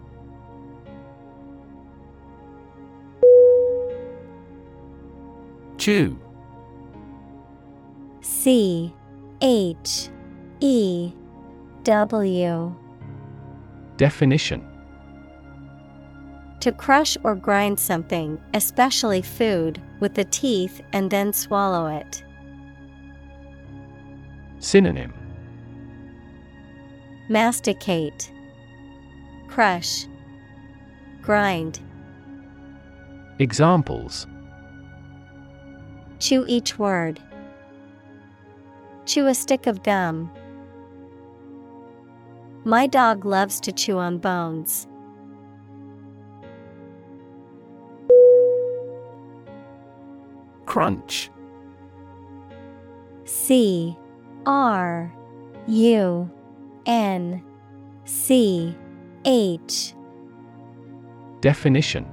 Chew. 5.82 6.16
C 8.20 8.94
H 9.40 10.10
E 10.60 11.12
W 11.82 12.76
Definition 13.96 14.64
To 16.60 16.70
crush 16.70 17.16
or 17.24 17.34
grind 17.34 17.80
something, 17.80 18.40
especially 18.54 19.22
food, 19.22 19.82
with 19.98 20.14
the 20.14 20.22
teeth 20.26 20.80
and 20.92 21.10
then 21.10 21.32
swallow 21.32 21.88
it. 21.88 22.22
Synonym 24.60 25.12
Masticate, 27.28 28.30
Crush, 29.48 30.06
Grind. 31.22 31.80
Examples 33.40 34.28
Chew 36.22 36.44
each 36.46 36.78
word. 36.78 37.18
Chew 39.06 39.26
a 39.26 39.34
stick 39.34 39.66
of 39.66 39.82
gum. 39.82 40.30
My 42.64 42.86
dog 42.86 43.24
loves 43.24 43.58
to 43.62 43.72
chew 43.72 43.98
on 43.98 44.18
bones. 44.18 44.86
Crunch. 50.64 51.28
C 53.24 53.98
R 54.46 55.12
U 55.66 56.30
N 56.86 57.42
C 58.04 58.76
H. 59.24 59.94
Definition 61.40 62.06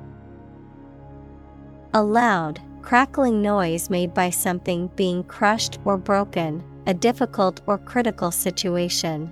A 1.93 2.01
loud, 2.01 2.59
crackling 2.89 3.39
noise 3.39 3.87
made 3.91 4.15
by 4.15 4.31
something 4.31 4.87
being 4.95 5.23
crushed 5.25 5.77
or 5.85 5.95
broken, 5.95 6.63
a 6.87 6.93
difficult 6.95 7.61
or 7.67 7.77
critical 7.77 8.31
situation. 8.31 9.31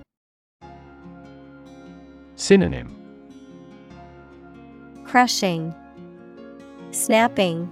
Synonym 2.35 2.95
Crushing, 5.05 5.73
Snapping, 6.91 7.67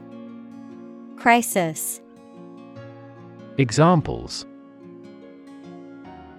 Crisis. 1.17 2.01
Examples 3.59 4.43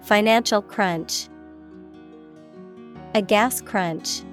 Financial 0.01 0.61
crunch. 0.61 1.29
A 3.15 3.21
gas 3.21 3.61
crunch. 3.61 4.23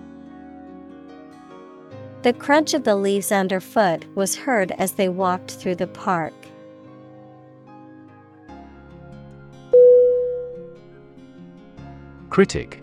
The 2.24 2.32
crunch 2.32 2.72
of 2.72 2.84
the 2.84 2.96
leaves 2.96 3.30
underfoot 3.30 4.06
was 4.14 4.34
heard 4.34 4.70
as 4.78 4.92
they 4.92 5.10
walked 5.10 5.51
through 5.51 5.74
the 5.74 5.86
park. 5.86 6.32
Critic. 12.30 12.82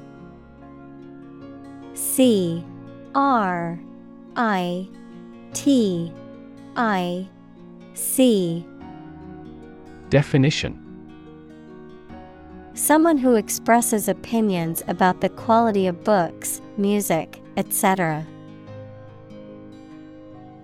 C. 1.95 2.63
R. 3.15 3.79
I. 4.35 4.87
T. 5.53 6.13
I. 6.75 7.27
C. 7.95 8.63
Definition. 10.11 10.77
Someone 12.75 13.17
who 13.17 13.33
expresses 13.33 14.07
opinions 14.07 14.83
about 14.87 15.19
the 15.19 15.29
quality 15.29 15.87
of 15.87 16.03
books, 16.03 16.61
music, 16.77 17.41
etc. 17.57 18.23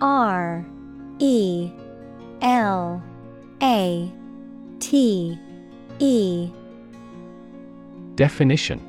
R 0.00 0.64
E 1.18 1.70
L 2.42 3.02
A 3.62 4.12
T 4.78 5.38
E. 5.98 6.50
Definition. 8.14 8.84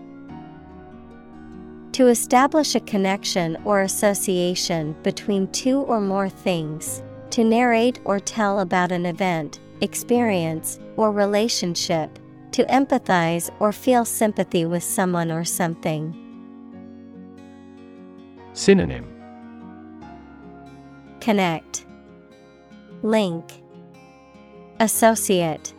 To 1.94 2.08
establish 2.08 2.76
a 2.76 2.80
connection 2.80 3.58
or 3.66 3.82
association 3.82 4.96
between 5.04 5.48
two 5.52 5.80
or 5.82 6.00
more 6.00 6.30
things, 6.30 7.04
to 7.32 7.44
narrate 7.44 8.00
or 8.06 8.20
tell 8.20 8.60
about 8.60 8.92
an 8.92 9.06
event, 9.06 9.60
experience, 9.82 10.80
or 10.96 11.12
relationship, 11.12 12.18
to 12.52 12.64
empathize 12.66 13.50
or 13.60 13.72
feel 13.72 14.06
sympathy 14.06 14.66
with 14.66 14.84
someone 14.84 15.32
or 15.32 15.44
something. 15.44 16.16
Synonym 18.54 19.19
Connect, 21.22 21.86
Link, 23.04 23.46
Associate, 24.80 25.74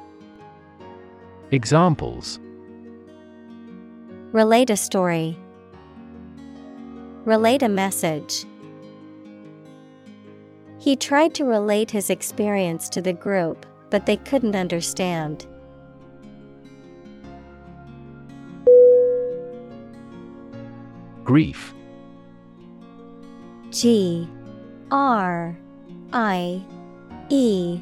Examples. 1.50 2.38
Relate 4.32 4.70
a 4.70 4.76
story, 4.76 5.36
Relate 7.24 7.62
a 7.62 7.68
message. 7.68 8.46
He 10.78 10.96
tried 10.96 11.34
to 11.34 11.44
relate 11.44 11.90
his 11.90 12.08
experience 12.08 12.88
to 12.88 13.02
the 13.02 13.12
group, 13.12 13.66
but 13.90 14.06
they 14.06 14.16
couldn't 14.16 14.56
understand. 14.56 15.46
Grief. 21.24 21.74
G 23.70 24.26
R 24.90 25.56
I 26.12 26.62
E 27.28 27.80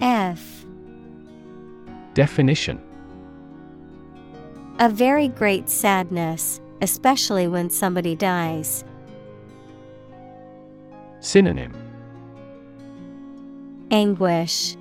F 0.00 0.64
Definition 2.14 2.80
A 4.78 4.88
very 4.88 5.28
great 5.28 5.68
sadness, 5.68 6.60
especially 6.80 7.48
when 7.48 7.70
somebody 7.70 8.14
dies. 8.14 8.84
Synonym 11.20 11.74
Anguish, 13.90 14.76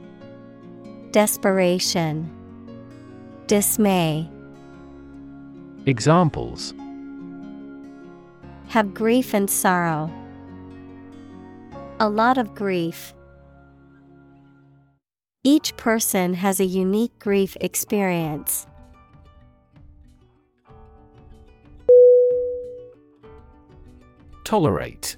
Desperation, 1.12 2.30
Dismay. 3.48 4.30
Examples 5.86 6.74
Have 8.68 8.94
grief 8.94 9.34
and 9.34 9.50
sorrow. 9.50 10.12
A 12.00 12.08
lot 12.08 12.38
of 12.38 12.54
grief. 12.54 13.16
Each 15.44 15.76
person 15.78 16.36
has 16.36 16.60
a 16.60 16.66
unique 16.66 17.18
grief 17.18 17.58
experience. 17.60 18.68
Tolerate 24.44 25.18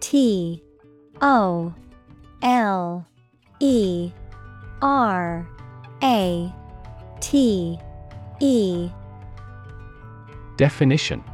T 0.00 0.62
O 1.22 1.74
L 2.42 3.06
E 3.60 4.12
R 4.82 5.48
A 6.02 6.52
T 7.20 7.78
E 8.40 8.90
Definition 10.58 11.24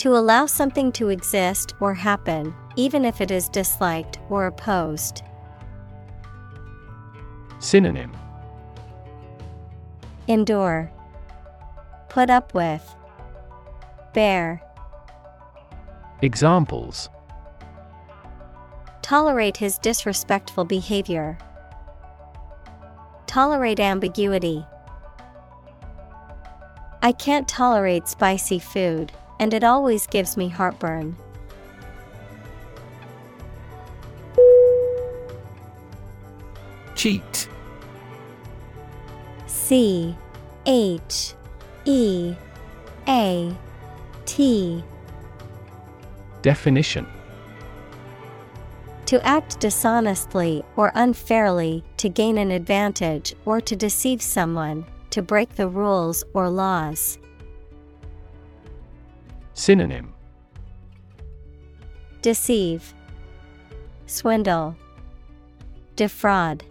To 0.00 0.16
allow 0.16 0.46
something 0.46 0.92
to 0.92 1.10
exist 1.10 1.74
or 1.78 1.92
happen, 1.92 2.54
even 2.74 3.04
if 3.04 3.20
it 3.20 3.30
is 3.30 3.50
disliked 3.50 4.18
or 4.30 4.46
opposed. 4.46 5.20
Synonym 7.58 8.10
Endure. 10.26 10.90
Put 12.08 12.30
up 12.30 12.54
with. 12.54 12.96
Bear. 14.14 14.62
Examples 16.22 17.10
Tolerate 19.02 19.58
his 19.58 19.76
disrespectful 19.76 20.64
behavior. 20.64 21.36
Tolerate 23.26 23.80
ambiguity. 23.80 24.64
I 27.02 27.12
can't 27.12 27.46
tolerate 27.46 28.08
spicy 28.08 28.58
food, 28.58 29.12
and 29.40 29.54
it 29.54 29.64
always 29.64 30.06
gives 30.06 30.36
me 30.36 30.48
heartburn. 30.48 31.16
Cheat 36.94 37.48
C 39.46 40.14
H 40.66 41.32
E 41.86 42.34
A 43.08 43.56
T 44.26 44.84
Definition 46.42 47.06
To 49.06 49.26
act 49.26 49.58
dishonestly 49.60 50.62
or 50.76 50.92
unfairly 50.94 51.82
to 51.96 52.10
gain 52.10 52.36
an 52.36 52.50
advantage 52.50 53.34
or 53.46 53.62
to 53.62 53.74
deceive 53.74 54.20
someone, 54.20 54.84
to 55.08 55.22
break 55.22 55.56
the 55.56 55.68
rules 55.68 56.22
or 56.34 56.50
laws. 56.50 57.18
Synonym 59.60 60.14
Deceive, 62.22 62.94
Swindle, 64.06 64.74
Defraud. 65.96 66.64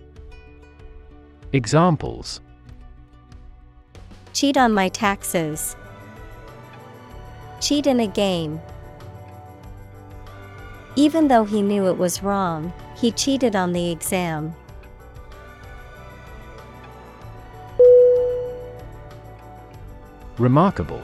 Examples 1.54 2.42
Cheat 4.34 4.58
on 4.58 4.74
my 4.74 4.90
taxes. 4.90 5.76
Cheat 7.62 7.86
in 7.86 8.00
a 8.00 8.08
game. 8.08 8.60
Even 10.96 11.28
though 11.28 11.44
he 11.44 11.62
knew 11.62 11.86
it 11.86 11.98
was 12.00 12.24
wrong, 12.24 12.74
he 12.98 13.12
cheated 13.12 13.56
on 13.56 13.72
the 13.72 13.92
exam. 13.92 14.56
Remarkable 20.40 21.04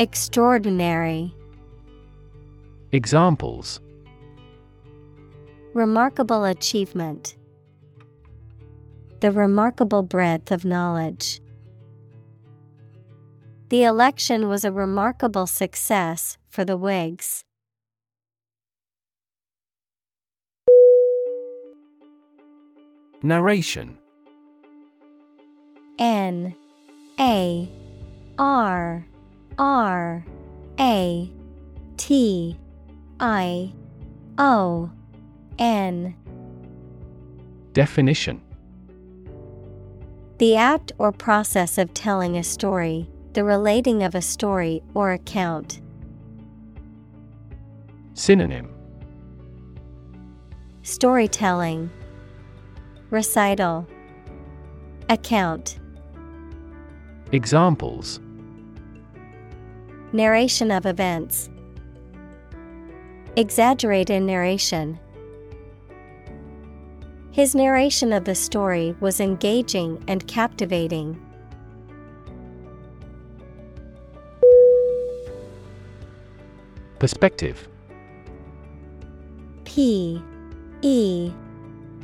Extraordinary. 0.00 1.32
Examples 2.90 3.80
Remarkable 5.72 6.44
achievement. 6.44 7.36
The 9.20 9.30
remarkable 9.30 10.02
breadth 10.02 10.50
of 10.50 10.64
knowledge. 10.64 11.40
The 13.68 13.84
election 13.84 14.48
was 14.48 14.64
a 14.64 14.72
remarkable 14.72 15.46
success 15.46 16.38
for 16.48 16.64
the 16.64 16.76
Whigs. 16.76 17.44
Narration 23.22 23.96
N 26.00 26.56
A 27.20 27.68
R 28.40 29.06
R 29.58 30.24
A 30.80 31.30
T 31.96 32.58
I 33.20 33.72
O 34.38 34.90
N. 35.58 36.16
Definition. 37.72 38.40
The 40.38 40.56
act 40.56 40.92
or 40.98 41.12
process 41.12 41.78
of 41.78 41.94
telling 41.94 42.36
a 42.36 42.42
story, 42.42 43.08
the 43.34 43.44
relating 43.44 44.02
of 44.02 44.14
a 44.14 44.22
story 44.22 44.82
or 44.94 45.12
account. 45.12 45.80
Synonym. 48.14 48.72
Storytelling, 50.82 51.90
Recital, 53.10 53.86
Account. 55.08 55.78
Examples 57.32 58.20
Narration 60.14 60.70
of 60.70 60.86
events. 60.86 61.50
Exaggerate 63.34 64.10
in 64.10 64.24
narration. 64.26 65.00
His 67.32 67.56
narration 67.56 68.12
of 68.12 68.24
the 68.24 68.36
story 68.36 68.94
was 69.00 69.18
engaging 69.18 70.04
and 70.06 70.24
captivating. 70.28 71.20
Perspective 77.00 77.66
P 79.64 80.22
E 80.82 81.32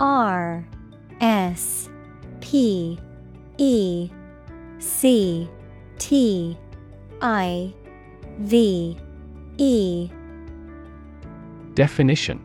R 0.00 0.66
S 1.20 1.88
P 2.40 2.98
E 3.58 4.10
C 4.80 5.48
T 5.98 6.58
I 7.22 7.72
V 8.40 8.96
E 9.58 10.10
Definition 11.74 12.40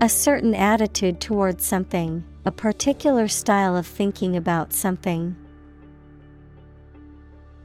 A 0.00 0.08
certain 0.08 0.54
attitude 0.54 1.20
towards 1.20 1.66
something, 1.66 2.24
a 2.46 2.50
particular 2.50 3.28
style 3.28 3.76
of 3.76 3.86
thinking 3.86 4.36
about 4.36 4.72
something. 4.72 5.36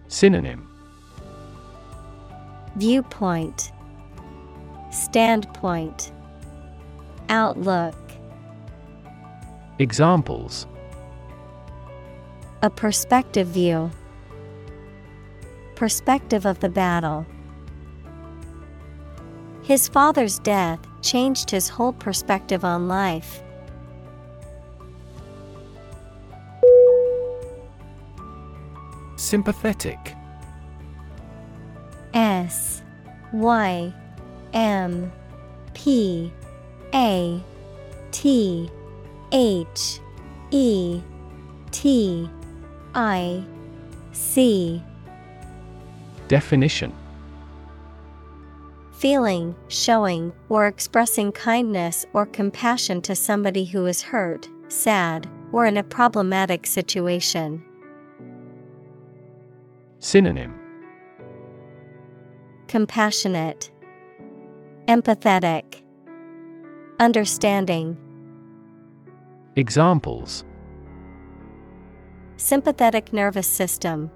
Synonym 0.09 0.69
Viewpoint, 2.75 3.71
Standpoint, 4.91 6.11
Outlook. 7.29 7.95
Examples 9.79 10.67
A 12.61 12.69
perspective 12.69 13.47
view. 13.47 13.89
Perspective 15.75 16.45
of 16.45 16.59
the 16.61 16.69
battle. 16.69 17.25
His 19.61 19.87
father's 19.87 20.39
death 20.39 20.79
changed 21.01 21.49
his 21.49 21.67
whole 21.67 21.91
perspective 21.91 22.63
on 22.63 22.87
life. 22.87 23.41
Sympathetic 29.17 30.15
S 32.13 32.81
Y 33.33 33.93
M 34.53 35.11
P 35.73 36.31
A 36.93 37.43
T 38.11 38.69
H 39.31 39.99
E 40.51 41.01
T 41.71 42.29
I 42.93 43.43
C 44.13 44.81
Definition 46.27 46.93
Feeling, 48.91 49.55
showing, 49.67 50.31
or 50.49 50.67
expressing 50.67 51.31
kindness 51.31 52.05
or 52.13 52.25
compassion 52.25 53.01
to 53.01 53.13
somebody 53.13 53.65
who 53.65 53.85
is 53.85 54.01
hurt, 54.01 54.47
sad, 54.69 55.29
or 55.51 55.65
in 55.65 55.77
a 55.77 55.83
problematic 55.83 56.65
situation. 56.65 57.63
Synonym 59.99 60.57
Compassionate, 62.67 63.69
Empathetic, 64.87 65.83
Understanding. 66.99 67.97
Examples 69.55 70.45
Sympathetic 72.37 73.13
nervous 73.13 73.47
system. 73.47 74.09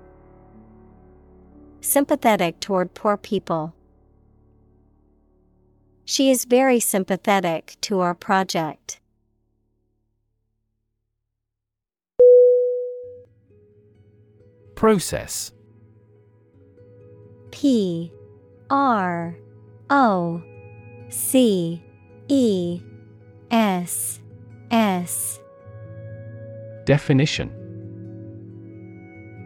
Sympathetic 1.82 2.60
toward 2.60 2.94
poor 2.94 3.18
people. 3.18 3.74
She 6.06 6.30
is 6.32 6.46
very 6.46 6.80
sympathetic 6.80 7.76
to 7.82 8.00
our 8.00 8.16
project. 8.16 9.00
Process 14.76 15.52
P 17.52 18.12
R 18.70 19.36
O 19.90 20.42
C 21.10 21.84
E 22.28 22.82
S 23.52 24.20
S 24.72 25.40
Definition 26.86 27.59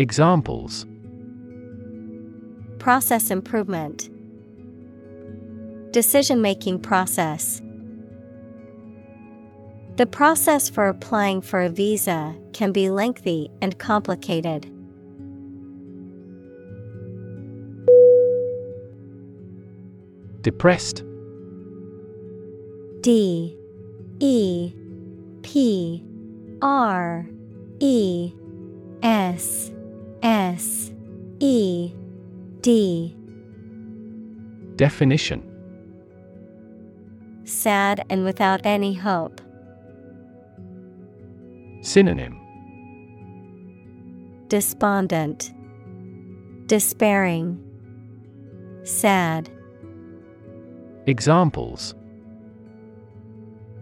Examples. 0.00 0.86
Process 2.78 3.30
improvement. 3.30 4.08
Decision 5.92 6.40
making 6.40 6.78
process. 6.80 7.60
The 9.96 10.06
process 10.06 10.70
for 10.70 10.88
applying 10.88 11.42
for 11.42 11.60
a 11.60 11.68
visa 11.68 12.34
can 12.54 12.72
be 12.72 12.88
lengthy 12.88 13.50
and 13.60 13.78
complicated. 13.78 14.62
Depressed. 20.40 21.04
D. 23.02 23.54
E. 24.18 24.72
P. 25.42 26.02
R. 26.62 27.26
E. 27.80 28.32
S 29.02 29.72
S 30.22 30.92
E 31.38 31.92
D 32.60 33.16
Definition 34.76 35.46
Sad 37.44 38.04
and 38.10 38.24
without 38.24 38.60
any 38.64 38.94
hope. 38.94 39.40
Synonym 41.82 42.38
Despondent, 44.48 45.54
Despairing, 46.66 47.58
Sad. 48.84 49.48
Examples 51.06 51.94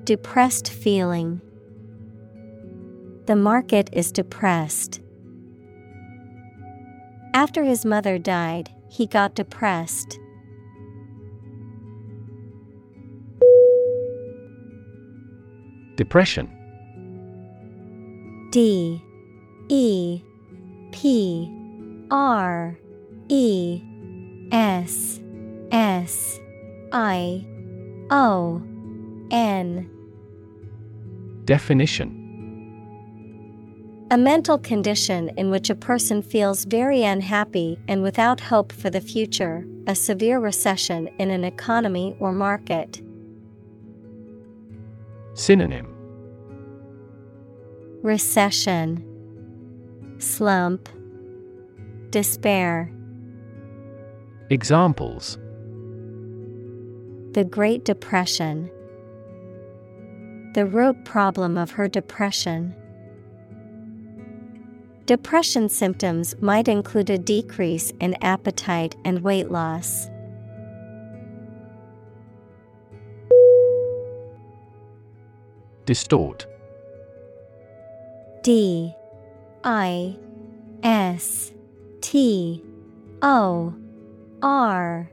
Depressed 0.04 0.70
feeling. 0.70 1.40
The 3.26 3.36
market 3.36 3.90
is 3.92 4.12
depressed. 4.12 5.00
After 7.38 7.62
his 7.62 7.84
mother 7.84 8.18
died, 8.18 8.68
he 8.88 9.06
got 9.06 9.36
depressed. 9.36 10.18
Depression. 15.94 16.50
D. 18.50 19.00
E. 19.68 20.20
P. 20.90 21.48
R. 22.10 22.76
E. 23.28 23.82
S. 24.50 25.20
S. 25.70 26.40
I. 26.90 27.46
O. 28.10 28.60
N. 29.30 29.88
Definition 31.44 32.17
A 34.10 34.16
mental 34.16 34.56
condition 34.56 35.28
in 35.36 35.50
which 35.50 35.68
a 35.68 35.74
person 35.74 36.22
feels 36.22 36.64
very 36.64 37.02
unhappy 37.04 37.78
and 37.88 38.02
without 38.02 38.40
hope 38.40 38.72
for 38.72 38.88
the 38.88 39.02
future, 39.02 39.66
a 39.86 39.94
severe 39.94 40.38
recession 40.38 41.10
in 41.18 41.30
an 41.30 41.44
economy 41.44 42.16
or 42.18 42.32
market. 42.32 43.02
Synonym 45.34 45.94
Recession, 48.02 49.04
Slump, 50.16 50.88
Despair. 52.08 52.90
Examples 54.48 55.36
The 57.32 57.44
Great 57.44 57.84
Depression. 57.84 58.70
The 60.54 60.64
root 60.64 61.04
problem 61.04 61.58
of 61.58 61.72
her 61.72 61.88
depression. 61.88 62.74
Depression 65.08 65.70
symptoms 65.70 66.36
might 66.42 66.68
include 66.68 67.08
a 67.08 67.16
decrease 67.16 67.94
in 67.98 68.14
appetite 68.22 68.94
and 69.06 69.24
weight 69.24 69.50
loss. 69.50 70.10
Distort. 75.86 76.46
D. 78.42 78.94
I. 79.64 80.14
S. 80.82 81.52
T. 82.02 82.62
O. 83.22 83.74
R. 84.42 85.10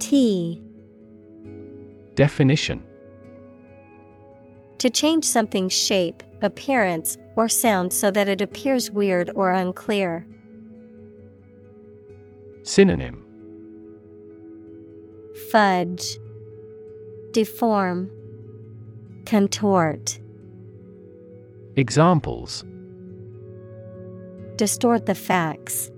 T. 0.00 0.60
Definition. 2.16 2.82
To 4.78 4.90
change 4.90 5.24
something's 5.24 5.72
shape, 5.72 6.24
appearance, 6.42 7.16
or 7.36 7.48
sound 7.48 7.92
so 7.92 8.10
that 8.10 8.28
it 8.28 8.40
appears 8.40 8.90
weird 8.90 9.30
or 9.34 9.50
unclear. 9.50 10.26
Synonym 12.62 13.22
Fudge, 15.50 16.18
Deform, 17.32 18.10
Contort. 19.26 20.18
Examples 21.76 22.64
Distort 24.56 25.04
the 25.04 25.14
facts. 25.14 25.90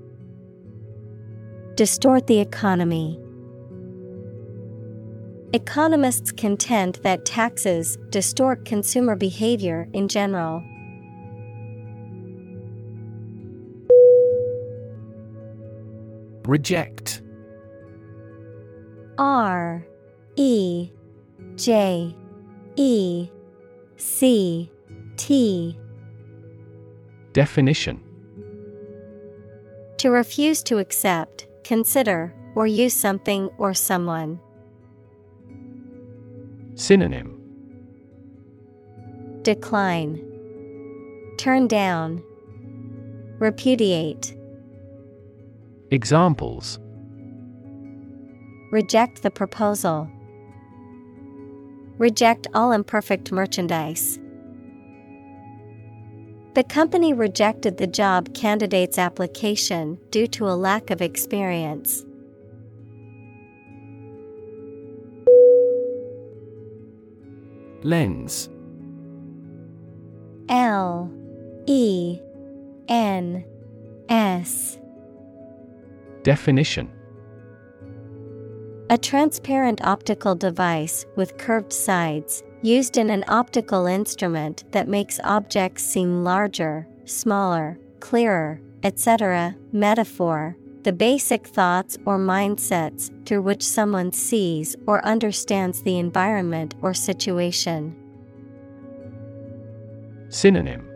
Distort 1.77 2.27
the 2.27 2.41
economy. 2.41 3.21
Economists 5.53 6.33
contend 6.33 6.97
that 6.97 7.25
taxes 7.25 7.97
distort 8.11 8.65
consumer 8.65 9.15
behavior 9.15 9.89
in 9.93 10.09
general. 10.09 10.63
Reject 16.49 17.21
R 19.19 19.87
E 20.37 20.91
J 21.57 22.17
E 22.77 23.29
C 23.99 24.73
T 25.19 25.79
Definition 27.35 28.01
To 29.99 30.09
refuse 30.09 30.63
to 30.63 30.79
accept, 30.79 31.47
consider, 31.65 32.35
or 32.55 32.67
use 32.67 32.95
something 32.95 33.51
or 33.59 33.75
someone. 33.75 34.41
Synonym 36.77 37.43
Decline, 39.43 40.25
Turn 41.37 41.69
down. 41.69 42.23
Repudiate. 43.39 44.38
Examples 45.91 46.79
Reject 48.71 49.23
the 49.23 49.31
proposal. 49.31 50.11
Reject 51.97 52.47
all 52.53 52.73
imperfect 52.73 53.33
merchandise. 53.33 54.19
The 56.53 56.65
company 56.65 57.15
rejected 57.15 57.79
the 57.79 57.87
job 57.87 58.35
candidate's 58.35 58.99
application 58.99 59.99
due 60.11 60.27
to 60.27 60.47
a 60.47 60.53
lack 60.53 60.91
of 60.91 61.01
experience. 61.01 62.05
Lens 67.83 68.51
L 70.51 71.11
E 71.67 72.21
N 72.89 73.45
S 74.11 74.79
Definition 76.29 76.91
A 78.91 78.99
transparent 78.99 79.81
optical 79.83 80.35
device 80.35 81.07
with 81.17 81.39
curved 81.39 81.73
sides, 81.73 82.43
used 82.61 82.99
in 82.99 83.09
an 83.09 83.25
optical 83.29 83.87
instrument 83.87 84.65
that 84.73 84.89
makes 84.89 85.19
objects 85.25 85.85
seem 85.85 86.25
larger, 86.25 86.87
smaller, 87.07 87.79
clearer, 88.01 88.61
etc. 88.83 89.57
Metaphor 89.73 90.55
The 90.83 90.93
basic 90.93 91.47
thoughts 91.47 91.97
or 92.05 92.19
mindsets 92.19 93.09
through 93.25 93.41
which 93.41 93.63
someone 93.63 94.13
sees 94.13 94.77
or 94.87 95.03
understands 95.07 95.81
the 95.81 95.99
environment 95.99 96.75
or 96.83 96.93
situation. 96.93 97.97
Synonym 100.29 100.87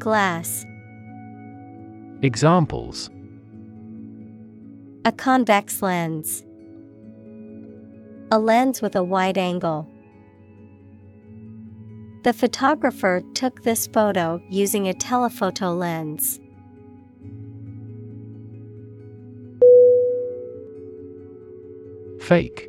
Glass 0.00 0.66
Examples 2.22 3.08
A 5.06 5.12
convex 5.12 5.80
lens. 5.80 6.44
A 8.30 8.38
lens 8.38 8.82
with 8.82 8.94
a 8.94 9.02
wide 9.02 9.38
angle. 9.38 9.88
The 12.22 12.34
photographer 12.34 13.22
took 13.32 13.62
this 13.62 13.86
photo 13.86 14.42
using 14.50 14.88
a 14.88 14.92
telephoto 14.92 15.72
lens. 15.72 16.38
Fake 22.20 22.68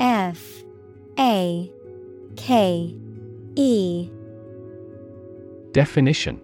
F 0.00 0.64
A 1.16 1.72
K 2.34 2.92
E 3.54 4.10
Definition 5.70 6.40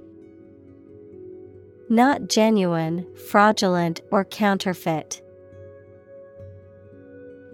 Not 1.92 2.28
genuine, 2.28 3.04
fraudulent, 3.16 4.00
or 4.12 4.24
counterfeit. 4.24 5.20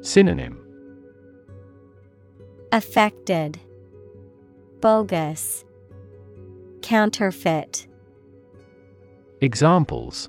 Synonym 0.02 0.62
Affected, 2.70 3.58
Bogus, 4.82 5.64
Counterfeit. 6.82 7.86
Examples 9.40 10.28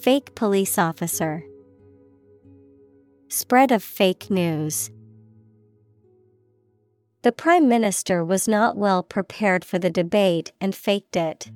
Fake 0.00 0.34
police 0.34 0.78
officer. 0.78 1.44
Spread 3.28 3.70
of 3.70 3.82
fake 3.82 4.30
news. 4.30 4.90
The 7.20 7.32
Prime 7.32 7.68
Minister 7.68 8.24
was 8.24 8.48
not 8.48 8.78
well 8.78 9.02
prepared 9.02 9.62
for 9.62 9.78
the 9.78 9.90
debate 9.90 10.52
and 10.58 10.74
faked 10.74 11.14
it. 11.14 11.50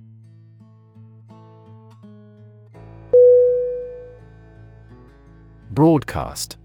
Broadcast. 5.73 6.59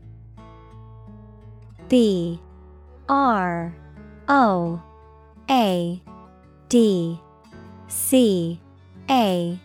B 1.87 2.41
R 3.07 3.73
O 4.27 4.83
A 5.49 6.03
D 6.67 7.17
C 7.87 8.59
A 9.09 9.57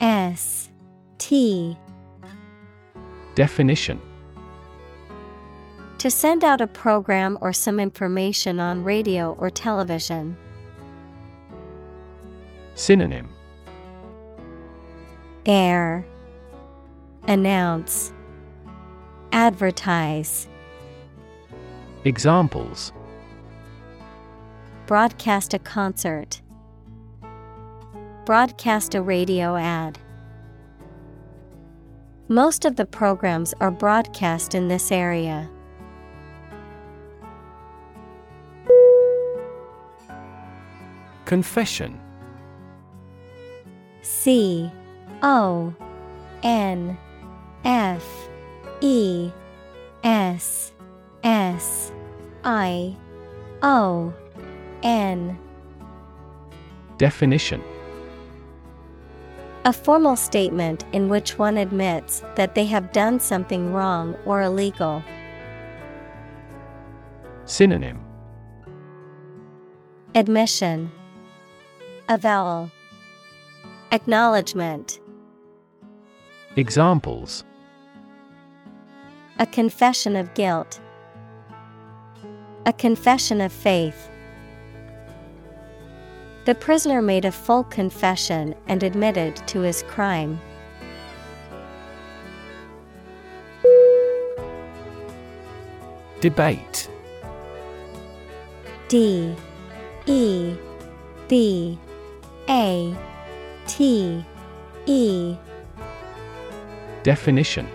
S 0.00 0.70
T. 1.18 1.76
Definition. 3.34 4.00
To 5.98 6.08
send 6.08 6.44
out 6.44 6.60
a 6.60 6.68
program 6.68 7.36
or 7.40 7.52
some 7.52 7.80
information 7.80 8.60
on 8.60 8.84
radio 8.84 9.32
or 9.40 9.50
television. 9.50 10.36
Synonym. 12.76 13.28
Air. 15.46 16.06
Announce 17.26 18.12
Advertise 19.32 20.48
Examples 22.04 22.92
Broadcast 24.86 25.52
a 25.52 25.58
concert. 25.58 26.40
Broadcast 28.24 28.94
a 28.94 29.02
radio 29.02 29.56
ad. 29.56 29.98
Most 32.28 32.64
of 32.64 32.76
the 32.76 32.86
programs 32.86 33.52
are 33.60 33.70
broadcast 33.70 34.54
in 34.54 34.68
this 34.68 34.90
area. 34.90 35.50
Confession 41.26 42.00
C 44.00 44.70
O 45.22 45.74
N 46.42 46.96
F 47.64 48.27
E 48.80 49.30
S 50.04 50.72
S 51.24 51.92
I 52.44 52.96
O 53.62 54.12
N. 54.82 55.38
Definition. 56.96 57.62
A 59.64 59.72
formal 59.72 60.16
statement 60.16 60.84
in 60.92 61.08
which 61.08 61.38
one 61.38 61.56
admits 61.58 62.22
that 62.36 62.54
they 62.54 62.64
have 62.66 62.92
done 62.92 63.20
something 63.20 63.72
wrong 63.72 64.14
or 64.24 64.42
illegal. 64.42 65.02
Synonym. 67.44 68.00
Admission. 70.14 70.90
Avowal. 72.08 72.70
Acknowledgement. 73.90 75.00
Examples 76.56 77.44
A 79.40 79.46
confession 79.46 80.16
of 80.16 80.34
guilt. 80.34 80.80
A 82.66 82.72
confession 82.72 83.40
of 83.40 83.52
faith. 83.52 84.08
The 86.44 86.56
prisoner 86.56 87.00
made 87.00 87.24
a 87.24 87.30
full 87.30 87.62
confession 87.62 88.56
and 88.66 88.82
admitted 88.82 89.36
to 89.46 89.60
his 89.60 89.84
crime. 89.84 90.40
Debate. 96.20 96.90
D. 98.88 99.36
E. 100.06 100.56
B. 101.28 101.78
A. 102.48 102.96
T. 103.68 104.24
E. 104.86 105.36
Definition 107.04 107.68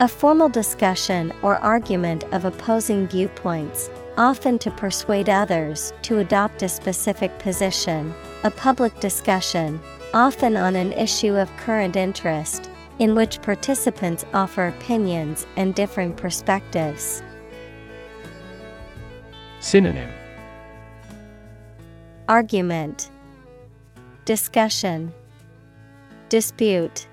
A 0.00 0.06
formal 0.06 0.48
discussion 0.48 1.32
or 1.42 1.56
argument 1.56 2.22
of 2.32 2.44
opposing 2.44 3.08
viewpoints, 3.08 3.90
often 4.16 4.56
to 4.60 4.70
persuade 4.70 5.28
others 5.28 5.92
to 6.02 6.18
adopt 6.18 6.62
a 6.62 6.68
specific 6.68 7.36
position, 7.40 8.14
a 8.44 8.50
public 8.52 9.00
discussion, 9.00 9.80
often 10.14 10.56
on 10.56 10.76
an 10.76 10.92
issue 10.92 11.34
of 11.34 11.50
current 11.56 11.96
interest, 11.96 12.70
in 13.00 13.16
which 13.16 13.42
participants 13.42 14.24
offer 14.32 14.68
opinions 14.68 15.48
and 15.56 15.74
differing 15.74 16.14
perspectives. 16.14 17.20
Synonym. 19.58 20.12
Argument. 22.28 23.10
Discussion. 24.26 25.12
Dispute. 26.28 27.08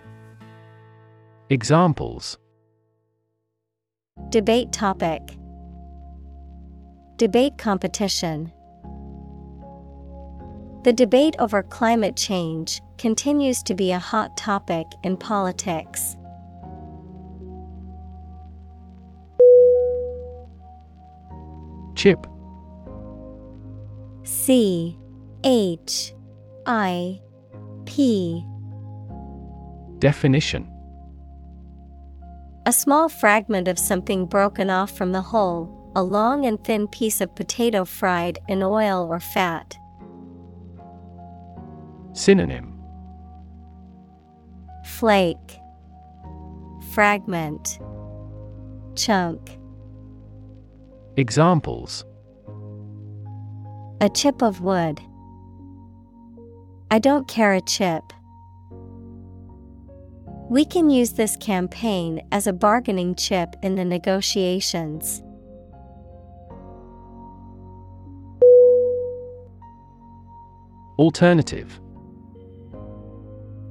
Examples 1.50 2.38
Debate 4.36 4.72
topic 4.74 5.22
Debate 7.16 7.58
competition 7.58 8.52
The 10.84 10.92
debate 10.92 11.38
over 11.40 11.64
climate 11.64 12.18
change 12.18 12.82
continues 12.98 13.64
to 13.64 13.74
be 13.74 13.94
a 13.94 14.00
hot 14.00 14.36
topic 14.36 14.88
in 15.04 15.16
politics. 15.16 16.18
Chip. 21.96 22.28
C 24.24 24.98
H 25.46 26.14
I 26.66 27.22
P. 27.86 28.46
Definition 30.00 30.75
A 32.68 32.74
small 32.74 33.10
fragment 33.10 33.68
of 33.68 33.78
something 33.78 34.26
broken 34.26 34.72
off 34.72 34.90
from 34.90 35.12
the 35.12 35.22
whole, 35.22 35.92
a 35.96 36.02
long 36.02 36.48
and 36.48 36.62
thin 36.64 36.88
piece 36.88 37.22
of 37.22 37.36
potato 37.36 37.86
fried 37.86 38.40
in 38.48 38.64
oil 38.64 39.08
or 39.08 39.20
fat. 39.20 39.78
Synonym 42.14 42.72
Flake, 44.84 45.60
Fragment, 46.92 47.78
Chunk. 48.96 49.60
Examples 51.18 52.04
A 54.02 54.10
chip 54.10 54.42
of 54.42 54.62
wood. 54.62 55.02
I 56.90 56.98
don't 56.98 57.28
care 57.28 57.54
a 57.54 57.62
chip. 57.62 58.04
We 60.48 60.64
can 60.64 60.92
use 60.92 61.14
this 61.14 61.36
campaign 61.38 62.28
as 62.32 62.46
a 62.46 62.54
bargaining 62.54 63.16
chip 63.16 63.56
in 63.64 63.76
the 63.76 63.84
negotiations. 63.84 65.24
Alternative. 71.00 71.80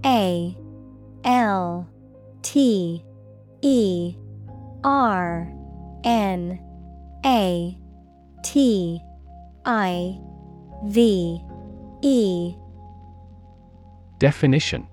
A 0.05 0.57
L 1.25 1.89
T 2.43 3.05
E 3.63 4.17
R 4.83 5.49
N 6.03 6.59
A 7.25 7.79
T 8.43 9.01
I 9.65 10.19
V 10.87 11.41
E. 12.03 12.55
Definition 14.19 14.89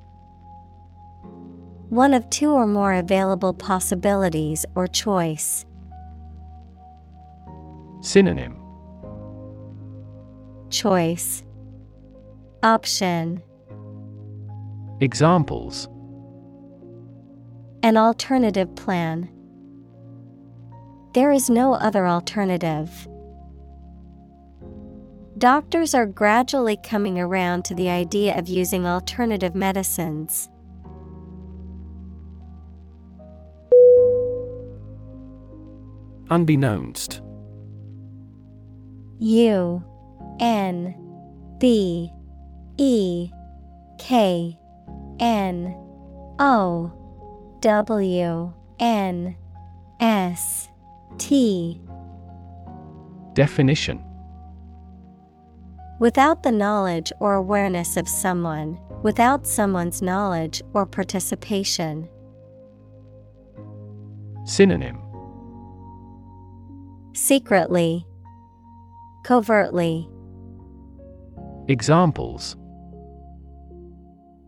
One 1.91 2.13
of 2.13 2.29
two 2.29 2.51
or 2.51 2.65
more 2.65 2.93
available 2.93 3.53
possibilities 3.53 4.65
or 4.75 4.87
choice. 4.87 5.65
Synonym 7.99 8.55
Choice 10.69 11.43
Option 12.63 13.43
Examples 15.01 15.89
An 17.83 17.97
alternative 17.97 18.73
plan. 18.77 19.29
There 21.13 21.33
is 21.33 21.49
no 21.49 21.73
other 21.73 22.07
alternative. 22.07 23.05
Doctors 25.37 25.93
are 25.93 26.05
gradually 26.05 26.77
coming 26.77 27.19
around 27.19 27.65
to 27.65 27.75
the 27.75 27.89
idea 27.89 28.39
of 28.39 28.47
using 28.47 28.85
alternative 28.87 29.55
medicines. 29.55 30.47
Unbeknownst. 36.31 37.21
U 39.19 39.83
N 40.39 40.95
B 41.59 42.09
E 42.77 43.29
K 43.99 44.57
N 45.19 45.75
O 46.39 46.89
W 47.59 48.53
N 48.79 49.35
S 49.99 50.69
T. 51.17 51.81
Definition. 53.33 54.01
Without 55.99 56.43
the 56.43 56.51
knowledge 56.53 57.11
or 57.19 57.33
awareness 57.33 57.97
of 57.97 58.07
someone, 58.07 58.79
without 59.03 59.45
someone's 59.45 60.01
knowledge 60.01 60.61
or 60.73 60.85
participation. 60.85 62.07
Synonym 64.45 65.10
Secretly, 67.13 68.05
covertly, 69.23 70.07
Examples 71.67 72.57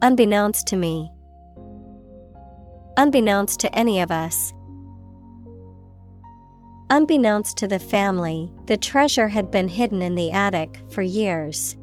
unbeknownst 0.01 0.67
to 0.67 0.75
me, 0.75 1.09
unbeknownst 2.97 3.59
to 3.61 3.73
any 3.73 4.01
of 4.01 4.11
us. 4.11 4.53
Unbeknownst 6.89 7.55
to 7.57 7.67
the 7.67 7.79
family, 7.79 8.51
the 8.65 8.75
treasure 8.75 9.29
had 9.29 9.49
been 9.49 9.69
hidden 9.69 10.01
in 10.01 10.15
the 10.15 10.31
attic 10.31 10.81
for 10.89 11.01
years. 11.01 11.77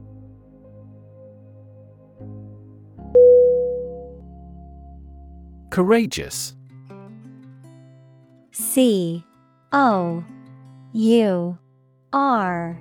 Courageous 5.70 6.54
C 8.52 9.24
O 9.72 10.22
U 10.92 11.56
R 12.12 12.80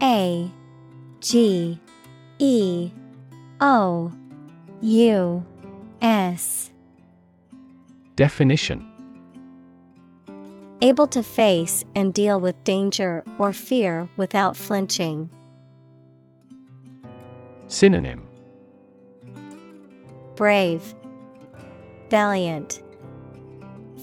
A 0.00 0.50
G 1.20 1.80
E 2.38 2.90
O 3.60 4.12
U 4.80 5.46
S. 6.00 6.70
Definition 8.14 8.84
Able 10.80 11.08
to 11.08 11.24
face 11.24 11.84
and 11.96 12.14
deal 12.14 12.38
with 12.38 12.62
danger 12.62 13.24
or 13.38 13.52
fear 13.52 14.08
without 14.16 14.56
flinching. 14.56 15.28
Synonym 17.66 18.24
Brave, 20.36 20.94
Valiant, 22.08 22.80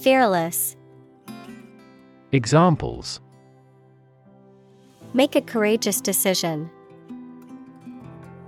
Fearless. 0.02 0.76
Examples 2.34 3.22
Make 5.15 5.37
a 5.37 5.41
courageous 5.41 6.01
decision. 6.01 6.69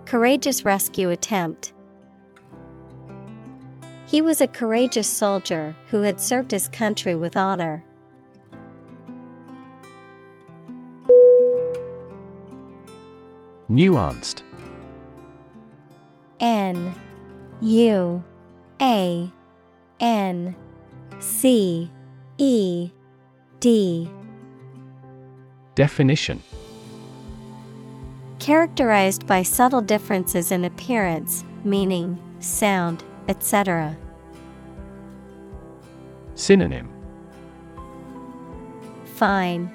Courageous 0.03 0.65
rescue 0.65 1.11
attempt. 1.11 1.71
He 4.05 4.19
was 4.19 4.41
a 4.41 4.47
courageous 4.47 5.07
soldier 5.07 5.77
who 5.87 6.01
had 6.01 6.19
served 6.19 6.51
his 6.51 6.67
country 6.67 7.15
with 7.15 7.37
honor. 7.37 7.85
Nuanced 13.69 14.41
N 16.41 16.93
U 17.61 18.21
A 18.81 19.31
N 20.01 20.55
C 21.19 21.89
E 22.37 22.91
D 23.61 24.11
Definition 25.75 26.41
Characterized 28.47 29.27
by 29.27 29.43
subtle 29.43 29.81
differences 29.81 30.53
in 30.53 30.63
appearance, 30.63 31.43
meaning, 31.65 32.17
sound, 32.39 33.03
etc. 33.27 33.97
Synonym 36.33 36.89
Fine, 39.15 39.69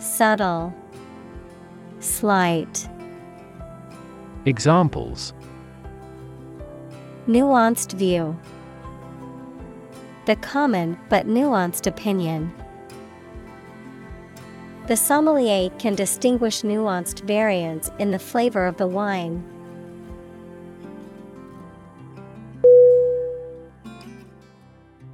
Subtle, 0.00 0.74
Slight. 2.00 2.88
Examples 4.46 5.32
Nuanced 7.28 7.92
view. 7.92 8.36
The 10.26 10.34
common 10.34 10.98
but 11.08 11.28
nuanced 11.28 11.86
opinion. 11.86 12.52
The 14.86 14.96
sommelier 14.96 15.70
can 15.78 15.94
distinguish 15.94 16.60
nuanced 16.60 17.22
variants 17.26 17.90
in 17.98 18.10
the 18.10 18.18
flavor 18.18 18.66
of 18.66 18.76
the 18.76 18.86
wine. 18.86 19.42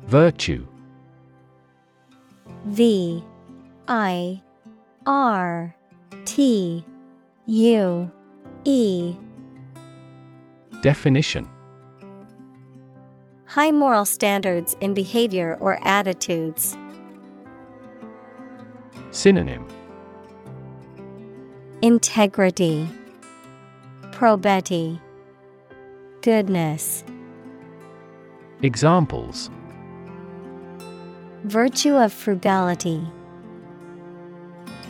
Virtue 0.07 0.67
V 2.65 3.25
I 3.87 4.43
R 5.07 5.77
T 6.25 6.85
U 7.47 8.11
E 8.65 9.15
Definition 10.83 11.49
High 13.47 13.71
moral 13.71 14.05
standards 14.05 14.77
in 14.81 14.95
behavior 14.95 15.57
or 15.61 15.79
attitudes. 15.87 16.77
Synonym 19.21 19.67
Integrity, 21.83 22.89
Probity, 24.13 24.99
Goodness. 26.23 27.05
Examples 28.63 29.51
Virtue 31.45 31.97
of 31.97 32.15
frugality. 32.15 33.07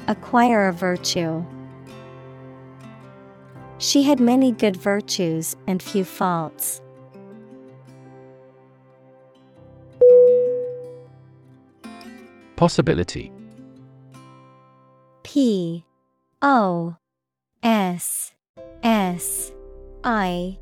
acquire 0.07 0.69
a 0.69 0.73
virtue. 0.73 1.45
She 3.79 4.05
had 4.05 4.21
many 4.21 4.53
good 4.53 4.77
virtues 4.77 5.57
and 5.67 5.83
few 5.83 6.05
faults. 6.05 6.81
Possibility 12.55 13.33
P 15.33 15.85
O 16.43 16.97
S 17.63 18.33
S 18.83 19.53
I 20.03 20.59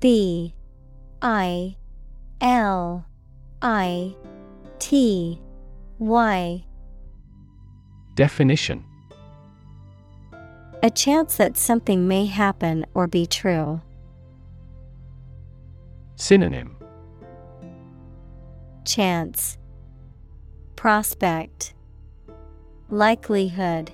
B 0.00 0.54
I 1.20 1.76
L 2.40 3.04
I 3.60 4.16
T 4.78 5.38
Y. 5.98 6.64
Definition. 8.14 8.82
A 10.82 10.88
chance 10.88 11.36
that 11.36 11.58
something 11.58 12.08
may 12.08 12.24
happen 12.24 12.86
or 12.94 13.06
be 13.06 13.26
true. 13.26 13.82
Synonym. 16.16 16.78
Chance. 18.86 19.58
Prospect 20.76 21.74
Likelihood 22.90 23.90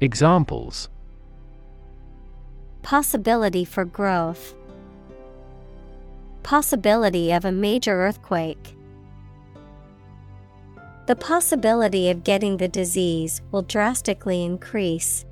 Examples 0.00 0.88
Possibility 2.82 3.64
for 3.64 3.84
growth. 3.84 4.56
Possibility 6.42 7.30
of 7.30 7.44
a 7.44 7.52
major 7.52 7.92
earthquake. 7.92 8.74
The 11.06 11.14
possibility 11.14 12.10
of 12.10 12.24
getting 12.24 12.56
the 12.56 12.66
disease 12.66 13.40
will 13.52 13.62
drastically 13.62 14.42
increase. 14.42 15.24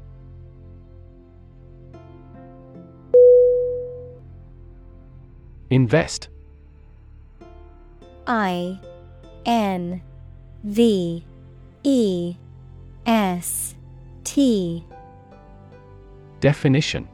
Invest 5.71 6.29
I 8.29 8.79
N 9.45 10.03
V 10.63 11.26
E 11.89 12.35
S 13.07 13.77
T 14.25 14.85
Definition 16.41 17.09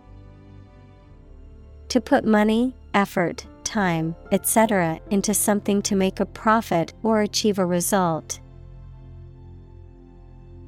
To 1.90 2.00
put 2.00 2.24
money, 2.24 2.74
effort, 2.94 3.46
time, 3.64 4.16
etc., 4.32 4.98
into 5.10 5.34
something 5.34 5.82
to 5.82 5.94
make 5.94 6.20
a 6.20 6.24
profit 6.24 6.94
or 7.02 7.20
achieve 7.20 7.58
a 7.58 7.66
result. 7.66 8.40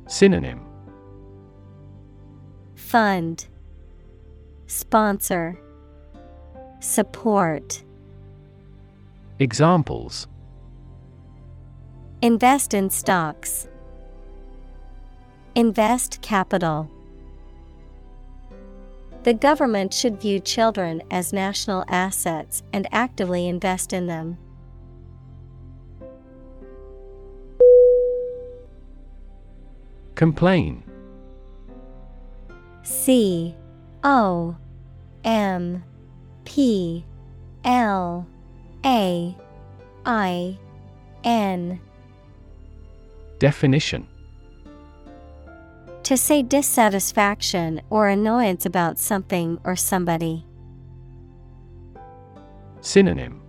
Synonym 0.07 0.61
Fund 2.75 3.47
Sponsor 4.67 5.59
Support 6.81 7.83
Examples 9.39 10.29
Invest 12.21 12.75
in 12.75 12.91
stocks. 12.91 13.67
Invest 15.57 16.21
capital. 16.21 16.91
The 19.23 19.35
government 19.35 19.95
should 19.95 20.21
view 20.21 20.41
children 20.41 21.01
as 21.13 21.33
national 21.33 21.85
assets 21.87 22.65
and 22.73 22.89
actively 22.91 23.47
invest 23.47 23.93
in 23.93 24.09
them. 24.09 24.37
Complain 30.17 30.83
C 32.83 33.55
O 34.03 34.57
M 35.25 35.85
P 36.45 37.05
L 37.65 38.27
A 38.85 39.37
I 40.05 40.59
N 41.23 41.81
Definition 43.39 44.09
To 46.05 46.19
say 46.19 46.43
dissatisfaction 46.43 47.81
or 47.89 48.09
annoyance 48.09 48.67
about 48.67 48.99
something 48.99 49.59
or 49.65 49.75
somebody. 49.75 50.45
Synonym 52.83 53.41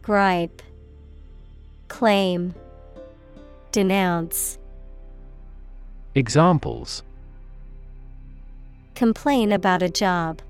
Gripe 0.00 0.62
Claim 1.88 2.54
Denounce 3.70 4.56
Examples 6.14 7.02
Complain 8.94 9.52
about 9.52 9.82
a 9.82 9.90
job. 9.90 10.40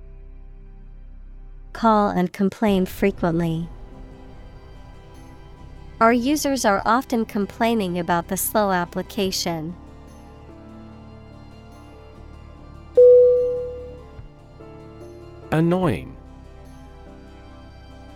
Call 1.72 2.10
and 2.10 2.32
complain 2.32 2.86
frequently. 2.86 3.68
Our 6.00 6.12
users 6.12 6.64
are 6.64 6.80
often 6.84 7.24
complaining 7.24 7.98
about 7.98 8.28
the 8.28 8.36
slow 8.36 8.70
application. 8.70 9.74
Annoying. 15.52 16.16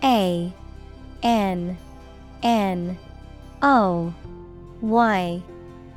A 0.03 0.53
N 1.23 1.79
N 2.43 2.99
O 3.63 4.15
Y 4.81 5.43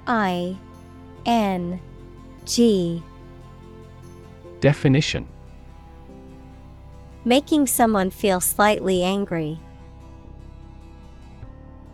I 0.08 0.58
N 1.26 1.80
G. 2.46 3.02
Definition. 4.60 5.28
Making 7.26 7.68
someone 7.68 8.10
feel 8.10 8.42
slightly 8.42 9.04
angry. 9.04 9.60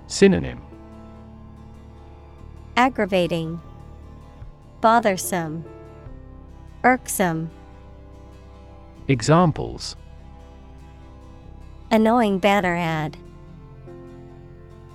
Synonym. 0.07 0.61
Aggravating, 2.75 3.61
Bothersome, 4.81 5.65
Irksome, 6.83 7.51
Examples. 9.09 9.95
Annoying 11.89 12.37
banner 12.37 12.75
ad, 12.75 13.17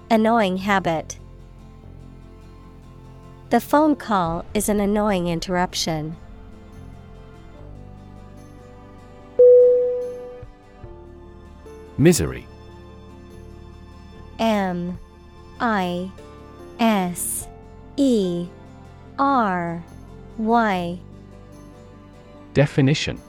Annoying 0.09 0.59
habit. 0.59 1.19
The 3.51 3.59
phone 3.59 3.97
call 3.97 4.45
is 4.55 4.69
an 4.69 4.79
annoying 4.79 5.27
interruption. 5.27 6.17
Misery. 11.99 12.47
M 14.39 14.97
I 15.59 16.13
S 16.79 17.49
E 17.97 18.47
R 19.19 19.83
Y. 20.39 21.01
Definition 22.53 23.21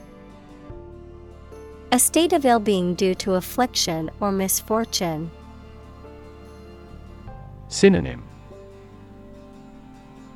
A 1.95 1.97
state 1.97 2.33
of 2.33 2.43
ill 2.43 2.59
being 2.59 2.93
due 2.93 3.15
to 3.15 3.35
affliction 3.35 4.11
or 4.19 4.29
misfortune. 4.29 5.31
Synonym 7.69 8.21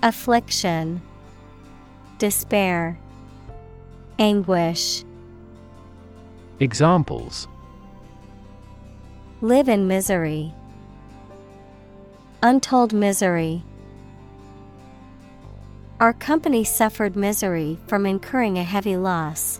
Affliction, 0.02 1.02
Despair, 2.18 2.98
Anguish. 4.20 5.04
Examples 6.62 7.50
Live 9.42 9.68
in 9.68 9.86
misery. 9.86 10.54
Untold 12.42 12.94
misery. 12.94 13.66
Our 16.00 16.14
company 16.14 16.64
suffered 16.64 17.18
misery 17.18 17.78
from 17.88 18.06
incurring 18.06 18.58
a 18.58 18.64
heavy 18.64 18.96
loss. 18.96 19.60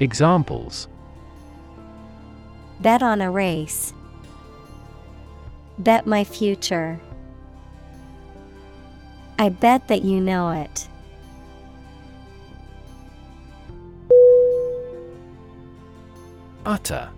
Examples 0.00 0.88
Bet 2.80 3.02
on 3.02 3.20
a 3.20 3.30
race. 3.30 3.92
Bet 5.78 6.06
my 6.06 6.24
future. 6.24 7.00
I 9.38 9.48
bet 9.48 9.88
that 9.88 10.02
you 10.02 10.20
know 10.20 10.50
it. 10.50 10.88
Utter. 16.66 17.08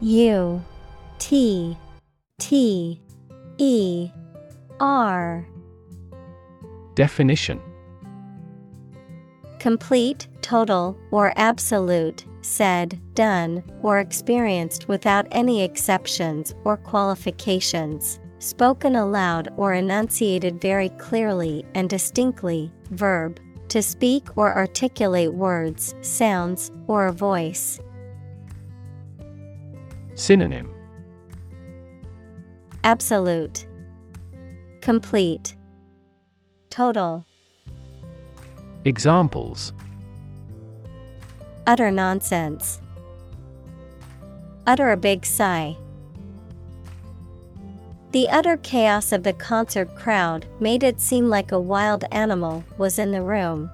U 0.00 0.62
T 1.18 1.76
T 2.38 3.00
E 3.58 4.10
R. 4.80 5.46
Definition 6.94 7.60
Complete, 9.64 10.28
total, 10.42 10.94
or 11.10 11.32
absolute, 11.36 12.26
said, 12.42 13.00
done, 13.14 13.64
or 13.80 13.98
experienced 13.98 14.88
without 14.88 15.26
any 15.30 15.62
exceptions 15.62 16.54
or 16.64 16.76
qualifications, 16.76 18.20
spoken 18.40 18.94
aloud 18.94 19.48
or 19.56 19.72
enunciated 19.72 20.60
very 20.60 20.90
clearly 20.98 21.64
and 21.74 21.88
distinctly, 21.88 22.70
verb, 22.90 23.40
to 23.68 23.80
speak 23.80 24.36
or 24.36 24.54
articulate 24.54 25.32
words, 25.32 25.94
sounds, 26.02 26.70
or 26.86 27.06
a 27.06 27.12
voice. 27.12 27.80
Synonym 30.14 30.70
Absolute, 32.84 33.66
Complete, 34.82 35.56
Total. 36.68 37.24
Examples 38.86 39.72
Utter 41.66 41.90
nonsense. 41.90 42.82
Utter 44.66 44.90
a 44.90 44.96
big 44.98 45.24
sigh. 45.24 45.74
The 48.12 48.28
utter 48.28 48.58
chaos 48.58 49.10
of 49.12 49.22
the 49.22 49.32
concert 49.32 49.96
crowd 49.96 50.44
made 50.60 50.82
it 50.82 51.00
seem 51.00 51.30
like 51.30 51.50
a 51.50 51.58
wild 51.58 52.04
animal 52.12 52.62
was 52.76 52.98
in 52.98 53.10
the 53.10 53.22
room. 53.22 53.70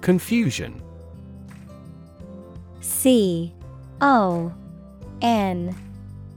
Confusion 0.00 0.80
C 2.80 3.52
O 4.00 4.54
N 5.20 5.76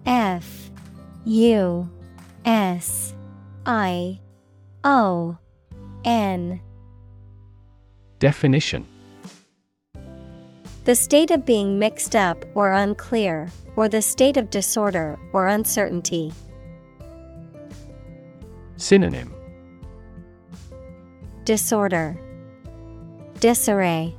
F 0.06 0.70
U 1.24 1.90
S 2.50 3.14
I 3.68 4.20
O 4.84 5.38
N 6.04 6.60
Definition 8.18 8.88
The 10.86 10.96
state 10.96 11.30
of 11.30 11.46
being 11.46 11.78
mixed 11.78 12.16
up 12.16 12.44
or 12.56 12.72
unclear, 12.72 13.52
or 13.76 13.88
the 13.88 14.02
state 14.02 14.36
of 14.36 14.50
disorder 14.50 15.20
or 15.32 15.46
uncertainty. 15.46 16.34
Synonym 18.78 19.32
Disorder, 21.44 22.20
Disarray, 23.40 24.16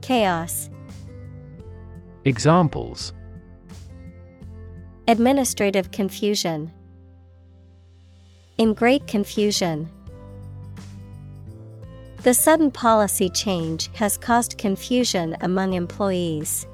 Chaos. 0.00 0.70
Examples 2.24 3.12
Administrative 5.06 5.90
confusion. 5.90 6.72
In 8.60 8.74
great 8.74 9.06
confusion. 9.06 9.88
The 12.24 12.34
sudden 12.34 12.70
policy 12.70 13.30
change 13.30 13.88
has 13.94 14.18
caused 14.18 14.58
confusion 14.58 15.34
among 15.40 15.72
employees. 15.72 16.66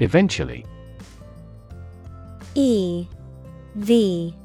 Eventually 0.00 0.66
E 2.54 3.06
V 3.76 4.36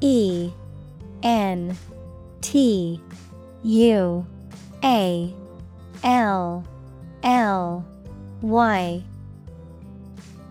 E 0.00 0.52
N 1.24 1.76
T 2.42 3.02
U 3.64 4.26
A 4.84 5.34
L 6.04 6.64
L 7.24 7.84
Y 8.40 9.02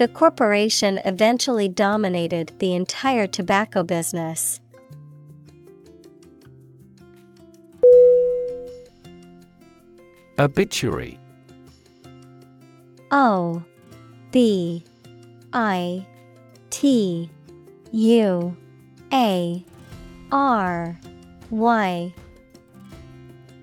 The 0.00 0.08
corporation 0.08 0.98
eventually 1.04 1.68
dominated 1.68 2.54
the 2.58 2.74
entire 2.74 3.26
tobacco 3.26 3.82
business. 3.82 4.58
Obituary. 10.38 11.18
O 13.10 13.62
B 14.30 14.82
I 15.52 16.06
T 16.70 17.28
U 17.92 18.56
A 19.12 19.64
R 20.32 20.98
Y. 21.50 22.14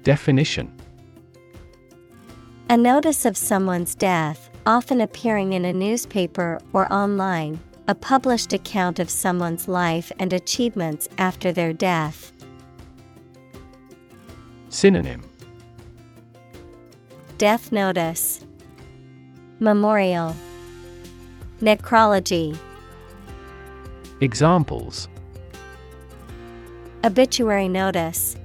Definition. 0.04 0.72
A 2.70 2.78
notice 2.78 3.26
of 3.26 3.36
someone's 3.36 3.96
death, 3.96 4.47
often 4.68 5.00
appearing 5.00 5.54
in 5.54 5.64
a 5.64 5.72
newspaper 5.72 6.60
or 6.74 6.92
online, 6.92 7.58
a 7.88 7.96
published 7.96 8.52
account 8.52 9.00
of 9.00 9.10
someone's 9.10 9.70
life 9.70 10.12
and 10.20 10.34
achievements 10.34 11.08
after 11.18 11.54
their 11.54 11.72
death. 11.72 12.34
Synonym. 14.68 15.24
Death 17.38 17.72
notice, 17.72 18.46
Memorial, 19.60 20.36
Necrology, 21.62 22.58
Examples. 24.20 25.08
Obituary 27.06 27.70
notice, 27.70 28.36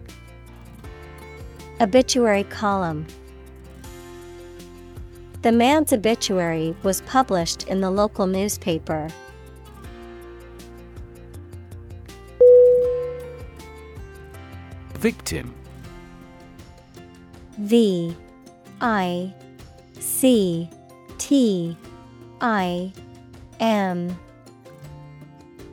Obituary 1.81 2.45
column. 2.45 3.07
The 5.43 5.51
man's 5.51 5.93
obituary 5.93 6.77
was 6.85 7.01
published 7.01 7.67
in 7.67 7.81
the 7.81 7.91
local 7.91 8.29
newspaper. 8.29 9.09
Victim. 14.95 15.53
V 17.59 18.17
I 18.81 19.35
C 19.99 20.71
T 21.19 21.77
I 22.41 22.93
M. 23.59 24.17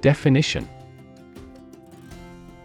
Definition. 0.02 0.68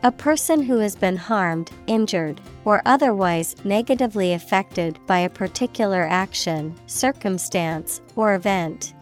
A 0.03 0.11
person 0.11 0.63
who 0.63 0.79
has 0.79 0.97
been 0.97 1.17
harmed, 1.17 1.71
injured, 1.87 2.41
or 2.65 2.81
otherwise 2.87 3.57
negatively 3.65 4.33
affected 4.33 4.99
by 5.07 5.19
a 5.19 5.29
particular 5.29 6.03
action, 6.03 6.75
circumstance, 6.87 8.01
or 8.17 8.35
event. 8.35 8.95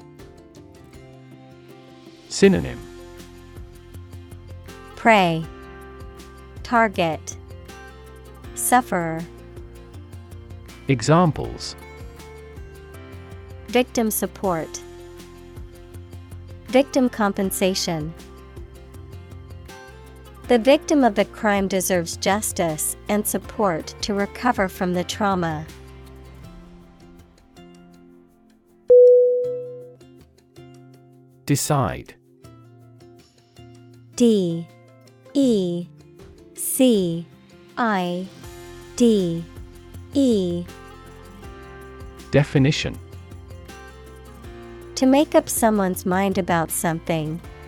Synonym 2.28 2.78
Prey, 4.96 5.44
Target, 6.62 7.36
Sufferer. 8.54 9.20
Examples 10.88 11.76
Victim 13.68 14.10
support, 14.10 14.80
Victim 16.66 17.08
compensation. 17.08 18.14
The 20.48 20.58
victim 20.58 21.04
of 21.04 21.14
the 21.14 21.24
crime 21.24 21.68
deserves 21.68 22.16
justice 22.16 22.96
and 23.08 23.26
support 23.26 23.94
to 24.02 24.12
recover 24.12 24.68
from 24.68 24.92
the 24.92 25.04
trauma. 25.04 25.64
Decide. 31.46 32.14
D 34.16 34.66
E 35.34 35.86
C 36.54 37.26
I 37.78 38.26
D 38.96 39.44
E. 40.14 40.64
Definition. 42.30 42.98
To 44.96 45.06
make 45.06 45.34
up 45.34 45.48
someone's 45.48 46.04
mind 46.04 46.38
about 46.38 46.70
something, 46.70 47.40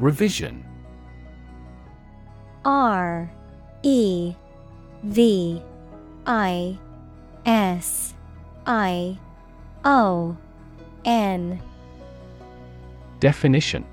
Revision. 0.00 0.64
R 2.64 3.30
E 3.82 4.34
V 5.02 5.62
I 6.26 6.78
S 7.44 8.14
I 8.66 9.18
O 9.84 10.36
N. 11.04 11.60
Definition. 13.20 13.84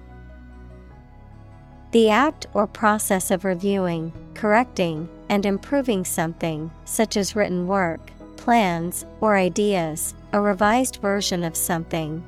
The 1.92 2.10
act 2.10 2.48
or 2.54 2.68
process 2.68 3.30
of 3.30 3.44
reviewing, 3.44 4.14
correcting, 4.34 5.10
and 5.28 5.46
improving 5.46 6.06
something, 6.06 6.72
such 6.86 7.18
as 7.18 7.36
written 7.36 7.68
work, 7.68 8.12
plans, 8.38 9.06
or 9.20 9.36
ideas, 9.36 10.14
a 10.32 10.40
revised 10.40 10.98
version 10.98 11.44
of 11.44 11.58
something. 11.58 12.24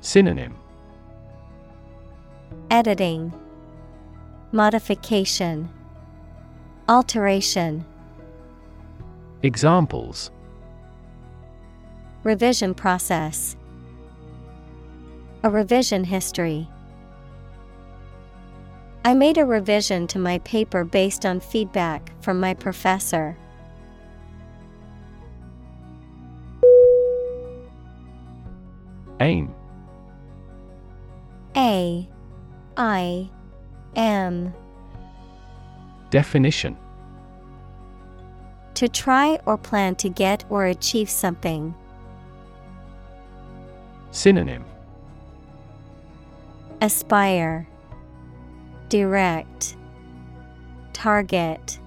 Synonym 0.00 0.56
Editing, 2.70 3.32
Modification, 4.50 5.68
Alteration. 6.88 7.84
Examples 9.44 10.32
Revision 12.24 12.74
process. 12.74 13.56
A 15.44 15.50
revision 15.50 16.02
history. 16.02 16.68
I 19.04 19.14
made 19.14 19.38
a 19.38 19.46
revision 19.46 20.08
to 20.08 20.18
my 20.18 20.38
paper 20.40 20.82
based 20.82 21.24
on 21.24 21.38
feedback 21.38 22.10
from 22.20 22.40
my 22.40 22.52
professor. 22.52 23.38
Aim 29.20 29.54
A 31.56 32.08
I 32.76 33.30
M 33.94 34.52
Definition 36.10 36.76
To 38.74 38.88
try 38.88 39.38
or 39.46 39.56
plan 39.56 39.94
to 39.96 40.08
get 40.08 40.44
or 40.50 40.66
achieve 40.66 41.08
something. 41.08 41.74
Synonym 44.10 44.64
Aspire, 46.82 47.66
Direct, 48.88 49.76
Target. 50.92 51.78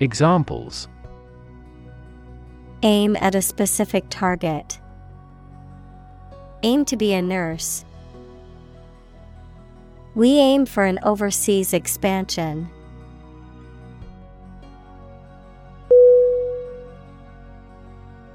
Examples 0.00 0.88
Aim 2.82 3.16
at 3.16 3.34
a 3.34 3.42
specific 3.42 4.04
target. 4.08 4.80
Aim 6.62 6.84
to 6.86 6.96
be 6.96 7.12
a 7.12 7.20
nurse. 7.20 7.84
We 10.20 10.38
aim 10.38 10.66
for 10.66 10.84
an 10.84 10.98
overseas 11.02 11.72
expansion. 11.72 12.68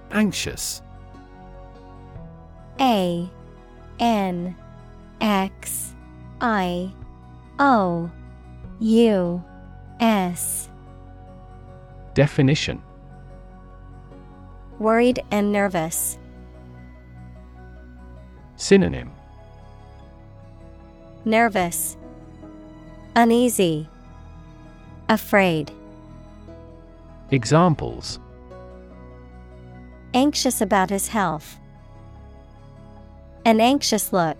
Anxious 0.09 0.81
A 2.81 3.29
N 3.99 4.55
X 5.21 5.93
I 6.41 6.91
O 7.59 8.09
U 8.79 9.43
S 9.99 10.69
Definition 12.15 12.81
Worried 14.79 15.19
and 15.29 15.51
nervous. 15.51 16.17
Synonym 18.55 19.14
Nervous, 21.27 21.97
Uneasy, 23.15 23.89
Afraid. 25.09 25.71
Examples 27.31 28.19
Anxious 30.13 30.61
about 30.61 30.91
his 30.91 31.07
health. 31.07 31.57
An 33.43 33.59
anxious 33.59 34.13
look. 34.13 34.37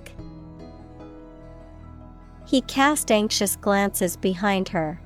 He 2.46 2.62
cast 2.62 3.12
anxious 3.12 3.56
glances 3.56 4.16
behind 4.16 4.70
her. 4.70 5.02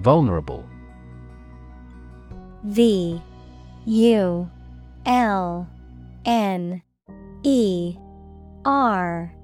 Vulnerable 0.00 0.64
V 2.64 3.20
U 3.84 4.50
L 5.04 5.68
N 6.24 6.82
E 7.42 7.96
R 8.64 9.34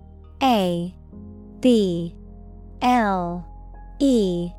A 0.43 0.94
B 1.61 2.15
L 2.82 3.47
E. 3.98 4.51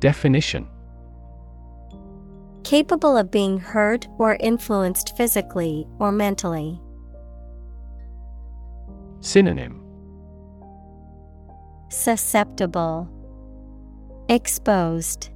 Definition. 0.00 0.66
Capable 2.64 3.16
of 3.16 3.30
being 3.30 3.58
hurt 3.58 4.06
or 4.18 4.36
influenced 4.36 5.16
physically 5.16 5.86
or 5.98 6.12
mentally. 6.12 6.80
Synonym. 9.20 9.82
Susceptible, 11.88 13.08
Exposed, 14.28 15.30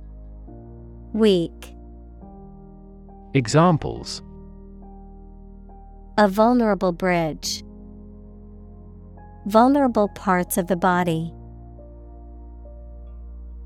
Weak. 1.12 1.74
Examples 3.34 4.22
A 6.16 6.28
vulnerable 6.28 6.92
bridge. 6.92 7.64
Vulnerable 9.46 10.06
parts 10.06 10.56
of 10.56 10.68
the 10.68 10.76
body. 10.76 11.34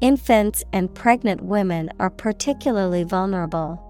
Infants 0.00 0.64
and 0.72 0.94
pregnant 0.94 1.42
women 1.42 1.90
are 2.00 2.08
particularly 2.08 3.04
vulnerable. 3.04 3.84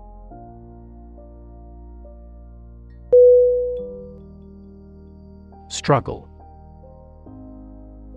Struggle 5.68 6.28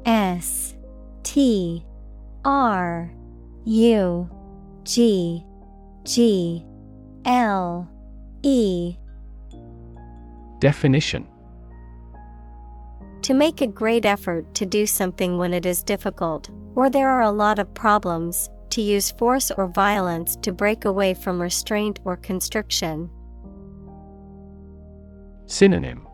S 0.07 0.75
T 1.21 1.85
R 2.43 3.13
U 3.65 4.29
G 4.85 5.45
G 6.03 6.65
L 7.25 7.87
E 8.41 8.97
Definition. 10.61 11.27
To 13.23 13.33
make 13.33 13.61
a 13.61 13.67
great 13.67 14.05
effort 14.05 14.53
to 14.55 14.65
do 14.65 14.85
something 14.85 15.37
when 15.37 15.53
it 15.53 15.65
is 15.65 15.83
difficult, 15.83 16.49
or 16.75 16.89
there 16.89 17.09
are 17.09 17.23
a 17.23 17.31
lot 17.31 17.59
of 17.59 17.73
problems, 17.73 18.49
to 18.69 18.81
use 18.81 19.11
force 19.11 19.51
or 19.51 19.67
violence 19.67 20.37
to 20.37 20.53
break 20.53 20.85
away 20.85 21.13
from 21.13 21.41
restraint 21.41 21.99
or 22.05 22.15
constriction. 22.15 23.09
Synonym. 25.47 26.07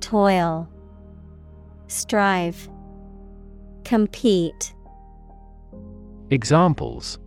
Toil, 0.00 0.68
Strive, 1.88 2.70
Compete, 3.84 4.72
Examples. 6.30 7.18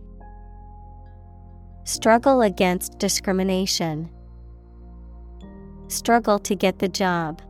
Struggle 1.84 2.42
against 2.42 2.98
discrimination, 2.98 4.10
struggle 5.90 6.38
to 6.40 6.54
get 6.54 6.78
the 6.78 6.88
job. 6.88 7.42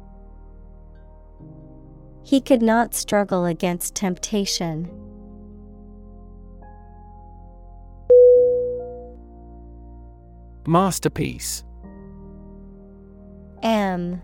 He 2.22 2.40
could 2.40 2.62
not 2.62 2.94
struggle 2.94 3.44
against 3.44 3.94
temptation. 3.94 4.88
Masterpiece 10.66 11.64
M 13.62 14.22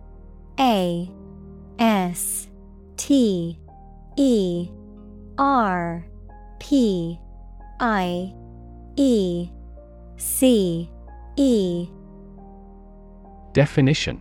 A 0.60 1.10
S 1.78 2.48
T 2.96 3.58
E 4.16 4.68
R 5.38 6.06
P 6.60 7.18
I 7.80 8.32
E 8.96 9.50
C 10.16 10.90
E 11.36 11.88
Definition. 13.56 14.20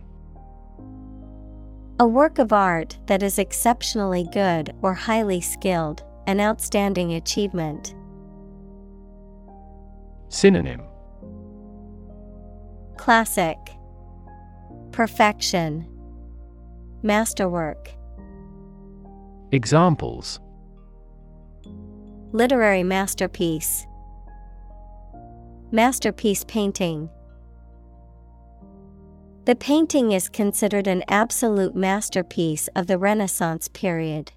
A 2.00 2.06
work 2.06 2.38
of 2.38 2.54
art 2.54 2.96
that 3.04 3.22
is 3.22 3.38
exceptionally 3.38 4.26
good 4.32 4.74
or 4.80 4.94
highly 4.94 5.42
skilled, 5.42 6.02
an 6.26 6.40
outstanding 6.40 7.12
achievement. 7.12 7.94
Synonym. 10.30 10.80
Classic. 12.96 13.58
Perfection. 14.92 15.86
Masterwork. 17.02 17.90
Examples. 19.52 20.40
Literary 22.32 22.84
masterpiece. 22.84 23.86
Masterpiece 25.72 26.42
painting 26.44 27.10
The 29.46 29.54
painting 29.54 30.10
is 30.10 30.28
considered 30.28 30.88
an 30.88 31.04
absolute 31.06 31.76
masterpiece 31.76 32.66
of 32.74 32.88
the 32.88 32.98
Renaissance 32.98 33.68
period. 33.68 34.32